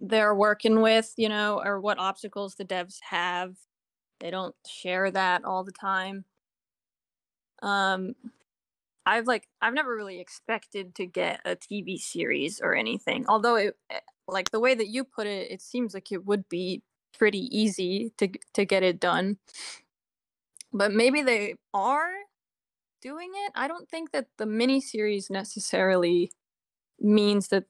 [0.00, 3.56] they're working with, you know, or what obstacles the devs have.
[4.20, 6.24] They don't share that all the time.
[7.62, 8.14] Um
[9.06, 13.26] I've like I've never really expected to get a TV series or anything.
[13.28, 16.48] Although it eh, like the way that you put it, it seems like it would
[16.48, 16.82] be
[17.16, 19.38] pretty easy to to get it done.
[20.72, 22.10] But maybe they are
[23.02, 23.52] doing it.
[23.54, 26.32] I don't think that the miniseries necessarily
[26.98, 27.64] means that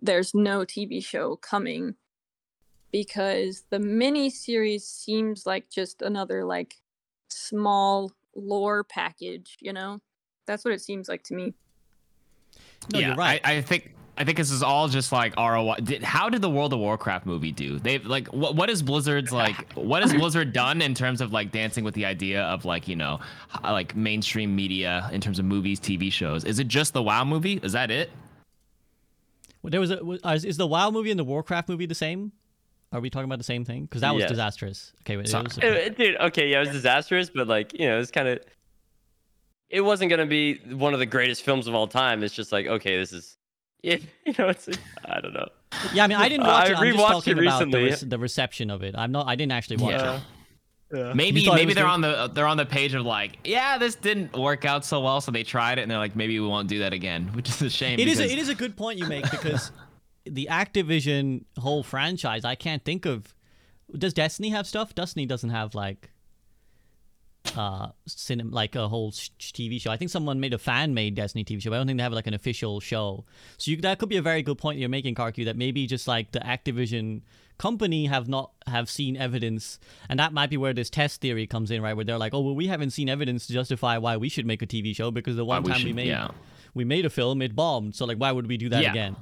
[0.00, 1.94] there's no TV show coming
[2.90, 6.74] because the miniseries seems like just another like
[7.30, 10.00] small lore package, you know?
[10.46, 11.54] That's what it seems like to me.
[12.92, 13.40] No, yeah, you're right.
[13.44, 15.76] I, I think I think this is all just like ROI.
[15.84, 17.78] Did, how did the World of Warcraft movie do?
[17.78, 19.72] They've like what what is Blizzard's like?
[19.74, 22.96] What has Blizzard done in terms of like dancing with the idea of like you
[22.96, 23.20] know
[23.62, 26.44] like mainstream media in terms of movies, TV shows?
[26.44, 27.60] Is it just the WoW movie?
[27.62, 28.10] Is that it?
[29.62, 31.86] Well, there was a was, uh, is- is the WoW movie and the Warcraft movie
[31.86, 32.32] the same?
[32.92, 33.84] Are we talking about the same thing?
[33.84, 34.30] Because that was Yes.
[34.30, 34.92] disastrous.
[35.02, 37.98] Okay, wait, it was- Uh, Dude, okay, yeah, it was disastrous, but like, you know,
[37.98, 38.40] it's kind of.
[39.72, 42.22] It wasn't gonna be one of the greatest films of all time.
[42.22, 43.36] It's just like, okay, this is,
[43.82, 43.96] yeah,
[44.26, 44.68] you know, it's.
[45.06, 45.48] I don't know.
[45.92, 46.76] yeah, I mean, I didn't watch I it.
[46.76, 48.08] I'm just rewatched talking it about the, recently.
[48.10, 48.94] the reception of it.
[48.96, 49.26] I'm not.
[49.26, 50.16] I didn't actually watch Yeah.
[50.16, 50.22] it.
[51.16, 51.90] Maybe You thought it maybe they're good?
[51.90, 55.22] on the they're on the page of like yeah this didn't work out so well
[55.22, 57.62] so they tried it and they're like maybe we won't do that again which is
[57.62, 57.98] a shame.
[57.98, 58.18] It is.
[58.18, 59.72] A, because- it is a good point you make because
[60.26, 62.44] the Activision whole franchise.
[62.44, 63.34] I can't think of.
[63.96, 64.94] Does Destiny have stuff?
[64.94, 66.10] Destiny doesn't have like.
[67.56, 69.90] Uh, cinem- like a whole sh- TV show.
[69.90, 71.70] I think someone made a fan made Destiny TV show.
[71.70, 73.24] But I don't think they have like an official show.
[73.58, 75.44] So you, that could be a very good point you're making, Karku.
[75.44, 77.22] That maybe just like the Activision
[77.58, 79.78] company have not have seen evidence,
[80.08, 81.94] and that might be where this test theory comes in, right?
[81.94, 84.62] Where they're like, oh well, we haven't seen evidence to justify why we should make
[84.62, 86.28] a TV show because the one we time we should- made yeah.
[86.74, 87.94] we made a film, it bombed.
[87.96, 88.90] So like, why would we do that Yeah.
[88.92, 89.16] again?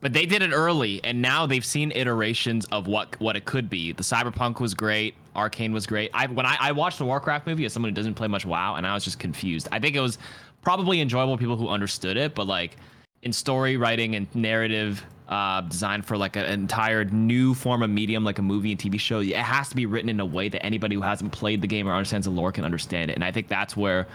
[0.00, 3.70] But they did it early, and now they've seen iterations of what what it could
[3.70, 3.92] be.
[3.92, 6.10] The Cyberpunk was great, Arcane was great.
[6.14, 8.76] I when I, I watched the Warcraft movie as someone who doesn't play much WoW,
[8.76, 9.68] and I was just confused.
[9.72, 10.18] I think it was
[10.62, 12.76] probably enjoyable people who understood it, but like
[13.22, 18.24] in story writing and narrative uh, design for like an entire new form of medium,
[18.24, 20.64] like a movie and TV show, it has to be written in a way that
[20.64, 23.14] anybody who hasn't played the game or understands the lore can understand it.
[23.14, 24.06] And I think that's where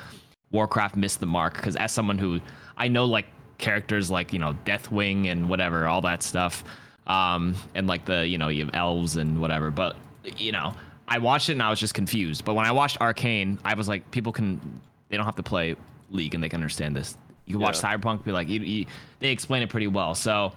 [0.52, 2.40] Warcraft missed the mark because as someone who
[2.78, 3.26] I know like
[3.58, 6.64] characters like you know Deathwing and whatever all that stuff,
[7.08, 9.96] um, and like the you know you have elves and whatever, but
[10.38, 10.74] you know
[11.10, 12.46] I watched it and I was just confused.
[12.46, 15.76] But when I watched Arcane, I was like, people can they don't have to play
[16.12, 17.18] League and they can understand this.
[17.46, 17.98] You can watch Yeah.
[17.98, 18.86] Cyberpunk, be like, you, you,
[19.20, 20.14] they explain it pretty well.
[20.14, 20.54] So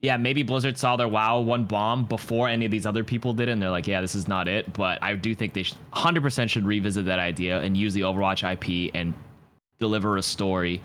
[0.00, 3.48] yeah, maybe Blizzard saw their WoW one bomb before any of these other people did,
[3.48, 4.72] and they're like, yeah, this is not it.
[4.72, 8.42] But I do think they should, 100% should revisit that idea and use the Overwatch
[8.50, 9.14] IP and
[9.78, 10.80] deliver a story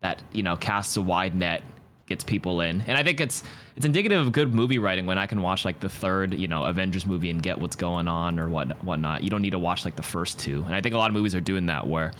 [0.00, 1.62] that you know casts a wide net,
[2.06, 2.82] gets people in.
[2.86, 3.42] And I think it's
[3.76, 6.64] it's indicative of good movie writing when I can watch like the third you know
[6.64, 9.22] Avengers movie and get what's going on or what whatnot.
[9.22, 10.62] You don't need to watch like the first two.
[10.66, 12.12] And I think a lot of movies are doing that where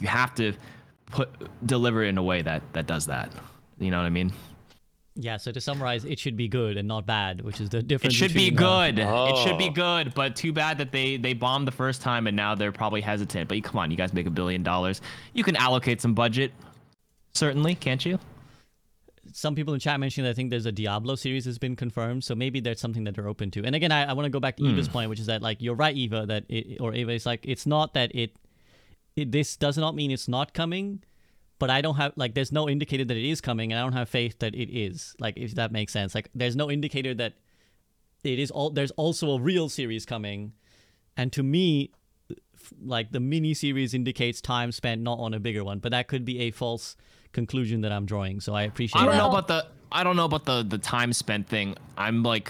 [0.00, 0.52] you have to
[1.06, 1.30] put
[1.66, 3.30] deliver it in a way that that does that.
[3.78, 4.32] You know what I mean?
[5.20, 5.36] Yeah.
[5.36, 8.14] So to summarize, it should be good and not bad, which is the difference.
[8.14, 8.32] It difference.
[8.32, 8.98] should be between, uh, good.
[9.00, 9.72] It should be Oh.
[9.72, 13.00] good, but too bad that they they bombed the first time and now they're probably
[13.00, 13.48] hesitant.
[13.48, 15.00] But come on, you guys make a billion dollars.
[15.32, 16.52] You can allocate some budget,
[17.34, 18.18] certainly, can't you?
[19.38, 22.24] Some people in chat mentioned that I think there's a Diablo series has been confirmed,
[22.24, 23.64] so maybe there's something that they're open to.
[23.64, 24.70] And again, I, I want to go back to Hmm.
[24.70, 27.42] Eva's point, which is that like you're right, Eva, that it or Eva, it's like
[27.44, 28.36] it's not that it,
[29.14, 31.04] it this does not mean it's not coming,
[31.60, 33.92] but I don't have like there's no indicator that it is coming, and I don't
[33.92, 35.14] have faith that it is.
[35.20, 37.34] Like if that makes sense, like there's no indicator that
[38.24, 38.70] it is all.
[38.70, 40.52] There's also a real series coming,
[41.16, 41.92] and to me,
[42.82, 46.24] like the mini series indicates time spent not on a bigger one, but that could
[46.24, 46.96] be a false
[47.40, 48.40] conclusion that I'm drawing.
[48.40, 49.00] So I appreciate.
[49.00, 49.18] I don't that.
[49.24, 49.60] know about the
[49.98, 51.68] I don't know about the the time spent thing.
[51.96, 52.48] I'm like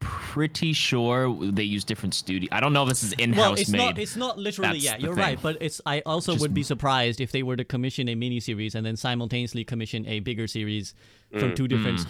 [0.00, 1.18] pretty sure
[1.58, 2.48] they use different studio.
[2.52, 3.78] I don't know if this is in-house well, it's made.
[3.78, 3.98] not.
[3.98, 4.72] It's not literally.
[4.78, 5.24] That's yeah, you're thing.
[5.24, 5.38] right.
[5.42, 5.80] But it's.
[5.86, 8.96] I also Just- would be surprised if they were to commission a miniseries and then
[8.96, 10.94] simultaneously commission a bigger series
[11.32, 11.56] from Mm.
[11.56, 12.06] two different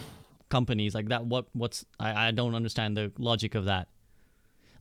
[0.49, 1.25] companies like that.
[1.25, 1.45] What?
[1.53, 1.85] What's?
[1.99, 3.87] I, I don't understand the logic of that.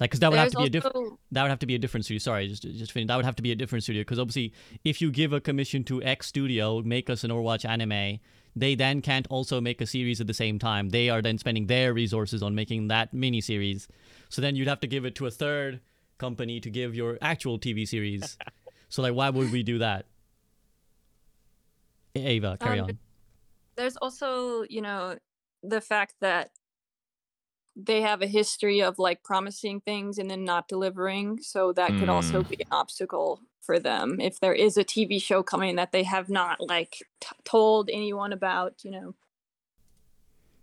[0.00, 1.18] Like, because that would have to be a different.
[1.32, 2.18] That would have to be a different studio.
[2.18, 3.08] Sorry, just just finish.
[3.08, 4.52] That would have to be a different studio because obviously,
[4.84, 8.20] if you give a commission to X studio, make us an Overwatch anime,
[8.54, 10.90] they then can't also make a series at the same time.
[10.90, 13.88] They are then spending their resources on making that mini series.
[14.28, 15.80] So then you'd have to give it to a third
[16.18, 18.38] company to give your actual TV series.
[18.88, 20.06] so like, why would we do that?
[22.14, 22.98] Ava, carry Um, on.
[23.76, 25.18] there's also you know
[25.62, 26.50] the fact that
[27.78, 32.10] they have a history of like promising things and then not delivering so that could
[32.10, 32.48] also Mm.
[32.48, 36.28] be an obstacle for them if there is a tv show coming that they have
[36.30, 39.14] not like t- told anyone about you know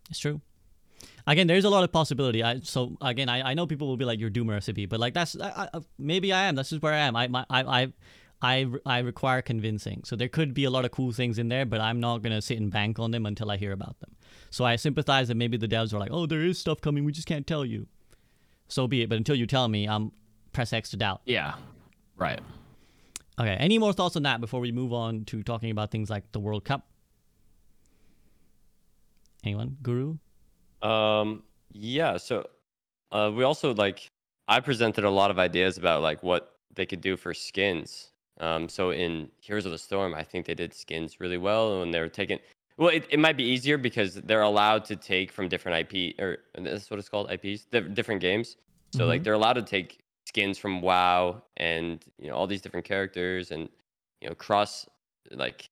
[0.09, 0.41] It's true.
[1.27, 2.43] Again, there's a lot of possibility.
[2.43, 5.13] I so again, I, I know people will be like, "You're Doom recipe," but like
[5.13, 6.55] that's I, I, maybe I am.
[6.55, 7.15] That's just where I am.
[7.15, 7.93] I my I I.
[8.41, 10.03] I, I require convincing.
[10.03, 12.35] So there could be a lot of cool things in there, but I'm not going
[12.35, 14.11] to sit and bank on them until I hear about them.
[14.49, 17.03] So I sympathize that maybe the devs are like, oh, there is stuff coming.
[17.05, 17.87] We just can't tell you.
[18.67, 19.09] So be it.
[19.09, 20.11] But until you tell me, I'm
[20.53, 21.21] press X to doubt.
[21.25, 21.55] yeah,
[22.17, 22.39] right.
[23.37, 23.57] Okay.
[23.59, 26.39] Any more thoughts on that before we move on to talking about things like the
[26.39, 26.87] World Cup?
[29.43, 29.77] Anyone?
[29.83, 30.17] Guru?
[30.81, 32.17] Um, yeah.
[32.17, 32.47] So,
[33.11, 34.09] uh, we also like
[34.47, 38.11] I presented a lot of ideas about like what they could do for skins.
[38.39, 41.91] Um, so in Heroes of the Storm, I think they did skins really well when
[41.91, 42.39] they were taking.
[42.77, 46.39] Well, it, it might be easier because they're allowed to take from different IP or
[46.57, 48.57] that's what it's called IPs, di- different games.
[48.93, 49.23] So like Mhm.
[49.25, 53.69] they're allowed to take skins from WoW and you know all these different characters and
[54.21, 54.85] you know cross
[55.31, 55.69] like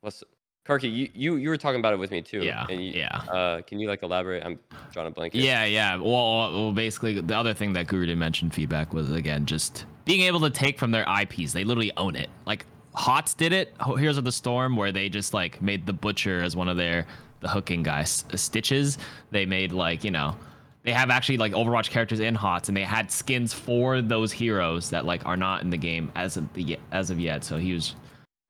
[0.00, 0.22] what's
[0.66, 2.44] Karki, you, you you were talking about it with me too.
[2.44, 3.16] Yeah, And you, yeah.
[3.16, 4.44] Uh, can you like elaborate?
[4.44, 4.60] I'm
[4.92, 5.32] drawing a blank.
[5.32, 5.42] here.
[5.42, 5.96] Yeah, yeah.
[5.96, 10.20] Well, well, basically, the other thing that Guru did mention feedback was again just being
[10.20, 11.52] able to take from their IPs.
[11.52, 12.30] They literally own it.
[12.46, 12.64] Like
[12.94, 13.74] Hots did it.
[13.80, 16.76] Ho- Heroes of the Storm, where they just like made the Butcher as one of
[16.76, 17.06] their
[17.40, 18.24] the hooking guys.
[18.32, 18.98] Uh, stitches.
[19.30, 20.36] They made like you know.
[20.84, 24.90] They have actually like Overwatch characters in Hots, and they had skins for those heroes
[24.90, 27.44] that like are not in the game as of the as of yet.
[27.44, 27.94] So he was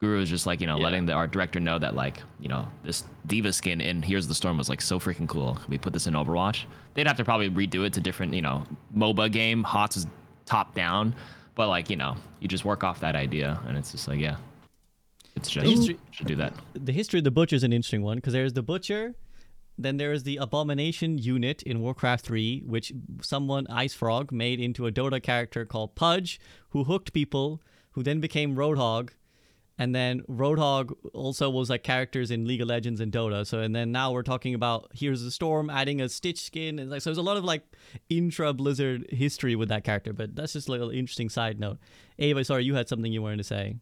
[0.01, 0.83] Guru was just like, you know, Yeah.
[0.85, 4.35] letting the art director know that like, you know, this D.Va skin in Here's the
[4.35, 5.59] Storm was like so freaking cool.
[5.69, 6.65] We put this in Overwatch.
[6.95, 8.65] They'd have to probably redo it to different, you know,
[8.97, 9.63] MOBA game.
[9.63, 10.07] HOTS is
[10.45, 11.15] top down,
[11.55, 14.37] but like, you know, you just work off that idea, and it's just like, yeah,
[15.37, 16.53] it's just history- should do that.
[16.75, 19.15] the history of the butcher is an interesting one because there's the butcher
[19.79, 22.93] then there is the abomination unit in warcraft 3 which
[23.23, 26.39] someone IceFrog made into a dota character called pudge
[26.71, 27.63] who hooked people
[27.93, 29.11] who then became roadhog
[29.79, 33.47] and then roadhog also was like characters in league of legends and dota.
[33.47, 36.91] So and then now we're talking about here's the storm adding a stitch skin and
[36.91, 37.63] like so there's a lot of like
[38.09, 41.79] intra blizzard history with that character but that's just a little interesting side note.
[42.19, 43.77] Ava sorry you had something you wanted to say.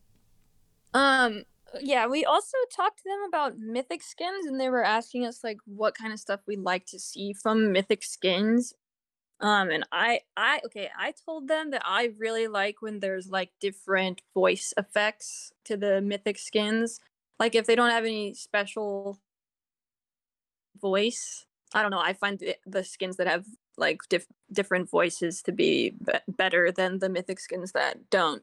[0.92, 1.44] Um,
[1.80, 5.58] yeah, we also talked to them about mythic skins, and they were asking us like
[5.66, 8.74] what kind of stuff we'd like to see from mythic skins.
[9.40, 13.50] Um, and I, I, okay, I told them that I really like when there's like
[13.58, 17.00] different voice effects to the mythic skins.
[17.38, 19.18] Like if they don't have any special
[20.78, 22.00] voice, I don't know.
[22.00, 23.46] I find the, the skins that have
[23.78, 28.42] like diff- different voices to be, be better than the mythic skins that don't.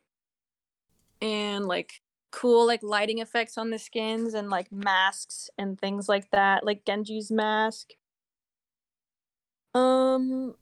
[1.22, 2.02] And like
[2.32, 6.86] cool like lighting effects on the skins and like masks and things like that, like
[6.86, 7.91] Genji's mask.
[9.76, 10.56] Um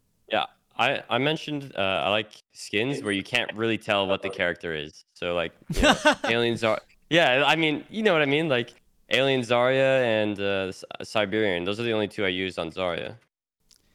[0.77, 4.75] I I mentioned uh, I like skins where you can't really tell what the character
[4.75, 5.05] is.
[5.13, 5.95] So like you know,
[6.25, 7.43] aliens are yeah.
[7.47, 8.73] I mean you know what I mean like
[9.09, 10.71] alien Zarya and uh,
[11.03, 11.63] Siberian.
[11.63, 13.15] Those are the only two I used on Zarya.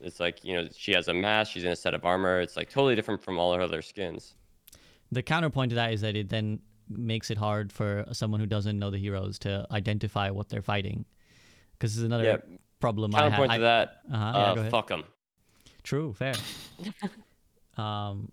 [0.00, 1.52] It's like you know she has a mask.
[1.52, 2.40] She's in a set of armor.
[2.40, 4.32] It's like totally different from all her other skins.
[5.12, 8.78] The counterpoint to that is that it then makes it hard for someone who doesn't
[8.78, 11.04] know the heroes to identify what they're fighting.
[11.72, 12.36] Because this is another Yeah.
[12.80, 13.30] problem I had.
[13.32, 14.00] Counterpoint I- to that.
[14.12, 15.04] Uh-huh, yeah, Uh, fuck them.
[15.90, 16.34] True, fair.
[17.76, 18.30] um,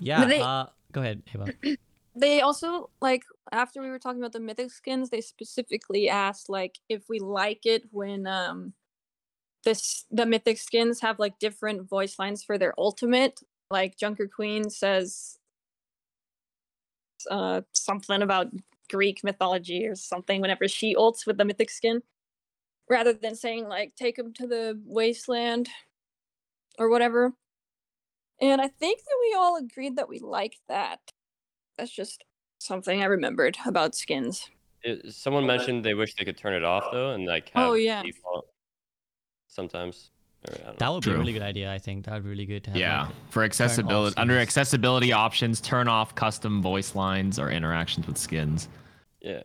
[0.00, 0.24] yeah.
[0.24, 1.54] They- uh, go ahead, Ava.
[2.16, 3.22] they also like
[3.52, 7.66] after we were talking about the mythic skins, they specifically asked like if we like
[7.66, 8.72] it when um
[9.62, 13.38] this the mythic skins have like different voice lines for their ultimate.
[13.70, 15.38] Like Junker Queen says
[17.30, 18.48] uh something about
[18.90, 22.02] Greek mythology or something whenever she ults with the mythic skin.
[22.90, 25.68] Rather than saying like take him to the wasteland
[26.78, 27.32] or whatever.
[28.40, 30.98] And I think that we all agreed that we liked that.
[31.78, 32.24] That's just
[32.58, 34.48] something I remembered about skins.
[34.82, 37.60] It, someone oh, mentioned they wish they could turn it off though, and like oh,
[37.60, 38.02] have Oh, yeah.
[38.02, 38.46] default
[39.46, 40.10] sometimes.
[40.48, 40.74] Or, I don't know.
[40.78, 41.72] That would be a really good idea.
[41.72, 42.76] I think that would be really good to have.
[42.76, 48.18] Yeah, like- for accessibility, under accessibility options, turn off custom voice lines or interactions with
[48.18, 48.68] skins.
[49.20, 49.42] yeah.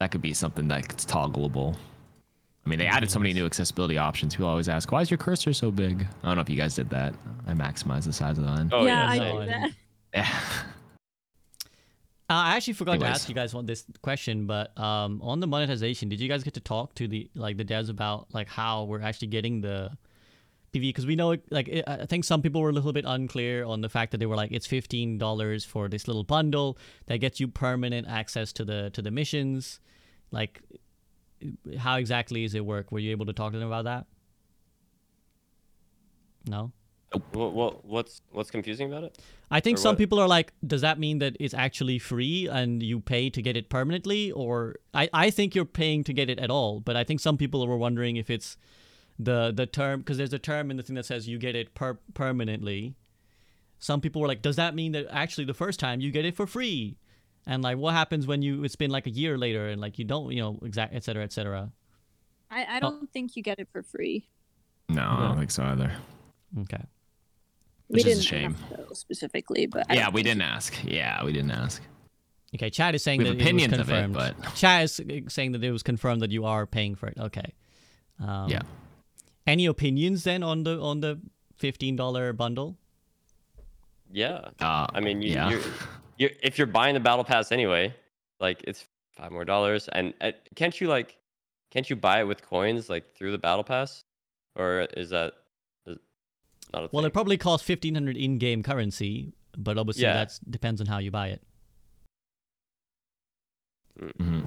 [0.00, 1.76] That could be something that's toggleable.
[2.68, 4.34] I mean, they added so many new accessibility options.
[4.34, 6.74] People always ask, "Why is your cursor so big?" I don't know if you guys
[6.74, 7.14] did that.
[7.46, 8.68] I maximized the size of the line.
[8.70, 9.22] Oh yeah, yeah.
[9.22, 9.70] I did that.
[10.14, 10.28] Yeah.
[12.30, 15.46] Uh, I actually forgot to ask you guys one this question, but um, on the
[15.46, 18.84] monetization, did you guys get to talk to the like the devs about like how
[18.84, 19.96] we're actually getting the
[20.74, 20.80] PV?
[20.82, 23.64] Because we know it, like it, I think some people were a little bit unclear
[23.64, 26.76] on the fact that they were like it's fifteen dollars for this little bundle
[27.06, 29.80] that gets you permanent access to the to the missions.
[30.30, 30.60] Like,
[31.78, 32.90] how exactly does it work?
[32.92, 34.06] Were you able to talk to them about that?
[36.48, 36.72] No.
[37.32, 39.18] What, what what's what's confusing about it?
[39.50, 39.98] I think Or some what?
[39.98, 43.56] people are like, does that mean that it's actually free and you pay to get
[43.56, 44.30] it permanently?
[44.30, 47.38] Or I, I think you're paying to get it at all, but I think some
[47.38, 48.58] people were wondering if it's
[49.18, 51.74] the the term because there's a term in the thing that says you get it
[51.74, 52.94] per- permanently.
[53.78, 56.36] Some people were like, does that mean that actually the first time you get it
[56.36, 56.98] for free?
[57.46, 60.04] And like, what happens when you it's been like a year later and like you
[60.04, 61.70] don't, you know, exact, et cetera, et cetera.
[62.50, 64.28] I, I don't think you get it for free.
[64.88, 65.92] No, I don't think so either.
[66.60, 66.82] Okay.
[67.88, 68.56] Which we is a shame.
[68.90, 70.74] ask, specifically, but I Yeah, we didn't ask.
[70.84, 71.82] Yeah, we didn't ask.
[72.54, 74.36] Okay, Chad is saying We have that opinions it of was it, confirmed.
[74.42, 77.18] but- Chad is uh, saying that it was confirmed that you are paying for it.
[77.18, 77.52] Okay.
[78.20, 78.62] Um, Yeah.
[79.46, 81.20] Any opinions then on the on the
[81.56, 82.76] fifteen dollar bundle?
[84.12, 84.50] Yeah.
[84.60, 85.58] Uh, I mean, you, yeah.
[86.18, 87.94] You're, you're if you're buying the battle pass anyway,
[88.40, 88.84] like it's
[89.16, 91.16] five more dollars, and uh, can't you like,
[91.70, 94.04] can't you buy it with coins like through the battle pass,
[94.56, 95.32] or is that
[95.86, 95.98] is
[96.72, 97.06] not a Well, thing?
[97.08, 100.14] it probably costs fifteen hundred in game currency, but obviously Yeah.
[100.14, 101.42] that depends on how you buy it.
[104.00, 104.46] Mhm.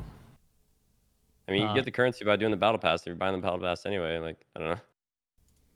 [1.48, 3.02] I mean, you uh, get the currency by doing the battle pass.
[3.02, 4.80] If you're buying the battle pass anyway, like I don't know.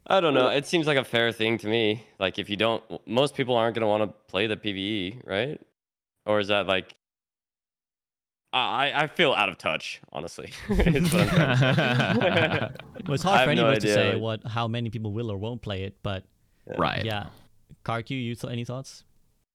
[0.07, 0.49] I don't know.
[0.49, 2.05] It seems like a fair thing to me.
[2.19, 5.59] Like if you don't, most people aren't gonna want to play the PVE, right?
[6.25, 6.95] Or is that like?
[8.53, 10.51] I I feel out of touch, honestly.
[10.69, 12.69] is what I'm trying to say.
[13.05, 15.37] Well, it's hard have for no anyone to say what how many people will or
[15.37, 16.23] won't play it, but
[16.77, 17.05] right.
[17.05, 17.27] yeah.
[17.83, 19.03] Karq, you th- any thoughts?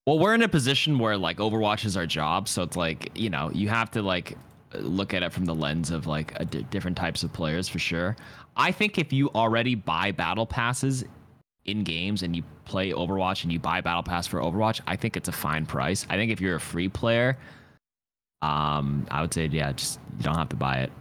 [0.06, 3.28] Well, we're in a position where like Overwatch is our job, so it's like you
[3.28, 4.36] know you have to like
[4.74, 8.16] look at it from the lens of like a different types of players for sure.
[8.56, 11.04] I think if you already buy battle passes
[11.64, 15.16] in games and you play Overwatch and you buy battle pass for Overwatch, I think
[15.16, 16.06] it's a fine price.
[16.08, 17.36] I think if you're a free player,
[18.42, 20.92] um, I would say yeah, just you don't have to buy it,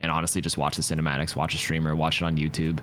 [0.00, 2.78] and honestly, just watch the cinematics, watch a streamer, watch it on YouTube.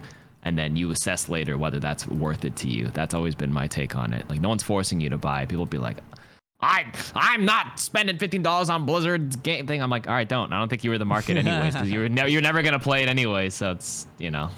[0.46, 2.90] And then you assess later whether that's worth it to you.
[2.94, 4.30] That's always been my take on it.
[4.30, 5.46] Like no one's forcing you to buy.
[5.46, 6.00] People be like,
[6.60, 6.86] I
[7.16, 9.82] I'm not spending fifteen dollars on Blizzard's game thing.
[9.82, 10.52] I'm like, all right, don't.
[10.52, 13.04] I don't think you were the market anyways, because you're never you're never gonna play
[13.04, 13.50] it anyway.
[13.50, 14.50] So it's you know,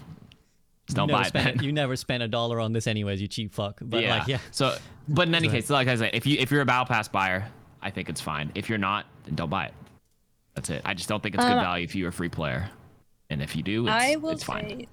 [0.93, 1.29] don't you never buy it.
[1.29, 1.65] spent, then.
[1.65, 3.79] You never spent a dollar on this anyways, you cheap fuck.
[3.81, 4.19] But yeah.
[4.19, 4.37] like, yeah.
[4.51, 5.61] So, but in any Sorry.
[5.61, 7.47] case, like I said, if you if you're a battle pass buyer,
[7.81, 8.51] I think it's fine.
[8.55, 9.73] If you're not, then don't buy it.
[10.55, 10.81] That's it.
[10.85, 12.69] I just don't think it's good Um, value if you're a free player.
[13.29, 14.69] And if you do, it's, I will it's fine.
[14.81, 14.87] say,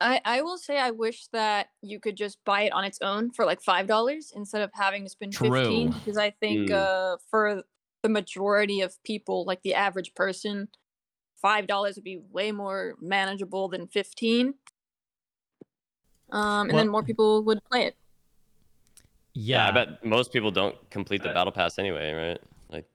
[0.00, 3.30] I I will say I wish that you could just buy it on its own
[3.32, 5.90] for like five dollars instead of having to spend fifteen.
[5.92, 6.74] Because I think Mm.
[6.74, 7.64] uh, for
[8.02, 10.68] the majority of people, like the average person,
[11.40, 14.54] five dollars would be way more manageable than fifteen.
[16.32, 17.96] Um, and then more people would play it.
[19.32, 19.68] Yeah.
[19.68, 22.40] I bet most people don't complete the battle pass anyway, right?
[22.70, 22.86] Like,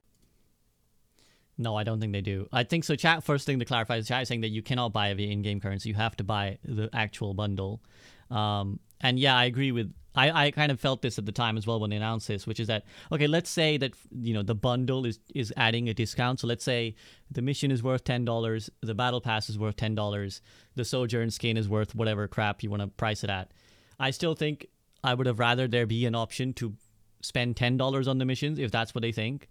[1.58, 2.48] No, I don't think they do.
[2.52, 2.96] I think so.
[2.96, 5.60] Chat first thing to clarify is chat is saying that you cannot buy the in-game
[5.60, 5.90] currency.
[5.90, 7.82] You have to buy the actual bundle.
[8.30, 9.94] Um, and yeah, I agree with.
[10.18, 12.48] I, I kind of felt this at the time as well when they announced this,
[12.48, 15.94] which is that okay, let's say that you know the bundle is is adding a
[15.94, 16.40] discount.
[16.40, 16.96] So let's say
[17.30, 20.42] the mission is worth ten dollars, the battle pass is worth ten dollars,
[20.76, 23.52] the sojourn skin is worth whatever crap you want to price it at.
[24.00, 24.68] I still think
[25.04, 26.76] I would have rather there be an option to
[27.22, 29.50] spend ten dollars on the missions if that's what they think,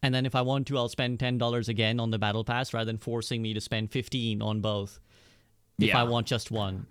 [0.00, 2.72] and then if I want to, I'll spend ten dollars again on the battle pass
[2.72, 5.00] rather than forcing me to spend fifteen on both.
[5.80, 6.02] If Yeah.
[6.02, 6.86] I want just one,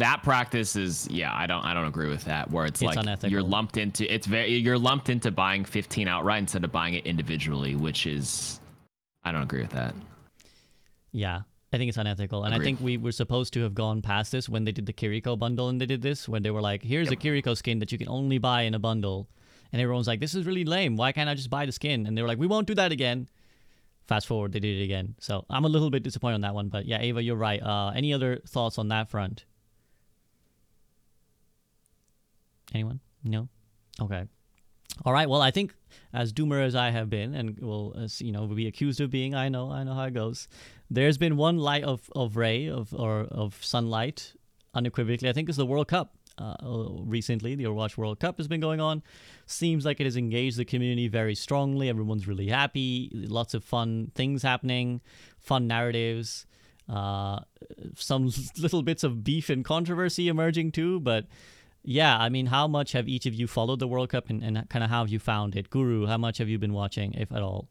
[0.00, 2.98] that practice is yeah i don't i don't agree with that where it's, It's like
[2.98, 3.30] unethical.
[3.30, 7.06] you're lumped into it's very you're lumped into buying 15 outright instead of buying it
[7.06, 8.60] individually which is
[9.24, 9.94] i don't agree with that
[11.12, 11.40] yeah,
[11.72, 12.44] I think it's unethical.
[12.44, 14.92] And I think we were supposed to have gone past this when they did the
[14.92, 17.92] Kiriko bundle and they did this when they were like, "Here's a Kiriko skin that
[17.92, 19.28] you can only buy in a bundle,"
[19.72, 20.96] and everyone's like, "This is really lame.
[20.96, 22.92] Why can't I just buy the skin?" And they were like, "We won't do that
[22.92, 23.28] again."
[24.06, 25.14] Fast forward, they did it again.
[25.20, 26.68] So I'm a little bit disappointed on that one.
[26.68, 27.62] But yeah, Ava, you're right.
[27.62, 29.44] Uh, any other thoughts on that front?
[32.72, 33.00] Anyone?
[33.24, 33.48] No.
[34.00, 34.24] Okay.
[35.04, 35.28] All right.
[35.28, 35.74] Well, I think
[36.12, 39.34] as doomer as I have been, and will as you know be accused of being,
[39.34, 40.48] I know, I know how it goes.
[40.90, 44.34] There's been one light of, of ray of or of sunlight
[44.74, 46.14] unequivocally, I think, is the World Cup.
[46.38, 46.56] Uh,
[47.04, 49.02] recently, the Overwatch World Cup has been going on.
[49.46, 51.88] Seems like it has engaged the community very strongly.
[51.88, 53.10] Everyone's really happy.
[53.12, 55.02] Lots of fun things happening,
[55.38, 56.46] fun narratives.
[56.88, 57.40] Uh,
[57.94, 61.26] some little bits of beef and controversy emerging too, but
[61.82, 64.68] yeah, I mean, how much have each of you followed the World Cup and, and
[64.68, 65.70] kind of how have you found it?
[65.70, 67.68] Guru, how much have you been watching, if at all?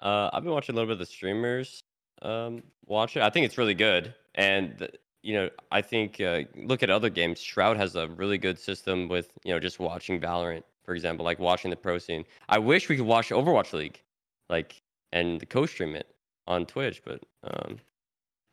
[0.00, 1.80] Uh, I've been watching a little bit of the streamers
[2.22, 3.22] um, watch it.
[3.22, 4.14] I think it's really good.
[4.34, 4.88] And,
[5.22, 7.40] you know, I think uh, look at other games.
[7.40, 11.38] Shroud has a really good system with, you know, just watching Valorant, for example, like
[11.38, 12.24] watching the pro scene.
[12.48, 14.02] I wish we could watch Overwatch League,
[14.48, 14.82] like,
[15.12, 16.08] and co stream it
[16.46, 17.78] on Twitch, but um,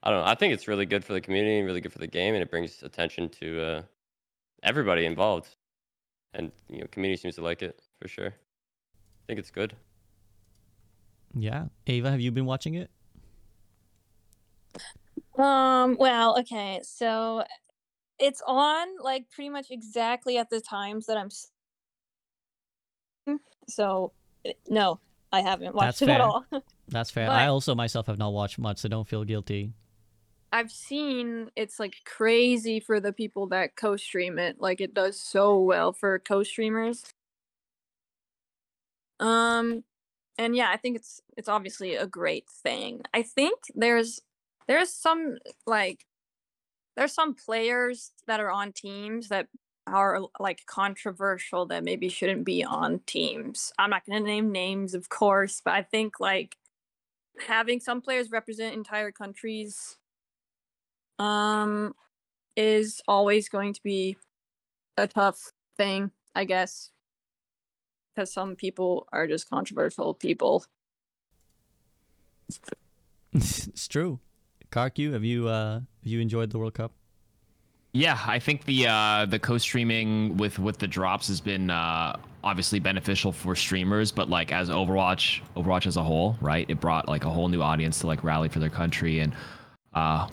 [0.03, 0.25] I don't know.
[0.25, 2.43] I think it's really good for the community and really good for the game, and
[2.43, 3.81] it brings attention to uh,
[4.63, 5.55] everybody involved,
[6.33, 8.27] and you know, community seems to like it for sure.
[8.27, 9.75] I think it's good.
[11.33, 12.89] Yeah, Ava, have you been watching it?
[15.37, 17.43] Um, well, okay, so
[18.19, 21.29] it's on like pretty much exactly at the times that I'm
[23.67, 24.11] so
[24.69, 24.99] no,
[25.31, 26.45] I haven't watched That's it at all.
[26.87, 27.27] That's fair.
[27.27, 29.73] But- I also myself have not watched much, so don't feel guilty.
[30.51, 34.59] I've seen it's like crazy for the people that co-stream it.
[34.59, 37.03] Like it does so well for co-streamers.
[39.19, 39.83] Um
[40.37, 43.03] and yeah, I think it's it's obviously a great thing.
[43.13, 44.21] I think there's
[44.67, 46.05] there's some like
[46.97, 49.47] there's some players that are on teams that
[49.87, 53.73] are like controversial that maybe shouldn't be on teams.
[53.79, 56.57] I'm not going to name names of course, but I think like
[57.47, 59.97] having some players represent entire countries
[61.21, 61.93] um
[62.57, 64.17] is always going to be
[64.97, 66.91] a tough thing, I guess.
[68.13, 70.65] Because some people are just controversial people.
[73.33, 74.19] it's true.
[74.71, 76.91] Karku, have you uh have you enjoyed the World Cup?
[77.93, 82.79] Yeah, I think the uh, the co-streaming with with the drops has been uh, obviously
[82.79, 86.65] beneficial for streamers, but like as Overwatch, Overwatch as a whole, right?
[86.69, 89.33] It brought like a whole new audience to like rally for their country, and
[89.93, 90.29] uh,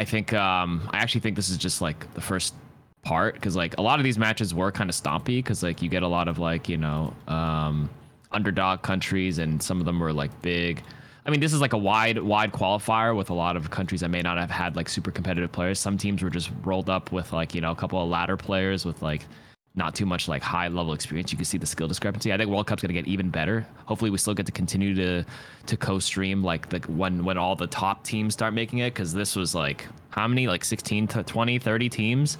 [0.00, 2.54] I think um, I actually think this is just like the first
[3.02, 5.90] part because like a lot of these matches were kind of stompy because like you
[5.90, 7.90] get a lot of like you know um,
[8.32, 10.82] underdog countries, and some of them were like big.
[11.26, 14.08] I mean, this is like a wide, wide qualifier with a lot of countries that
[14.08, 15.78] may not have had like super competitive players.
[15.78, 18.86] Some teams were just rolled up with like you know a couple of ladder players
[18.86, 19.26] with like
[19.74, 21.30] not too much like high level experience.
[21.30, 22.32] You can see the skill discrepancy.
[22.32, 23.66] I think World Cup's gonna get even better.
[23.86, 25.24] Hopefully, we still get to continue to
[25.66, 29.36] to co-stream like the when when all the top teams start making it because this
[29.36, 32.38] was like how many like 16 to 20 30 teams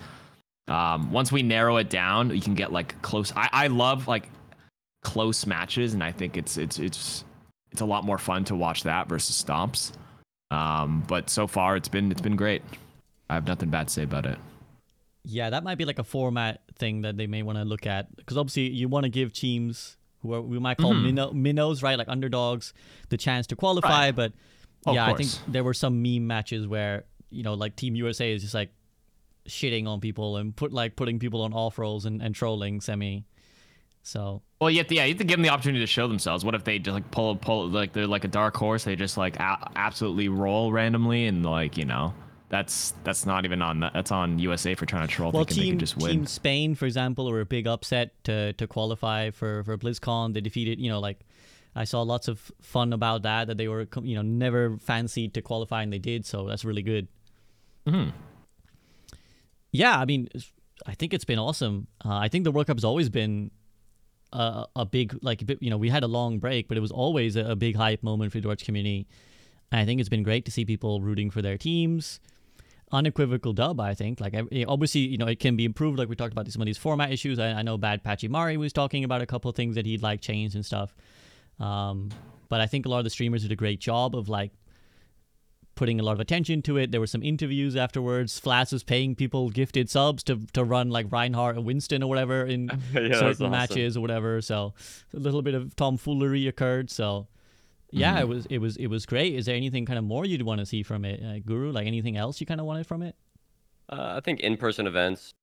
[0.69, 4.29] um once we narrow it down you can get like close i i love like
[5.03, 7.25] close matches and i think it's it's it's
[7.71, 9.93] it's a lot more fun to watch that versus stomps
[10.51, 12.63] um but so far it's been it's been great
[13.29, 14.39] i have nothing bad to say about it
[15.25, 18.15] Yeah, that might be like a format thing that they may want to look at
[18.17, 21.05] because obviously you want to give teams who are, we might call Mhm.
[21.05, 22.73] minnow, minnows, right, like underdogs,
[23.11, 24.07] the chance to qualify.
[24.07, 24.15] Right.
[24.17, 24.33] But
[24.87, 28.33] Of yeah, I think there were some meme matches where you know, like Team USA
[28.33, 28.71] is just like
[29.47, 33.25] shitting on people and put like putting people on off rolls and, and trolling semi.
[34.03, 36.09] So Well, you have to, yeah, you have to give them the opportunity to show
[36.09, 36.45] themselves.
[36.45, 38.85] What if they just like pull, pull, like they're like a dark horse?
[38.85, 42.15] They just like a- absolutely roll randomly, and like you know,
[42.51, 43.93] that's that's not even on that.
[43.95, 46.11] That's on USA for trying to troll, well, thinking they team can just win.
[46.11, 50.35] Team Spain, for example, were a big upset to to qualify for for BlizzCon.
[50.35, 51.21] They defeated, you know, like
[51.75, 53.47] I saw lots of fun about that.
[53.47, 56.27] That they were, you know, never fancied to qualify, and they did.
[56.27, 57.09] So that's really good.
[57.87, 58.13] Mhm.
[59.73, 60.29] Yeah, I mean,
[60.87, 61.87] I think it's been awesome.
[62.05, 63.53] Uh, I think the World Cup has always been
[64.33, 67.37] a, a big, like, you know, we had a long break, but it was always
[67.37, 69.07] a, a big hype moment for the Dutch community.
[69.71, 72.19] And I think it's been great to see people rooting for their teams.
[72.93, 74.21] Unequivocal dub, I think.
[74.21, 74.35] Like,
[74.67, 75.99] obviously, you know, it can be improved.
[75.99, 77.39] Like we talked about some of these format issues.
[77.39, 80.03] I, I know Bad Patchy Mari was talking about a couple of things that he'd
[80.03, 80.95] like changed and stuff.
[81.61, 82.11] Um,
[82.49, 84.51] but I think a lot of the streamers did a great job of like
[85.77, 86.91] putting a lot of attention to it.
[86.91, 88.39] There were some interviews afterwards.
[88.39, 92.45] Flash was paying people gifted subs to to run like Reinhardt or Winston or whatever
[92.45, 93.51] in Yeah, certain awesome.
[93.53, 94.43] matches or whatever.
[94.43, 94.75] So
[95.15, 96.91] a little bit of tomfoolery occurred.
[96.91, 97.29] So
[97.91, 98.21] yeah, Mm-hmm.
[98.23, 99.35] it was it was it was great.
[99.35, 101.73] Is there anything kind of more you'd want to see from it, uh, Guru?
[101.73, 103.17] Like anything else you kind of wanted from it?
[103.89, 105.35] Uh, I think in-person events,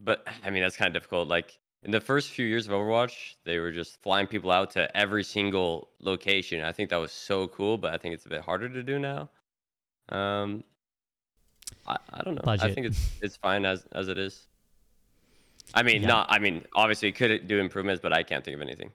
[0.00, 1.28] but I mean that's kind of difficult.
[1.28, 4.94] Like in the first few years of Overwatch, they were just flying people out to
[4.96, 6.64] every single location.
[6.64, 8.98] I think that was so cool, but I think it's a bit harder to do
[8.98, 9.28] now.
[10.08, 10.64] Um,
[11.86, 12.42] I, I don't know.
[12.42, 12.70] Budget.
[12.70, 14.46] I think it's it's fine as as it is.
[15.72, 16.08] I mean, Yeah.
[16.08, 16.26] not.
[16.30, 18.90] I mean, obviously, it could do improvements, but I can't think of anything.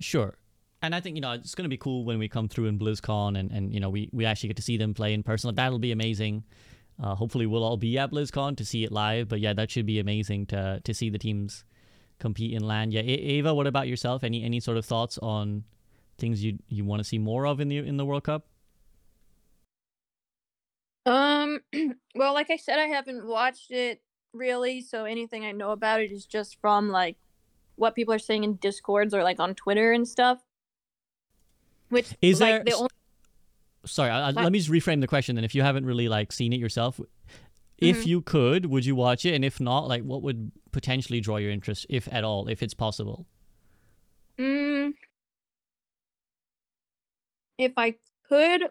[0.00, 0.34] Sure.
[0.82, 2.78] And I think you know it's going to be cool when we come through in
[2.78, 5.48] BlizzCon and, and you know we, we actually get to see them play in person.
[5.48, 6.44] Like, that'll be amazing.
[7.02, 9.28] Uh, hopefully, we'll all be at BlizzCon to see it live.
[9.28, 11.64] But yeah, that should be amazing to to see the teams
[12.18, 12.92] compete in LAN.
[12.92, 14.24] Yeah, A- Ava, what about yourself?
[14.24, 15.64] Any any sort of thoughts on
[16.18, 18.46] things you you want to see more of in the in the World Cup?
[21.06, 21.60] Um,
[22.14, 24.02] well, like I said, I haven't watched it
[24.32, 27.16] really, so anything I know about it is just from like
[27.76, 30.38] what people are saying in discords or like on Twitter and stuff.
[31.90, 32.88] Which Is like there the only
[33.84, 35.36] Sorry, I, I- let me just reframe the question.
[35.36, 37.00] Then, if you haven't really like seen it yourself,
[37.78, 38.06] if Mhm.
[38.06, 39.34] you could, would you watch it?
[39.34, 42.74] And if not, like, what would potentially draw your interest, if at all, if it's
[42.74, 43.26] possible?
[44.38, 44.92] Mm,
[47.58, 47.96] if I
[48.28, 48.70] could,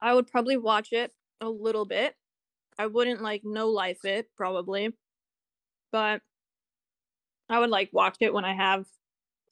[0.00, 2.14] I would probably watch it a little bit.
[2.78, 4.94] I wouldn't like no life it probably,
[5.90, 6.22] but
[7.48, 8.86] I would like watch it when I have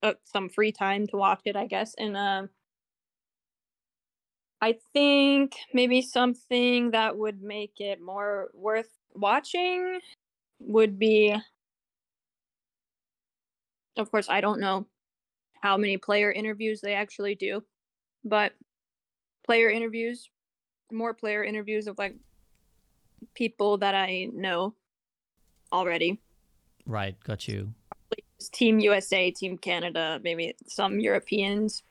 [0.03, 1.95] uh, some free time to watch it, I guess.
[1.99, 2.51] And um,
[4.61, 10.01] I think maybe something that would make it more worth watching
[10.61, 11.35] would be.
[13.97, 14.87] Of course, I don't know
[15.61, 17.63] how many player interviews they actually do,
[18.25, 18.53] but
[19.45, 20.31] player interviews,
[20.91, 22.17] more player interviews of like
[23.35, 24.75] people that I know
[25.73, 26.21] already.
[26.87, 27.73] Right, got you.
[28.53, 31.83] Team USA, Team Canada, maybe some Europeans.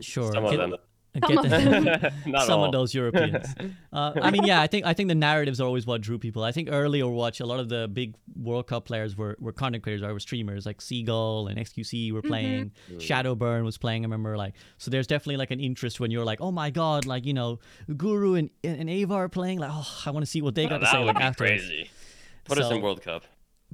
[0.00, 0.32] Sure.
[0.32, 0.74] Some of them.
[1.28, 1.50] get Some of
[1.84, 2.64] the- Not some all.
[2.64, 3.46] of those Europeans.
[3.92, 6.42] Uh, I mean, yeah, I think I think the narratives are always what drew people.
[6.42, 9.82] I think early Overwatch, a lot of the big World Cup players were, were content
[9.82, 12.28] creators or were streamers, like Seagull and XQC were Mhm.
[12.28, 12.70] playing.
[12.90, 12.96] Mm.
[12.96, 14.04] Shadowburn was playing.
[14.04, 17.04] I remember, like, so there's definitely like an interest when you're like, oh my god,
[17.04, 17.58] like you know,
[17.94, 19.58] Guru and and Ava are playing.
[19.58, 21.22] Like, oh, I want to see what they Oh, got to say would like be
[21.24, 21.62] afterwards.
[21.66, 21.90] crazy.
[22.44, 23.24] Put us in World Cup.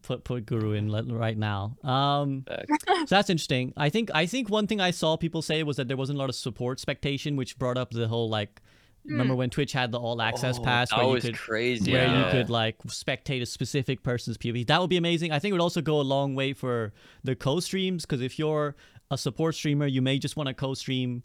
[0.03, 1.77] Put put Guru in right now.
[1.85, 3.73] Um, so that's interesting.
[3.77, 6.21] I think I think one thing I saw people say was that there wasn't a
[6.21, 8.61] lot of support spectation, which brought up the whole like.
[9.05, 11.93] Remember when Twitch had the all access Oh, pass that where you was could crazy.
[11.93, 14.67] where you could like spectate a specific person's POV.
[14.67, 15.33] That would be amazing.
[15.33, 16.93] I think it would also go a long way for
[17.25, 18.77] the co-streams because if you're
[19.11, 21.23] a support streamer, you may just want to co-stream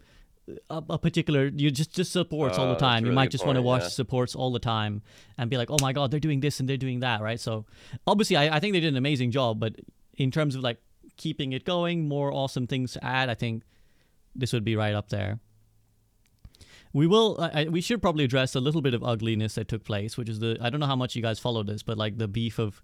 [0.69, 3.03] a, a particular you just just supports all Oh, the time.
[3.05, 3.87] a you might just want to watch yeah.
[3.89, 5.01] supports all the time
[5.37, 7.39] and be like, oh my god, they're doing this and they're doing that, right?
[7.39, 7.65] So
[8.05, 9.75] obviously, I, I think they did an amazing job, but
[10.15, 10.79] in terms of like
[11.17, 13.63] keeping it going, more awesome things to add, I think
[14.35, 15.39] this would be right up there.
[16.91, 17.37] We will.
[17.41, 20.39] I, we should probably address a little bit of ugliness that took place, which is
[20.39, 20.57] the.
[20.61, 22.83] I don't know how much you guys follow this, but like the beef of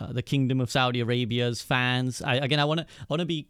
[0.00, 2.20] uh, the Kingdom of Saudi Arabia's fans.
[2.22, 2.86] I again, I want to.
[2.86, 3.46] I want to be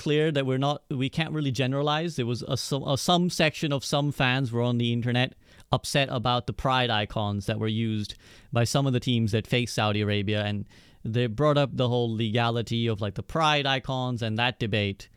[0.00, 0.82] clear that we're not.
[0.90, 2.16] We can't really generalize.
[2.16, 5.34] There was a some a, some section of some fans were on the internet
[5.70, 8.14] upset about the pride icons that were used
[8.50, 10.66] by some of the teams that face Saudi Arabia, and
[11.04, 15.10] they brought up the whole legality of like the pride icons and that debate.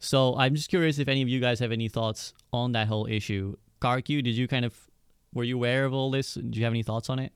[0.00, 3.06] So I'm just curious if any of you guys have any thoughts on that whole
[3.06, 3.56] issue.
[3.80, 4.74] Karq, did you kind of
[5.32, 6.34] were you aware of all this?
[6.34, 7.32] Do you have any thoughts on it?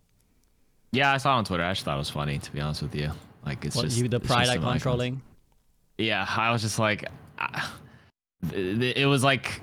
[0.90, 1.64] Yeah, I saw it on Twitter.
[1.64, 3.10] I just thought it was funny, to be honest with you.
[3.46, 5.22] Like it's What, just you the pride icon trolling?
[5.98, 7.04] Yeah, I was just like,
[8.52, 9.60] it, was like,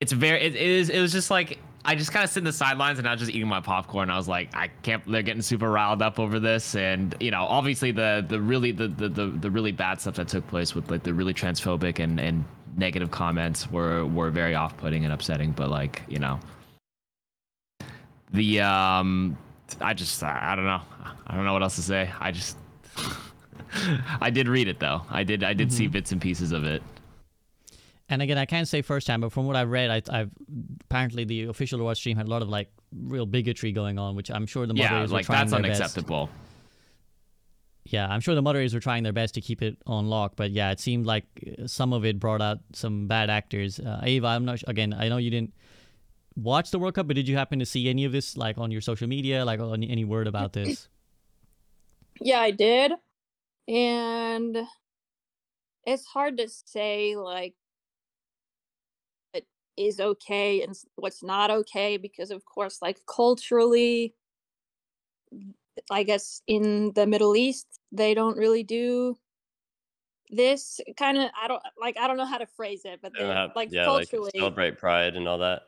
[0.00, 2.44] it's very, it, it is, it was just like, I just kind of sit in
[2.44, 4.10] the sidelines and I was just eating my popcorn.
[4.10, 5.02] I was like, I can't.
[5.10, 8.88] They're getting super riled up over this, and you know, obviously the the really the
[8.88, 12.20] the the, the really bad stuff that took place with like the really transphobic and
[12.20, 12.44] and
[12.76, 15.52] negative comments were were very off putting and upsetting.
[15.52, 16.38] But like you know,
[18.32, 19.38] the um,
[19.80, 20.82] I just I don't know.
[21.26, 22.10] I don't know what else to say.
[22.20, 22.58] I just.
[24.20, 25.02] I did read it though.
[25.10, 25.44] I did.
[25.44, 26.82] I did see bits and pieces of it.
[28.08, 30.30] And again, I can't say firsthand, but from what I've read, I, I've
[30.84, 34.30] apparently the official Overwatch stream had a lot of like real bigotry going on, which
[34.30, 35.80] I'm sure the Yeah, moderators like were trying that's their best.
[35.80, 36.28] unacceptable.
[37.84, 40.50] Yeah, I'm sure the moderators were trying their best to keep it on lock, but
[40.50, 41.24] yeah, it seemed like
[41.62, 43.78] uh, some of it brought out some bad actors.
[43.80, 44.60] Uh, Ava, I'm not.
[44.66, 45.54] Again, I know you didn't
[46.36, 48.70] watch the World Cup, but did you happen to see any of this, like on
[48.70, 50.88] your social media, like on any word about this?
[52.20, 52.92] Yeah, I did.
[53.68, 54.56] And
[55.86, 57.54] it's hard to say like
[59.32, 59.44] what
[59.76, 64.14] is okay and what's not okay because of course like culturally
[65.90, 69.16] I guess in the Middle East they don't really do
[70.30, 73.24] this kind of I don't like I don't know how to phrase it but They
[73.26, 75.62] have- like yeah, like culturally celebrate pride and all that.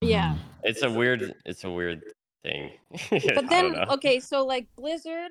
[0.00, 0.38] yeah Mhm.
[0.64, 1.34] It's a weird.
[1.46, 2.02] It's a weird
[2.42, 2.72] thing.
[3.34, 5.30] But then okay so like blizzard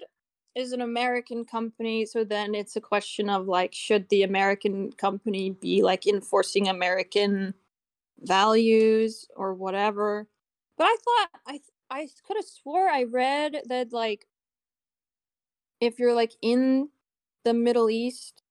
[0.58, 5.52] is an american company so then it's a question of like should the american company
[5.52, 7.54] be like enforcing american
[8.20, 10.28] values or whatever
[10.78, 11.60] but i thought i
[11.90, 14.26] i could have swore i read that like
[15.80, 16.90] if you're like in
[17.46, 18.42] the middle east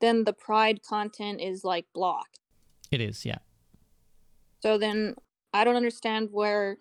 [0.00, 2.38] then the pride content is like blocked
[2.90, 3.38] it is, yeah.
[4.62, 5.14] so then
[5.52, 6.78] I don't understand where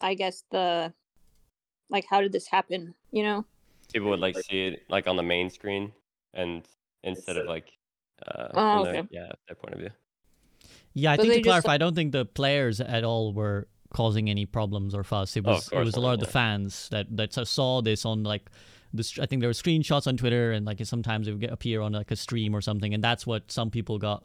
[0.00, 0.92] I guess the
[1.90, 3.44] like how did this happen, you know?
[3.92, 5.92] People would like see it like on the main screen
[6.34, 6.62] and
[7.02, 7.70] instead of like
[8.26, 9.90] uh Oh, from their- yeah, their point of view.
[10.94, 13.32] Yeah, I But think they to just- clarify, I don't think the players at all
[13.32, 15.36] were causing any problems or fuss.
[15.36, 16.32] It Oh, was it was a lot of the yeah.
[16.32, 18.50] fans that that saw this on like
[18.92, 21.52] the str- I think there were screenshots on Twitter and like sometimes it would get,
[21.52, 24.24] appear on like a stream or something, and that's what some people got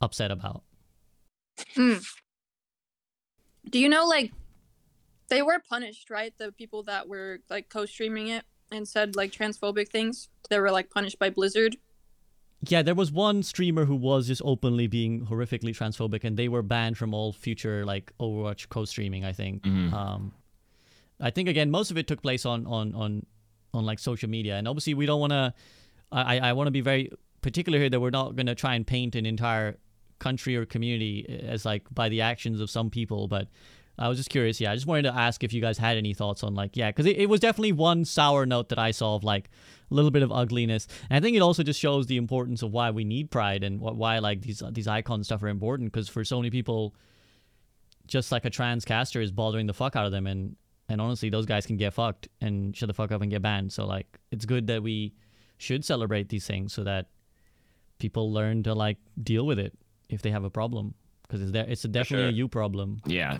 [0.00, 0.62] upset about.
[1.74, 2.00] Do
[3.80, 4.32] you know like
[5.28, 6.32] they were punished, right?
[6.38, 10.90] The people that were like co-streaming it and said like transphobic things, they were like
[10.90, 11.76] punished by Blizzard.
[12.62, 16.62] Yeah, there was one streamer who was just openly being horrifically transphobic, and they were
[16.62, 19.24] banned from all future like Overwatch co-streaming.
[19.24, 19.62] I think.
[19.62, 19.92] Mhm.
[19.92, 20.32] Um,
[21.20, 23.26] I think again, most of it took place on on on
[23.74, 25.54] on like social media, and obviously we don't want to.
[26.10, 27.10] I I want to be very
[27.42, 29.76] particular here that we're not going to try and paint an entire
[30.18, 33.48] country or community as like by the actions of some people, but.
[33.98, 34.60] I was just curious.
[34.60, 36.90] Yeah, I just wanted to ask if you guys had any thoughts on like, yeah,
[36.90, 39.48] because it, it was definitely one sour note that I saw of like
[39.90, 40.86] a little bit of ugliness.
[41.08, 43.80] And I think it also just shows the importance of why we need pride and
[43.80, 45.92] what why like these uh, these icon stuff are important.
[45.92, 46.94] Because for so many people,
[48.06, 50.56] just like a trans caster is bothering the fuck out of them, and
[50.88, 53.72] and honestly, those guys can get fucked and shut the fuck up and get banned.
[53.72, 55.14] So like, it's good that we
[55.58, 57.06] should celebrate these things so that
[57.98, 59.72] people learn to like deal with it
[60.08, 60.94] if they have a problem.
[61.22, 63.00] Because it's there, it's a definitely a you problem.
[63.04, 63.38] Yeah.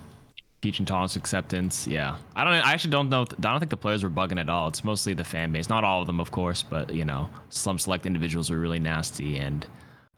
[0.63, 1.87] Teaching tolerance, acceptance.
[1.87, 2.17] Yeah.
[2.35, 2.55] I don't.
[2.55, 3.23] I actually don't know.
[3.23, 4.69] I don't think the players were bugging at all.
[4.69, 5.69] It's mostly the fan base.
[5.69, 9.37] Not all of them, of course, but you know, some select individuals were really nasty,
[9.37, 9.67] and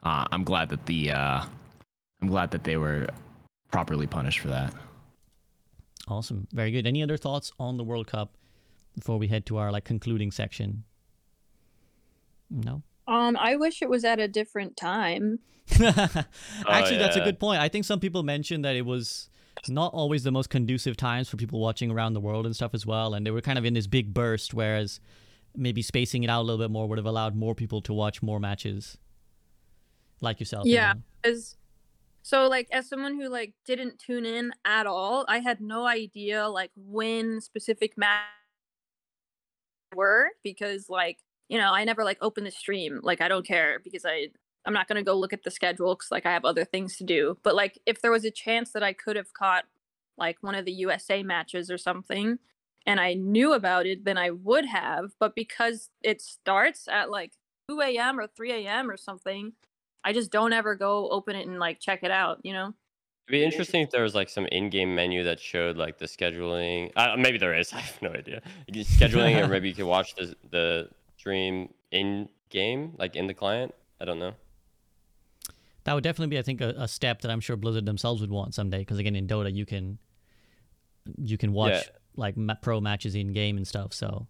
[0.05, 1.13] uh, I'm glad that the.
[1.13, 1.45] Uh,
[2.23, 3.09] I'm glad that they were
[3.71, 4.73] properly punished for that.
[6.09, 6.49] Awesome.
[6.53, 6.87] Very good.
[6.87, 8.37] Any other thoughts on the World Cup
[8.95, 10.85] before we head to our like concluding section?
[12.51, 12.83] No.
[13.07, 15.41] Um, I wish it was at a different time.
[15.81, 17.61] Actually, that's a good point.
[17.61, 19.29] I think some people mentioned that it was
[19.69, 22.85] not always the most conducive times for people watching around the world and stuff as
[22.87, 25.01] well, and they were kind of in this big burst, whereas
[25.57, 28.23] maybe spacing it out a little bit more would have allowed more people to watch
[28.23, 28.99] more matches,
[30.21, 30.67] like yourself.
[30.67, 30.95] you Yeah.
[30.95, 31.03] know?
[31.25, 31.57] As
[32.23, 36.49] so like as someone who like didn't tune in at all, I had no idea
[36.49, 38.27] like when specific matches
[39.95, 41.19] were because like
[41.49, 44.29] you know I never like open the stream like I don't care because I
[44.67, 47.05] I'm not gonna go look at the schedule because like I have other things to
[47.05, 47.39] do.
[47.43, 49.65] But like if there was a chance that I could have caught
[50.17, 52.39] like one of the USA matches or something
[52.87, 55.13] and I knew about it, then I would have.
[55.21, 57.33] But because it starts at like
[57.69, 58.19] 2 a.m.
[58.19, 58.91] or 3 a.m.
[58.91, 59.53] or something,
[60.05, 62.73] I just don't ever go open it and like check it out, you know?
[63.29, 66.91] It'd be interesting if there was like some in-game menu that showed like the scheduling.
[66.97, 67.73] Uh, maybe there is.
[67.75, 68.41] I have no idea.
[68.73, 73.75] Scheduling, or maybe you could watch the the stream in game, like in the client.
[74.01, 74.33] I don't know.
[75.85, 78.31] That would definitely be, I think, a, a step that I'm sure Blizzard themselves would
[78.31, 78.81] want someday.
[78.81, 79.99] Because again, in Dota, you can
[81.17, 81.83] you can watch Yeah.
[82.17, 83.93] like pro matches in game and stuff.
[83.95, 84.27] So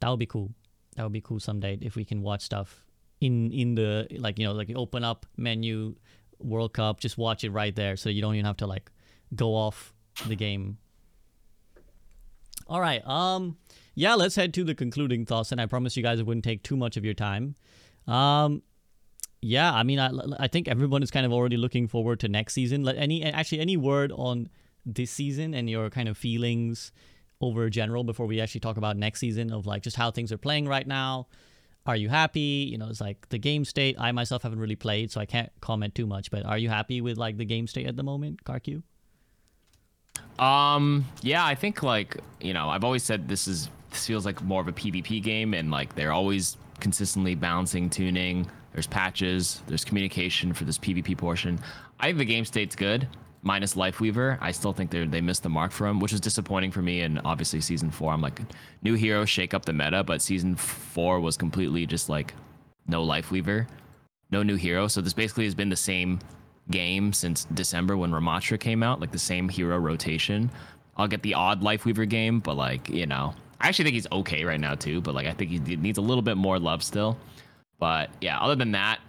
[0.00, 0.52] that would be cool.
[0.96, 2.84] That would be cool someday if we can watch stuff
[3.20, 5.94] in in the like you know like open up menu
[6.38, 8.90] World Cup, just watch it right there, so you don't even have to like
[9.34, 9.92] go off
[10.26, 10.78] the game.
[12.66, 13.06] All right.
[13.06, 13.56] Um.
[13.94, 14.14] Yeah.
[14.14, 16.76] Let's head to the concluding thoughts, and I promise you guys it wouldn't take too
[16.76, 17.54] much of your time.
[18.06, 18.62] Um.
[19.40, 20.10] Yeah, I mean, I,
[20.40, 22.82] I think everyone is kind of already looking forward to next season.
[22.82, 24.48] Like any actually any word on
[24.84, 26.92] this season and your kind of feelings
[27.40, 30.38] over general before we actually talk about next season of like just how things are
[30.38, 31.28] playing right now.
[31.86, 32.68] Are you happy?
[32.70, 33.96] You know, it's like the game state.
[33.98, 36.30] I myself haven't really played, so I can't comment too much.
[36.30, 38.82] But are you happy with like the game state at the moment, Karq?
[40.38, 44.42] Um, yeah, I think like you know, I've always said this is this feels like
[44.42, 48.50] more of a PvP game, and like they're always consistently balancing tuning.
[48.72, 51.58] There's patches, there's communication for this PvP portion.
[52.00, 53.08] I think the game state's good,
[53.42, 54.38] minus Lifeweaver.
[54.40, 57.00] I still think they they missed the mark for him, which is disappointing for me.
[57.00, 58.40] And obviously, season four, I'm like,
[58.82, 60.04] new hero, shake up the meta.
[60.04, 62.34] But season four was completely just like
[62.86, 63.66] no Lifeweaver,
[64.30, 64.86] no new hero.
[64.88, 66.20] So this basically has been the same
[66.70, 70.50] game since December when Ramatra came out, like the same hero rotation.
[70.96, 74.44] I'll get the odd Lifeweaver game, but like, you know, I actually think he's okay
[74.44, 77.16] right now too, but like I think he needs a little bit more love still.
[77.78, 79.00] But yeah, other than that,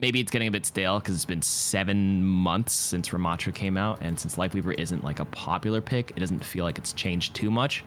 [0.00, 3.98] maybe it's getting a bit stale because it's been seven months since Ramatra came out,
[4.00, 7.50] and since Lifeweaver isn't like a popular pick, it doesn't feel like it's changed too
[7.50, 7.84] much.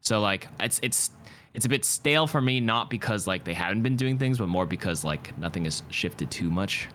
[0.00, 1.10] So like it's it's
[1.54, 4.48] it's a bit stale for me, not because like they haven't been doing things, but
[4.48, 6.88] more because like nothing has shifted too much.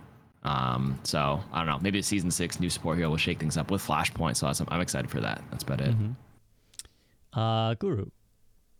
[0.43, 1.79] Um, so I don't know.
[1.81, 4.35] Maybe season six new support hero will shake things up with Flashpoint.
[4.37, 5.41] So I'm, I'm excited for that.
[5.51, 5.95] That's about it.
[7.33, 8.07] Uh, Guru,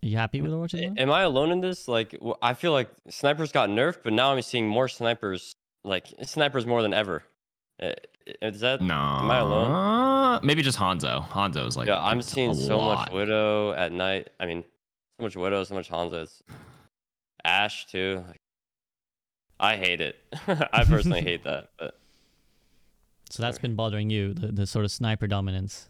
[0.02, 0.92] you happy with Overwatch?
[0.92, 1.00] at?
[1.00, 1.88] Am I alone in this?
[1.88, 5.56] Like, w- I feel like snipers got nerfed, but now I'm seeing more snipers.
[5.84, 7.24] Like snipers more than ever.
[7.82, 7.94] Uh,
[8.42, 8.94] Is that No.
[8.94, 10.40] Am I alone?
[10.44, 11.28] Maybe just Hanzo.
[11.30, 11.88] Hanzo is like.
[11.88, 13.14] yeah, I'm seeing so much lot.
[13.14, 14.30] Widow at night.
[14.40, 14.64] I mean,
[15.20, 16.24] so much Widow, so much Hanzo.
[16.24, 16.44] It's
[17.44, 18.24] Ash too.
[18.28, 18.40] Like,
[19.60, 20.18] I hate it.
[20.72, 21.70] I personally hate that.
[21.80, 21.98] But
[23.32, 25.90] So that's been bothering you, the, the sort of sniper dominance.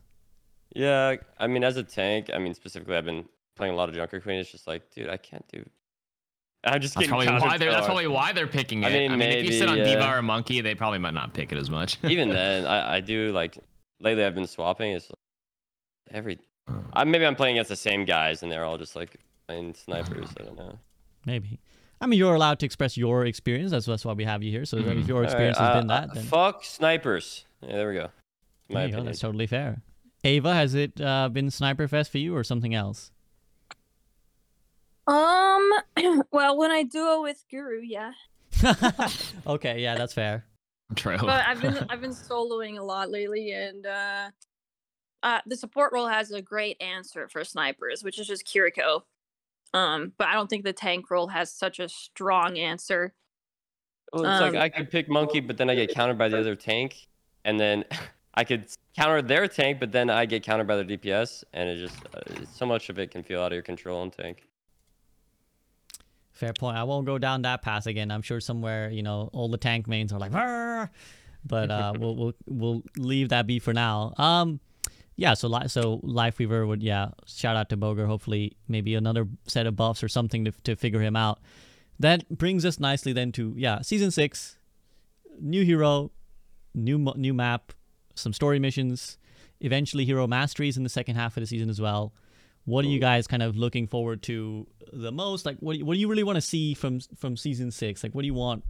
[0.76, 3.26] yeah, I mean, as a tank, I mean specifically, I've been
[3.62, 4.40] playing a lot of Junker Queen.
[4.40, 5.64] It's just like, dude, I can't do.
[6.64, 7.70] I'm just That's getting probably countered why they're.
[7.72, 8.88] That's probably why they're picking it.
[8.88, 10.16] I I mean, mean, if you sit on maybe, D.Va yeah.
[10.16, 12.00] or Monkey, they probably might not pick it as much.
[12.04, 13.60] Even then, I, I do like
[14.00, 14.26] lately.
[14.26, 14.94] I've been swapping.
[14.94, 16.40] It's like every.
[16.94, 19.16] I, maybe I'm playing against the same guys, and they're all just like
[19.48, 20.30] playing snipers.
[20.40, 20.80] I don't know.
[21.28, 21.60] Maybe.
[22.00, 23.70] I mean, you're allowed to express your experience.
[23.70, 24.66] That's, that's why we have you here.
[24.66, 25.08] So if Mhm.
[25.08, 27.46] your experience right, has uh, been that, uh, then fuck snipers.
[27.62, 28.10] Yeah, there we go.
[28.70, 28.94] My there you go.
[28.94, 29.06] opinion.
[29.06, 29.84] That's totally fair.
[30.24, 33.12] Ava, has it uh, been Sniper Fest for you or something else?
[35.08, 35.72] Um,
[36.32, 38.12] well, when I duo with Guru, yeah.
[39.48, 40.46] okay, yeah, that's fair.
[40.96, 41.18] True.
[41.18, 44.30] But I've been I've been soloing a lot lately, and uh,
[45.24, 49.04] uh, the support role has a great answer for snipers, which is just Kiriko.
[49.74, 53.14] Um, but I don't think the tank role has such a strong answer.
[54.12, 56.40] Well, it's like Um, I could pick monkey, but then I get countered by the
[56.40, 57.08] other tank,
[57.46, 57.86] and then
[58.34, 58.68] I could
[58.98, 62.46] counter their tank, but then I get countered by their DPS, and it just uh,
[62.52, 64.48] so much of it can feel out of your control in tank.
[66.42, 66.76] Fair point.
[66.76, 68.10] I won't go down that path again.
[68.10, 70.90] I'm sure somewhere, you know, all the tank mains are like, "Arr!"
[71.46, 74.16] but uh, we'll we'll we'll leave that be for now.
[74.18, 74.60] Um,
[75.16, 75.36] yeah.
[75.36, 77.10] So li- so Lifeweaver would yeah.
[77.28, 78.08] Shout out to Boger.
[78.08, 81.40] Hopefully, maybe another set of buffs or something to to figure him out.
[82.00, 84.58] That brings us nicely then to yeah, season six,
[85.40, 86.10] new hero,
[86.74, 87.72] new new map,
[88.16, 89.20] some story missions,
[89.60, 92.16] eventually hero masteries in the second half of the season as well.
[92.66, 95.46] What are you guys kind of looking forward to the most?
[95.46, 98.04] Like, what do you, what do you really want to see from from season six?
[98.04, 98.64] Like, what do you want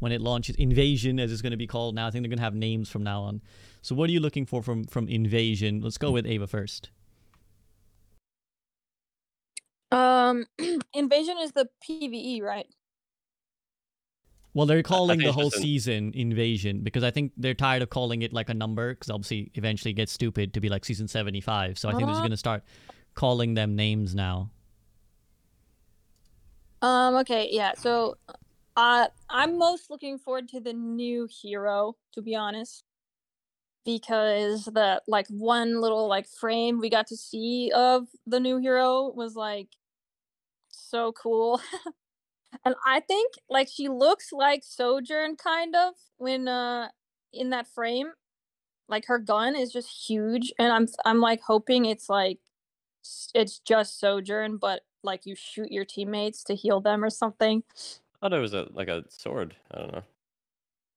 [0.00, 0.56] when it launches?
[0.56, 2.06] Invasion, as it's going to be called now.
[2.06, 3.40] I think they're going to have names from now on.
[3.82, 5.80] So, what are you looking for from from Invasion?
[5.80, 6.90] Let's go with Ava first.
[9.90, 10.46] Um,
[10.94, 12.66] Invasion is the PVE, right?
[14.54, 18.32] Well, they're calling the whole season Invasion because I think they're tired of calling it
[18.32, 21.78] like a number because obviously eventually it gets stupid to be like season 75.
[21.78, 22.22] So I think they're just Uh-huh.
[22.22, 22.64] going to start
[23.16, 24.50] calling them names now.
[26.82, 27.72] Um, okay, yeah.
[27.76, 28.16] So,
[28.76, 32.84] uh, I'm most looking forward to the new hero, to be honest,
[33.84, 39.10] because the like one little like frame we got to see of the new hero
[39.14, 39.68] was like
[40.68, 41.60] so cool.
[42.64, 46.88] and I think like she looks like Sojourn kind of when uh
[47.32, 48.12] in that frame.
[48.88, 52.38] Like her gun is just huge and I'm I'm like hoping it's like
[53.34, 57.62] it's just Sojourn but like you shoot your teammates to heal them or something.
[57.74, 59.56] I thought it was a like a sword.
[59.70, 60.02] I don't know.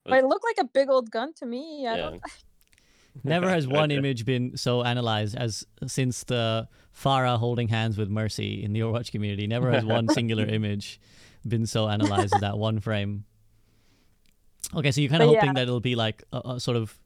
[0.05, 1.87] But it looked like a big old gun to me.
[1.87, 2.21] I don't
[3.23, 8.63] Never has one image been so analyzed as since the Pharah holding hands with Mercy
[8.63, 9.47] in the Overwatch community.
[9.47, 10.99] Never has one singular image
[11.47, 13.25] been so analyzed as that one frame.
[14.75, 15.53] Okay, so you're kind of But hoping yeah.
[15.53, 16.97] that it'll be like a, a sort of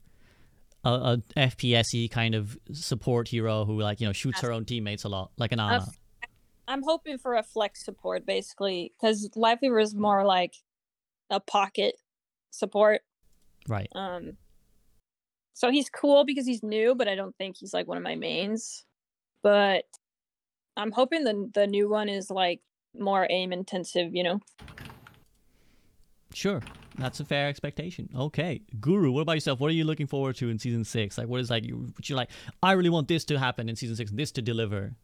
[0.83, 5.03] a, a FPS-y kind of support hero who like you know shoots her own teammates
[5.03, 5.85] a lot, like an Ana.
[6.67, 10.55] I'm hoping for a flex support basically because Lifeweaver is more like
[11.29, 11.95] a pocket
[12.51, 13.01] support.
[13.67, 13.89] Right.
[13.95, 14.37] Um,
[15.53, 18.15] so he's cool because he's new, but I don't think he's like one of my
[18.15, 18.85] mains.
[19.41, 19.85] But
[20.77, 22.61] I'm hoping the the new one is like
[22.97, 24.13] more aim intensive.
[24.13, 24.39] You know.
[26.33, 26.61] Sure.
[26.97, 28.09] That's a fair expectation.
[28.15, 28.61] Okay.
[28.79, 29.59] Guru, what about yourself?
[29.59, 31.17] What are you looking forward to in season six?
[31.17, 32.29] Like what is like you what you're like,
[32.61, 34.95] I really want this to happen in season six and this to deliver.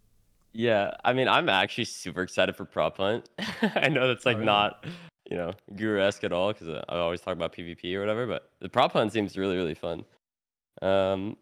[0.51, 3.29] Yeah, I mean, I'm actually super excited for prop hunt.
[3.61, 4.47] I know that's like really?
[4.47, 4.85] not,
[5.29, 8.25] you know, guru-esque at all because I always talk about PvP or whatever.
[8.25, 10.05] But the prop hunt seems really, really fun.
[10.81, 11.37] Um,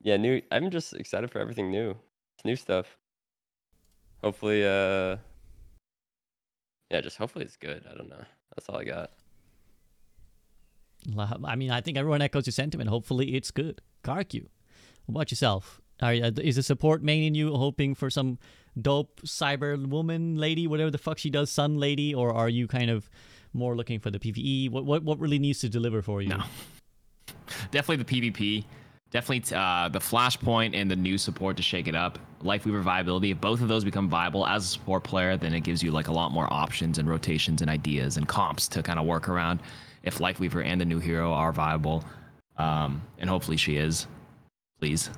[0.00, 0.42] yeah, new.
[0.52, 1.96] I'm just excited for everything new,
[2.36, 2.96] It's new stuff.
[4.22, 5.16] Hopefully, uh,
[6.90, 7.84] yeah, just hopefully it's good.
[7.90, 8.24] I don't know.
[8.54, 9.10] That's all I got.
[11.44, 12.88] I mean, I think everyone echoes your sentiment.
[12.88, 13.80] Hopefully, it's good.
[14.04, 14.42] What
[15.08, 15.80] about yourself?
[16.00, 18.38] Are, is the support main in you hoping for some
[18.80, 22.90] dope cyber woman lady, whatever the fuck she does, sun lady, or are you kind
[22.90, 23.08] of
[23.52, 24.70] more looking for the PVE?
[24.70, 26.30] What what what really needs to deliver for you?
[26.30, 26.42] No.
[27.70, 28.64] Definitely the PvP.
[29.10, 32.18] Definitely uh, the Flashpoint and the new support to shake it up.
[32.42, 33.30] Lifeweaver viability.
[33.30, 36.08] If both of those become viable as a support player, then it gives you like
[36.08, 39.60] a lot more options and rotations and ideas and comps to kind of work around.
[40.02, 42.04] If Lifeweaver and the new hero are viable,
[42.56, 44.06] um, and hopefully she is,
[44.80, 45.10] please.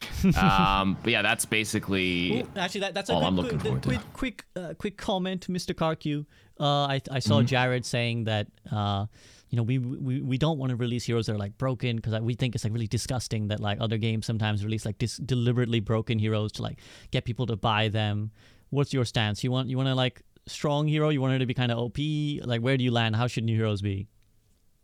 [0.36, 2.42] um, but yeah, that's basically.
[2.42, 3.88] Ooh, actually, that, that's a all good, I'm quick, looking forward to.
[3.88, 5.74] quick, quick, uh, quick comment, Mr.
[5.74, 6.24] Karq.
[6.60, 7.46] Uh, I, I saw Mm-hmm.
[7.46, 9.06] Jared saying that uh,
[9.50, 12.20] you know, we we, we don't want to release heroes that are like broken because
[12.20, 15.80] we think it's like really disgusting that like other games sometimes release like dis- deliberately
[15.80, 16.78] broken heroes to like
[17.10, 18.30] get people to buy them.
[18.70, 19.42] What's your stance?
[19.42, 21.08] You want you want to like strong hero?
[21.10, 21.98] You want her to be kind of OP?
[22.46, 23.16] Like where do you land?
[23.16, 24.08] How should new heroes be?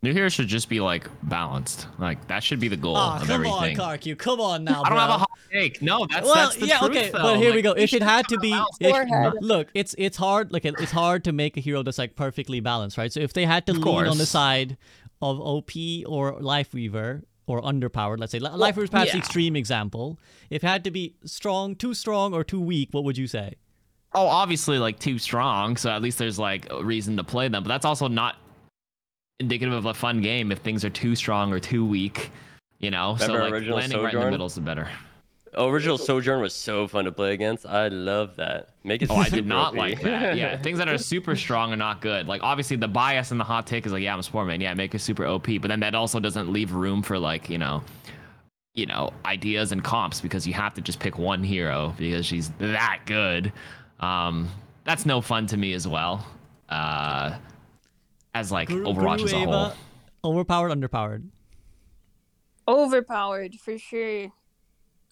[0.03, 1.87] New heroes should just be like balanced.
[1.97, 3.75] Like that should be the goal Ah, of come everything.
[3.77, 4.17] Come on, Karku.
[4.17, 4.99] Come on now, I don't bro.
[4.99, 5.81] have a hot take.
[5.81, 7.21] No, that's well, that's the yeah, truth, okay, though.
[7.23, 7.71] but here we go.
[7.71, 10.51] If it had to be, if- look, it's it's hard.
[10.51, 13.11] Like it's hard to make a hero that's like perfectly balanced, right?
[13.11, 14.77] So if they had to Of lean on the side
[15.21, 15.71] of OP
[16.05, 19.23] or Lifeweaver or underpowered, let's say Li- Lifeweaver is perhaps the yeah.
[19.23, 20.19] extreme example.
[20.51, 23.55] If it had to be strong, too strong, or too weak, what would you say?
[24.15, 25.77] Oh, obviously, like too strong.
[25.77, 27.63] So at least there's like a reason to play them.
[27.63, 28.37] But that's also not
[29.39, 32.31] indicative of a fun game if things are too strong or too weak.
[32.79, 34.31] You know, so like original landing right in the Sojourn?
[34.31, 34.89] middle is the better.
[35.57, 37.65] Original Sojourn was so fun to play against.
[37.65, 38.69] I love that.
[38.83, 39.09] Make it.
[39.09, 39.77] Oh, I did not OP.
[39.77, 40.35] like that.
[40.37, 42.27] Yeah, things that are super strong are not good.
[42.27, 44.59] Like obviously the bias and the hot take is like, yeah, I'm a sport man.
[44.59, 45.47] Yeah, make it super OP.
[45.61, 47.81] But then that also doesn't leave room for like you know,
[48.73, 52.49] you know, ideas and comps because you have to just pick one hero because she's
[52.59, 53.53] that good.
[53.99, 54.49] Um,
[54.83, 56.25] that's no fun to me as well.
[56.69, 57.37] Uh,
[58.33, 60.31] as like Guru- Overwatch Guru as a Ava, whole.
[60.33, 61.23] Overpowered, underpowered.
[62.67, 64.31] Overpowered for sure.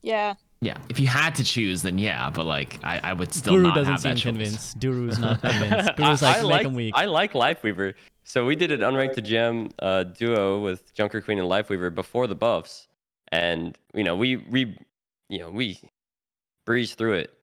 [0.02, 0.36] Yeah.
[0.62, 2.30] Yeah, if you had to choose, then yeah.
[2.30, 4.24] But like, I, I would still Guru not doesn't have seem that choice.
[4.24, 4.80] convinced.
[4.80, 5.96] Guru's not convinced.
[5.98, 6.94] Guru's like, I, make like him weak.
[6.96, 7.94] I like Lifeweaver.
[8.24, 12.28] So we did an unranked to gem uh, duo with Junker Queen and Lifeweaver before
[12.28, 12.88] the buffs,
[13.34, 14.78] and you know we we
[15.28, 15.78] you know we
[16.66, 17.34] breezed through it.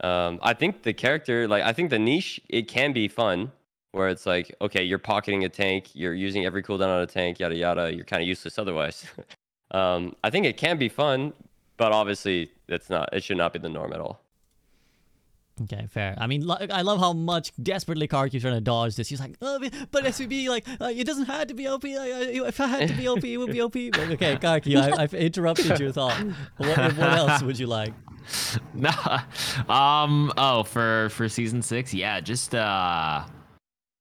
[0.00, 3.52] Um, I think the character, like I think the niche, it can be fun
[3.92, 7.38] where it's like, okay, you're pocketing a tank, you're using every cooldown on a tank,
[7.38, 7.94] yada yada.
[7.94, 9.06] You're kind of useless otherwise.
[9.70, 11.32] um, I think it can be fun,
[11.78, 13.08] but obviously it's not.
[13.12, 14.20] It should not be the norm at all.
[15.62, 16.14] Okay, fair.
[16.18, 19.08] I mean, lo- I love how much desperately KarQ's trying to dodge this.
[19.08, 19.58] He's like, oh,
[19.90, 21.84] but SVB, like, uh, it doesn't have to be OP.
[21.84, 23.72] Uh, if I had to be OP, it would be OP.
[23.72, 26.18] But, okay, Karku, I, I've interrupted your thought.
[26.58, 27.94] What, what else would you like?
[28.74, 29.20] Nah.
[29.68, 30.32] um.
[30.36, 33.24] Oh, for for season six, yeah, just uh,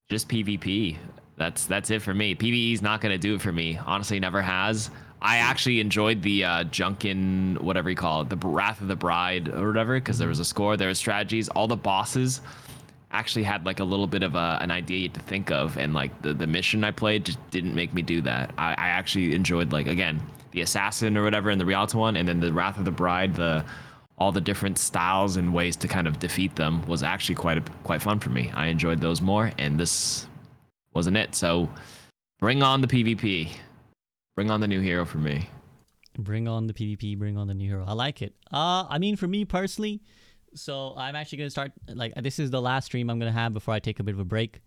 [0.09, 0.97] just PvP.
[1.37, 2.33] That's that's it for me.
[2.33, 3.77] PVE's not gonna do it for me.
[3.85, 4.89] Honestly, never has.
[5.25, 9.49] I actually enjoyed the uh, Junkin, whatever you call it, the Wrath of the Bride
[9.49, 11.49] or whatever, because there was a score, there was strategies.
[11.49, 12.41] All the bosses
[13.09, 16.21] actually had like a little bit of a, an idea to think of, and like
[16.21, 18.53] the, the mission I played just didn't make me do that.
[18.59, 20.21] I, I actually enjoyed like again
[20.51, 23.33] the assassin or whatever in the Rialto one, and then the Wrath of the Bride,
[23.33, 23.65] the
[24.19, 27.61] all the different styles and ways to kind of defeat them was actually quite a,
[27.83, 28.51] quite fun for me.
[28.53, 30.27] I enjoyed those more, and this
[30.93, 31.33] wasn't it.
[31.33, 31.67] So
[32.39, 33.49] bring on the PvP.
[34.35, 35.49] Bring on the new hero for me.
[36.17, 37.85] Bring on the PvP, bring on the new hero.
[37.87, 38.33] I like it.
[38.51, 40.01] Uh, I mean, for me personally,
[40.53, 43.73] so I'm actually gonna start like this is the last stream I'm gonna have before
[43.73, 44.61] I take a bit of a break,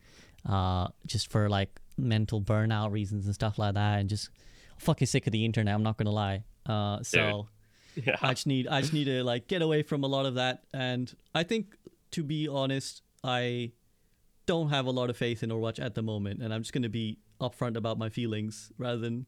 [0.46, 4.30] uh, just for like mental burnout reasons and stuff like that, and just
[4.78, 5.74] fucking sick of the internet.
[5.74, 6.44] I'm not gonna lie.
[6.66, 7.48] Uh, so
[7.94, 8.16] Yeah.
[8.22, 10.64] I just need I just need to like get away from a lot of that,
[10.72, 11.76] and I think
[12.12, 13.72] to be honest, I
[14.46, 16.88] don't have a lot of faith in Overwatch at the moment, and I'm just gonna
[16.88, 19.26] be upfront about my feelings rather than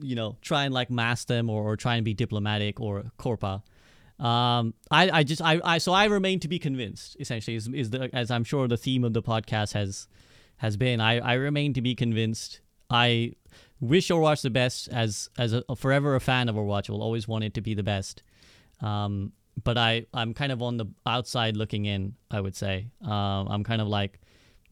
[0.00, 3.62] you know try and like mask them or, or try and be diplomatic or corpa.
[4.18, 7.90] Um i i just i i so i remain to be convinced essentially is, is
[7.90, 10.08] the as i'm sure the theme of the podcast has
[10.58, 11.00] has been.
[11.00, 12.60] I i remain to be convinced.
[12.88, 13.32] I
[13.80, 16.88] wish overwatch the best as as a, forever a fan of overwatch.
[16.88, 18.22] Will always want it to be the best.
[18.80, 19.32] Um
[19.62, 22.88] but i i'm kind of on the outside looking in i would say.
[23.02, 24.20] Um i'm kind of like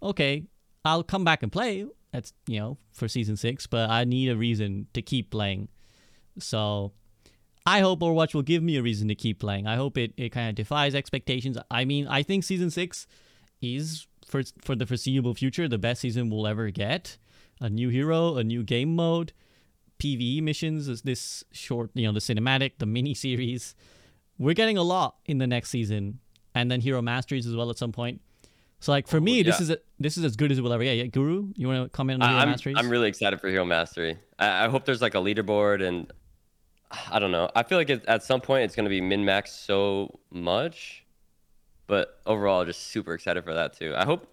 [0.03, 0.45] okay
[0.85, 4.37] i'll come back and play that's you know for season six but i need a
[4.37, 5.69] reason to keep playing.
[6.39, 6.93] So
[7.67, 9.67] i hope overwatch will give me a reason to keep playing.
[9.67, 11.59] I hope it, it kind of defies expectations.
[11.71, 13.07] I mean i think season six
[13.61, 17.19] is for for the foreseeable future the best season we'll ever get.
[17.61, 19.33] A new hero a new game mode
[19.99, 23.75] pve missions is this short you know the cinematic the mini series.
[24.39, 26.21] We're getting a lot in the next season.
[26.57, 28.21] And then hero masteries as well at some point
[28.85, 30.73] so like for Oh, me, this is a, this is as good as it will
[30.73, 30.97] ever get.
[30.97, 32.77] Yeah, Guru, you want to comment on the I- hero I'm, masteries?
[32.79, 34.19] I'm really excited for Hero Mastery.
[34.39, 36.13] I, I hope there's like a leaderboard and
[37.11, 37.51] I don't know.
[37.57, 41.05] I feel like it, at some point it's going to be min max so much,
[41.87, 43.95] but overall, just super excited for that too.
[43.97, 44.31] I hope.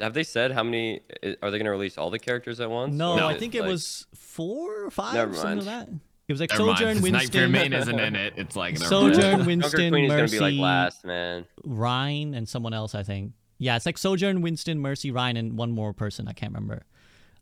[0.00, 1.02] Have they said how many?
[1.40, 2.92] Are they going to release all the characters at once?
[2.94, 5.88] no, or I think it like- was four or five, Never something like mind.
[5.88, 6.00] that.
[6.26, 8.32] It was like Never Sojourn, since Night Fear Winston, Main isn't in it.
[8.36, 9.46] It's like never Sojourn, mind.
[9.46, 11.44] Winston, Queen is going to Mercy, be like last, man.
[11.64, 12.94] Rein, and someone else.
[12.94, 13.34] I think.
[13.58, 16.26] Yeah, it's like Sojourn, Winston, Mercy, Rein, and one more person.
[16.28, 16.84] I can't remember.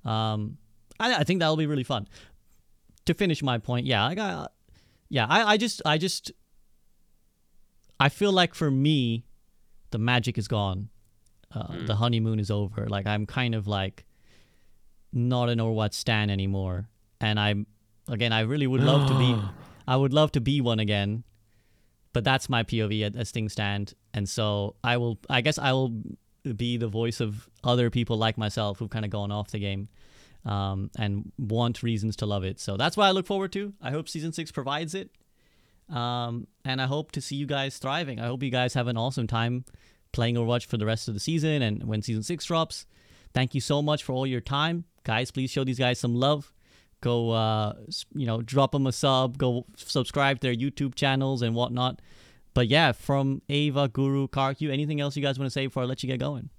[0.05, 0.59] Um,
[1.01, 2.09] I, I think that'll be really fun.
[3.07, 4.53] To finish my point, yeah, I got,
[5.09, 6.31] yeah, I, I just, I just,
[7.99, 9.25] I feel like for me,
[9.91, 10.89] the magic is gone.
[11.55, 12.87] Uh, The honeymoon is over.
[12.89, 14.05] Like I'm kind of like,
[15.13, 16.89] not an or what stan anymore,
[17.21, 17.67] and I'm
[18.09, 19.39] again I really would love to be
[19.87, 21.25] I would love to be one again,
[22.15, 25.93] but that's my POV as things stand, and so I will I guess I will
[26.57, 29.89] be the voice of other people like myself who've kind of gone off the game.
[30.45, 32.59] Um, and want reasons to love it.
[32.59, 33.75] So that's what I look forward to.
[33.81, 35.11] I hope season six provides it.
[35.89, 38.19] Um, and I hope to see you guys thriving.
[38.19, 39.65] I hope you guys have an awesome time
[40.11, 42.87] playing Overwatch for the rest of the season and when season six drops.
[43.35, 45.31] Thank you so much for all your time, guys.
[45.31, 46.53] Please show these guys some love.
[47.01, 47.75] Go, uh,
[48.15, 49.39] you know, drop them a sub.
[49.39, 52.01] Go subscribe to their YouTube channels and whatnot.
[52.55, 55.87] But yeah, from Ava, Guru, KarQ, anything else you guys want to say before I
[55.87, 56.51] let you get going?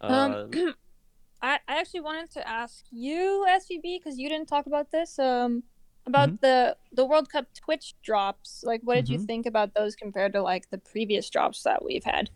[0.00, 0.74] Uh, Um,
[1.42, 5.18] I, I actually wanted to ask you, SVB, because you didn't talk about this.
[5.18, 5.64] Um,
[6.06, 6.40] about Mhm.
[6.40, 8.62] the the World Cup Twitch drops.
[8.62, 9.26] Like, what did you Mhm.
[9.26, 12.30] think about those compared to like the previous drops that we've had?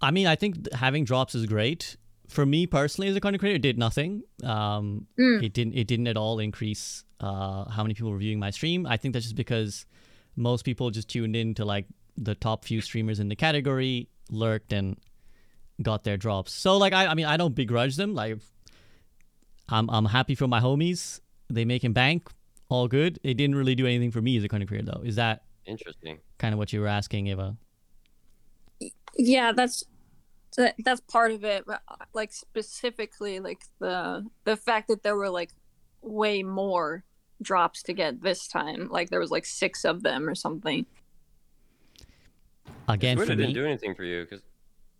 [0.00, 1.96] I mean, I think having drops is great.
[2.28, 4.22] For me personally, as a content creator, it did nothing.
[4.42, 5.42] Um, Mm.
[5.42, 5.74] It didn't.
[5.74, 8.86] It didn't at all increase uh, how many people were viewing my stream.
[8.86, 9.86] I think that's just because
[10.36, 11.86] most people just tuned in to like
[12.16, 14.96] the top few streamers in the category, lurked and
[15.82, 16.52] got their drops.
[16.52, 18.14] So like, I, I mean, I don't begrudge them.
[18.14, 18.38] Like,
[19.68, 21.20] I'm I'm happy for my homies.
[21.48, 22.28] They make making bank,
[22.68, 23.18] all good.
[23.22, 25.02] It didn't really do anything for me as a content creator, though.
[25.02, 26.18] Is that interesting.
[26.38, 27.56] kind of what you were asking, Eva?
[29.16, 29.84] Yeah, that's
[30.56, 31.64] that, that's part of it.
[31.66, 31.82] But
[32.12, 35.50] like specifically, like the the fact that there were like
[36.02, 37.04] way more
[37.42, 38.88] drops to get this time.
[38.90, 40.86] Like there was like six of them or something.
[42.88, 43.54] Again, Twitter for didn't me.
[43.54, 44.42] do anything for you because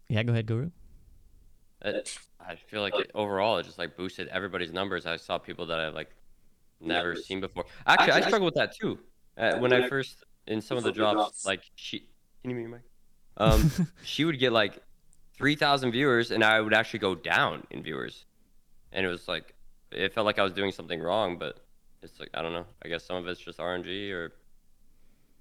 [0.09, 0.71] Yeah, go ahead, Guru.
[1.85, 5.07] I feel like it, overall it just like boosted everybody's numbers.
[5.07, 6.15] I saw people that I've like
[6.81, 7.65] never seen before.
[7.87, 8.99] Actually, I struggle with that too.
[9.37, 12.01] Uh, when I first in some of the drops, like she,
[12.43, 12.81] can you mute your mic?
[13.37, 13.69] Um,
[14.05, 14.79] she would get like
[15.37, 18.27] three thousand viewers, and I would actually go down in viewers,
[18.93, 19.55] and it was like
[19.91, 21.59] it felt like I was doing something wrong, but
[22.05, 22.67] it's like I don't know.
[22.85, 24.33] I guess some of it's just RNG, or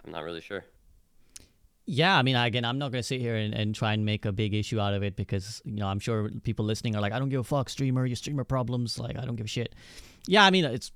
[0.06, 0.64] I'm not really sure.
[1.85, 4.23] Yeah, I mean, again, I'm not going to sit here and, and try and make
[4.23, 7.11] a big issue out of it because, you know, I'm sure people listening are like,
[7.11, 8.98] I don't give a fuck, streamer, your streamer problems.
[8.98, 9.76] Like, I don't give a shit.
[10.26, 10.94] Yeah, I mean, it's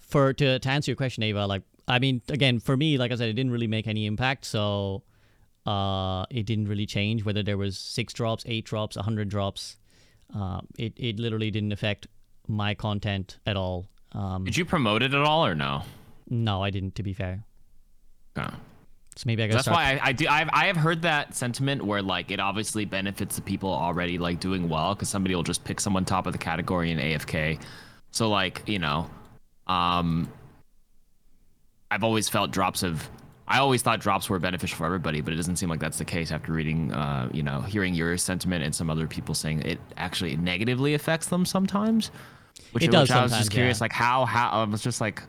[0.00, 3.14] for to, to answer your question, Ava, like, I mean, again, for me, like I
[3.14, 4.46] said, it didn't really make any impact.
[4.46, 5.04] So
[5.64, 9.76] uh, it didn't really change whether there was six drops, eight drops, a 100 drops.
[10.34, 12.08] Uh, it, it literally didn't affect
[12.48, 13.86] my content at all.
[14.16, 15.82] Um, Did you promote it at all or no?
[16.28, 17.44] no, I didn't, to be fair.
[18.36, 18.50] No.
[19.16, 20.26] So maybe I got to That's why I, I do.
[20.28, 24.40] I've, I have heard that sentiment where like it obviously benefits the people already like
[24.40, 27.58] doing well because somebody will just pick someone top of the category in AFK.
[28.10, 29.08] So like you know,
[29.66, 30.30] um,
[31.90, 33.08] I've always felt drops of.
[33.48, 36.04] I always thought drops were beneficial for everybody, but it doesn't seem like that's the
[36.04, 39.78] case after reading, uh, you know, hearing your sentiment and some other people saying it
[39.96, 42.10] actually negatively affects them sometimes.
[42.72, 43.84] Which, It does which I was just curious, yeah.
[43.84, 45.22] like how how I was just like,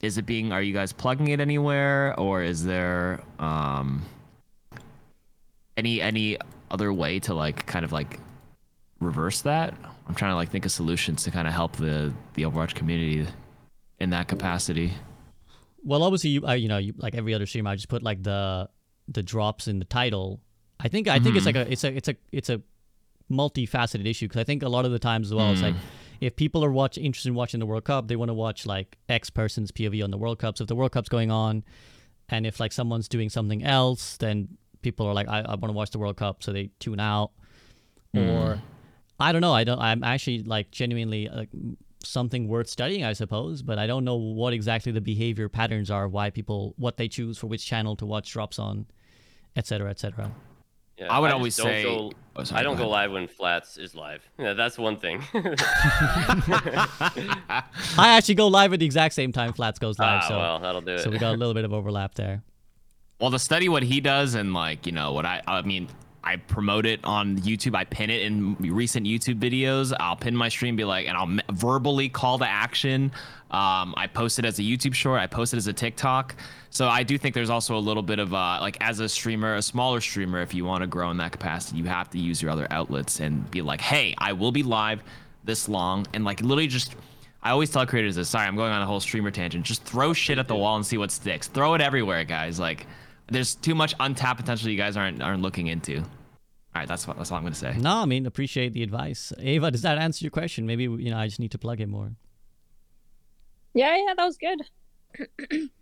[0.00, 0.52] is it being?
[0.52, 4.02] Are you guys plugging it anywhere, or is there um
[5.76, 6.38] any any
[6.70, 8.18] other way to like kind of like
[9.00, 9.74] reverse that?
[10.08, 13.26] I'm trying to like think of solutions to kind of help the the Overwatch community
[14.00, 14.92] in that capacity.
[15.82, 18.22] Well, obviously, you, uh, you know, you, like every other stream, I just put like
[18.22, 18.68] the
[19.08, 20.40] the drops in the title.
[20.78, 22.60] I think I think it's like a it's a it's a it's a
[23.30, 25.74] multifaceted issue because I think a lot of the times as well, it's like
[26.20, 28.98] if people are watch interested in watching the World Cup, they want to watch like
[29.08, 30.58] X person's POV on the World Cup.
[30.58, 31.64] So if the World Cup's going on,
[32.28, 35.72] and if like someone's doing something else, then people are like, I, I want to
[35.72, 37.32] watch the World Cup, so they tune out.
[38.14, 38.28] Hmm.
[38.28, 38.62] Or
[39.18, 39.54] I don't know.
[39.54, 39.80] I don't.
[39.80, 41.48] I'm actually like genuinely like
[42.04, 43.62] something worth studying, I suppose.
[43.62, 47.38] But I don't know what exactly the behavior patterns are, why people, what they choose
[47.38, 48.86] for which channel to watch drops on,
[49.56, 50.30] et cetera, et cetera.
[51.00, 53.10] Yeah, I would just always don't say- go- Oh, sorry, I don't go go live
[53.10, 54.22] when Flats is live.
[54.38, 55.20] Yeah, that's one thing.
[55.34, 55.56] I
[57.98, 60.80] actually go live at the exact same time Flats goes live, ah, so well, that'll
[60.80, 61.00] do it.
[61.00, 62.42] so we got a little bit of overlap there.
[63.20, 65.88] Well, to study what he does and like you know what I I mean
[66.22, 67.74] I promote it on YouTube.
[67.74, 69.94] I pin it in recent YouTube videos.
[69.98, 73.10] I'll pin my stream, be like, and I'll verbally call to action.
[73.50, 75.20] Um, I post it as a YouTube short.
[75.20, 76.36] I post it as a TikTok.
[76.70, 79.56] So I do think there's also a little bit of uh, like as a streamer,
[79.56, 82.40] a smaller streamer, if you want to grow in that capacity, you have to use
[82.40, 85.02] your other outlets and be like, hey, I will be live
[85.44, 86.94] this long, and like literally just.
[87.42, 88.28] I always tell creators this.
[88.28, 89.64] Sorry, I'm going on a whole streamer tangent.
[89.64, 91.48] Just throw shit at the wall and see what sticks.
[91.48, 92.60] Throw it everywhere, guys.
[92.60, 92.86] Like,
[93.30, 95.98] there's too much untapped potential you guys aren't aren't looking into.
[95.98, 96.06] All
[96.74, 97.76] right, that's what that's all I'm gonna say.
[97.78, 99.32] No, I mean appreciate the advice.
[99.38, 100.66] Ava, does that answer your question?
[100.66, 102.12] Maybe you know I just need to plug it more.
[103.74, 105.68] Yeah, yeah, that was good.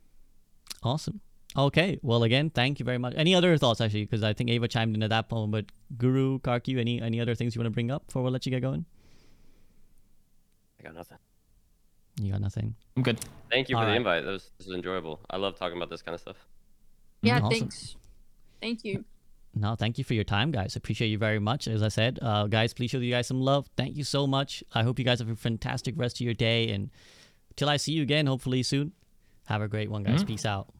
[0.83, 1.20] Awesome.
[1.57, 1.99] Okay.
[2.03, 3.15] Well, again, thank you very much.
[3.16, 4.05] Any other thoughts, actually?
[4.05, 5.51] Because I think Ava chimed in at that point.
[5.51, 5.66] But
[5.97, 8.51] Guru, KarQ, any any other things you want to bring up before we let you
[8.51, 8.85] get going?
[10.79, 11.19] I got nothing.
[12.20, 12.75] You got nothing.
[12.97, 13.20] I'm good.
[13.51, 14.25] Thank you for All the invite.
[14.25, 15.20] That was, this was enjoyable.
[15.31, 16.37] I love talking about this kind of stuff.
[17.23, 17.59] Yeah, Mm, awesome.
[17.61, 17.97] thanks.
[18.61, 19.05] Thank you.
[19.55, 20.77] No, thank you for your time, guys.
[20.77, 21.66] Appreciate you very much.
[21.66, 23.69] As I said, uh, guys, please show you guys some love.
[23.77, 24.62] Thank you so much.
[24.73, 26.70] I hope you guys have a fantastic rest of your day.
[26.70, 26.90] And
[27.57, 28.93] till I see you again, hopefully soon,
[29.47, 30.23] have a great one, guys.
[30.23, 30.27] Mhm.
[30.28, 30.73] Peace out.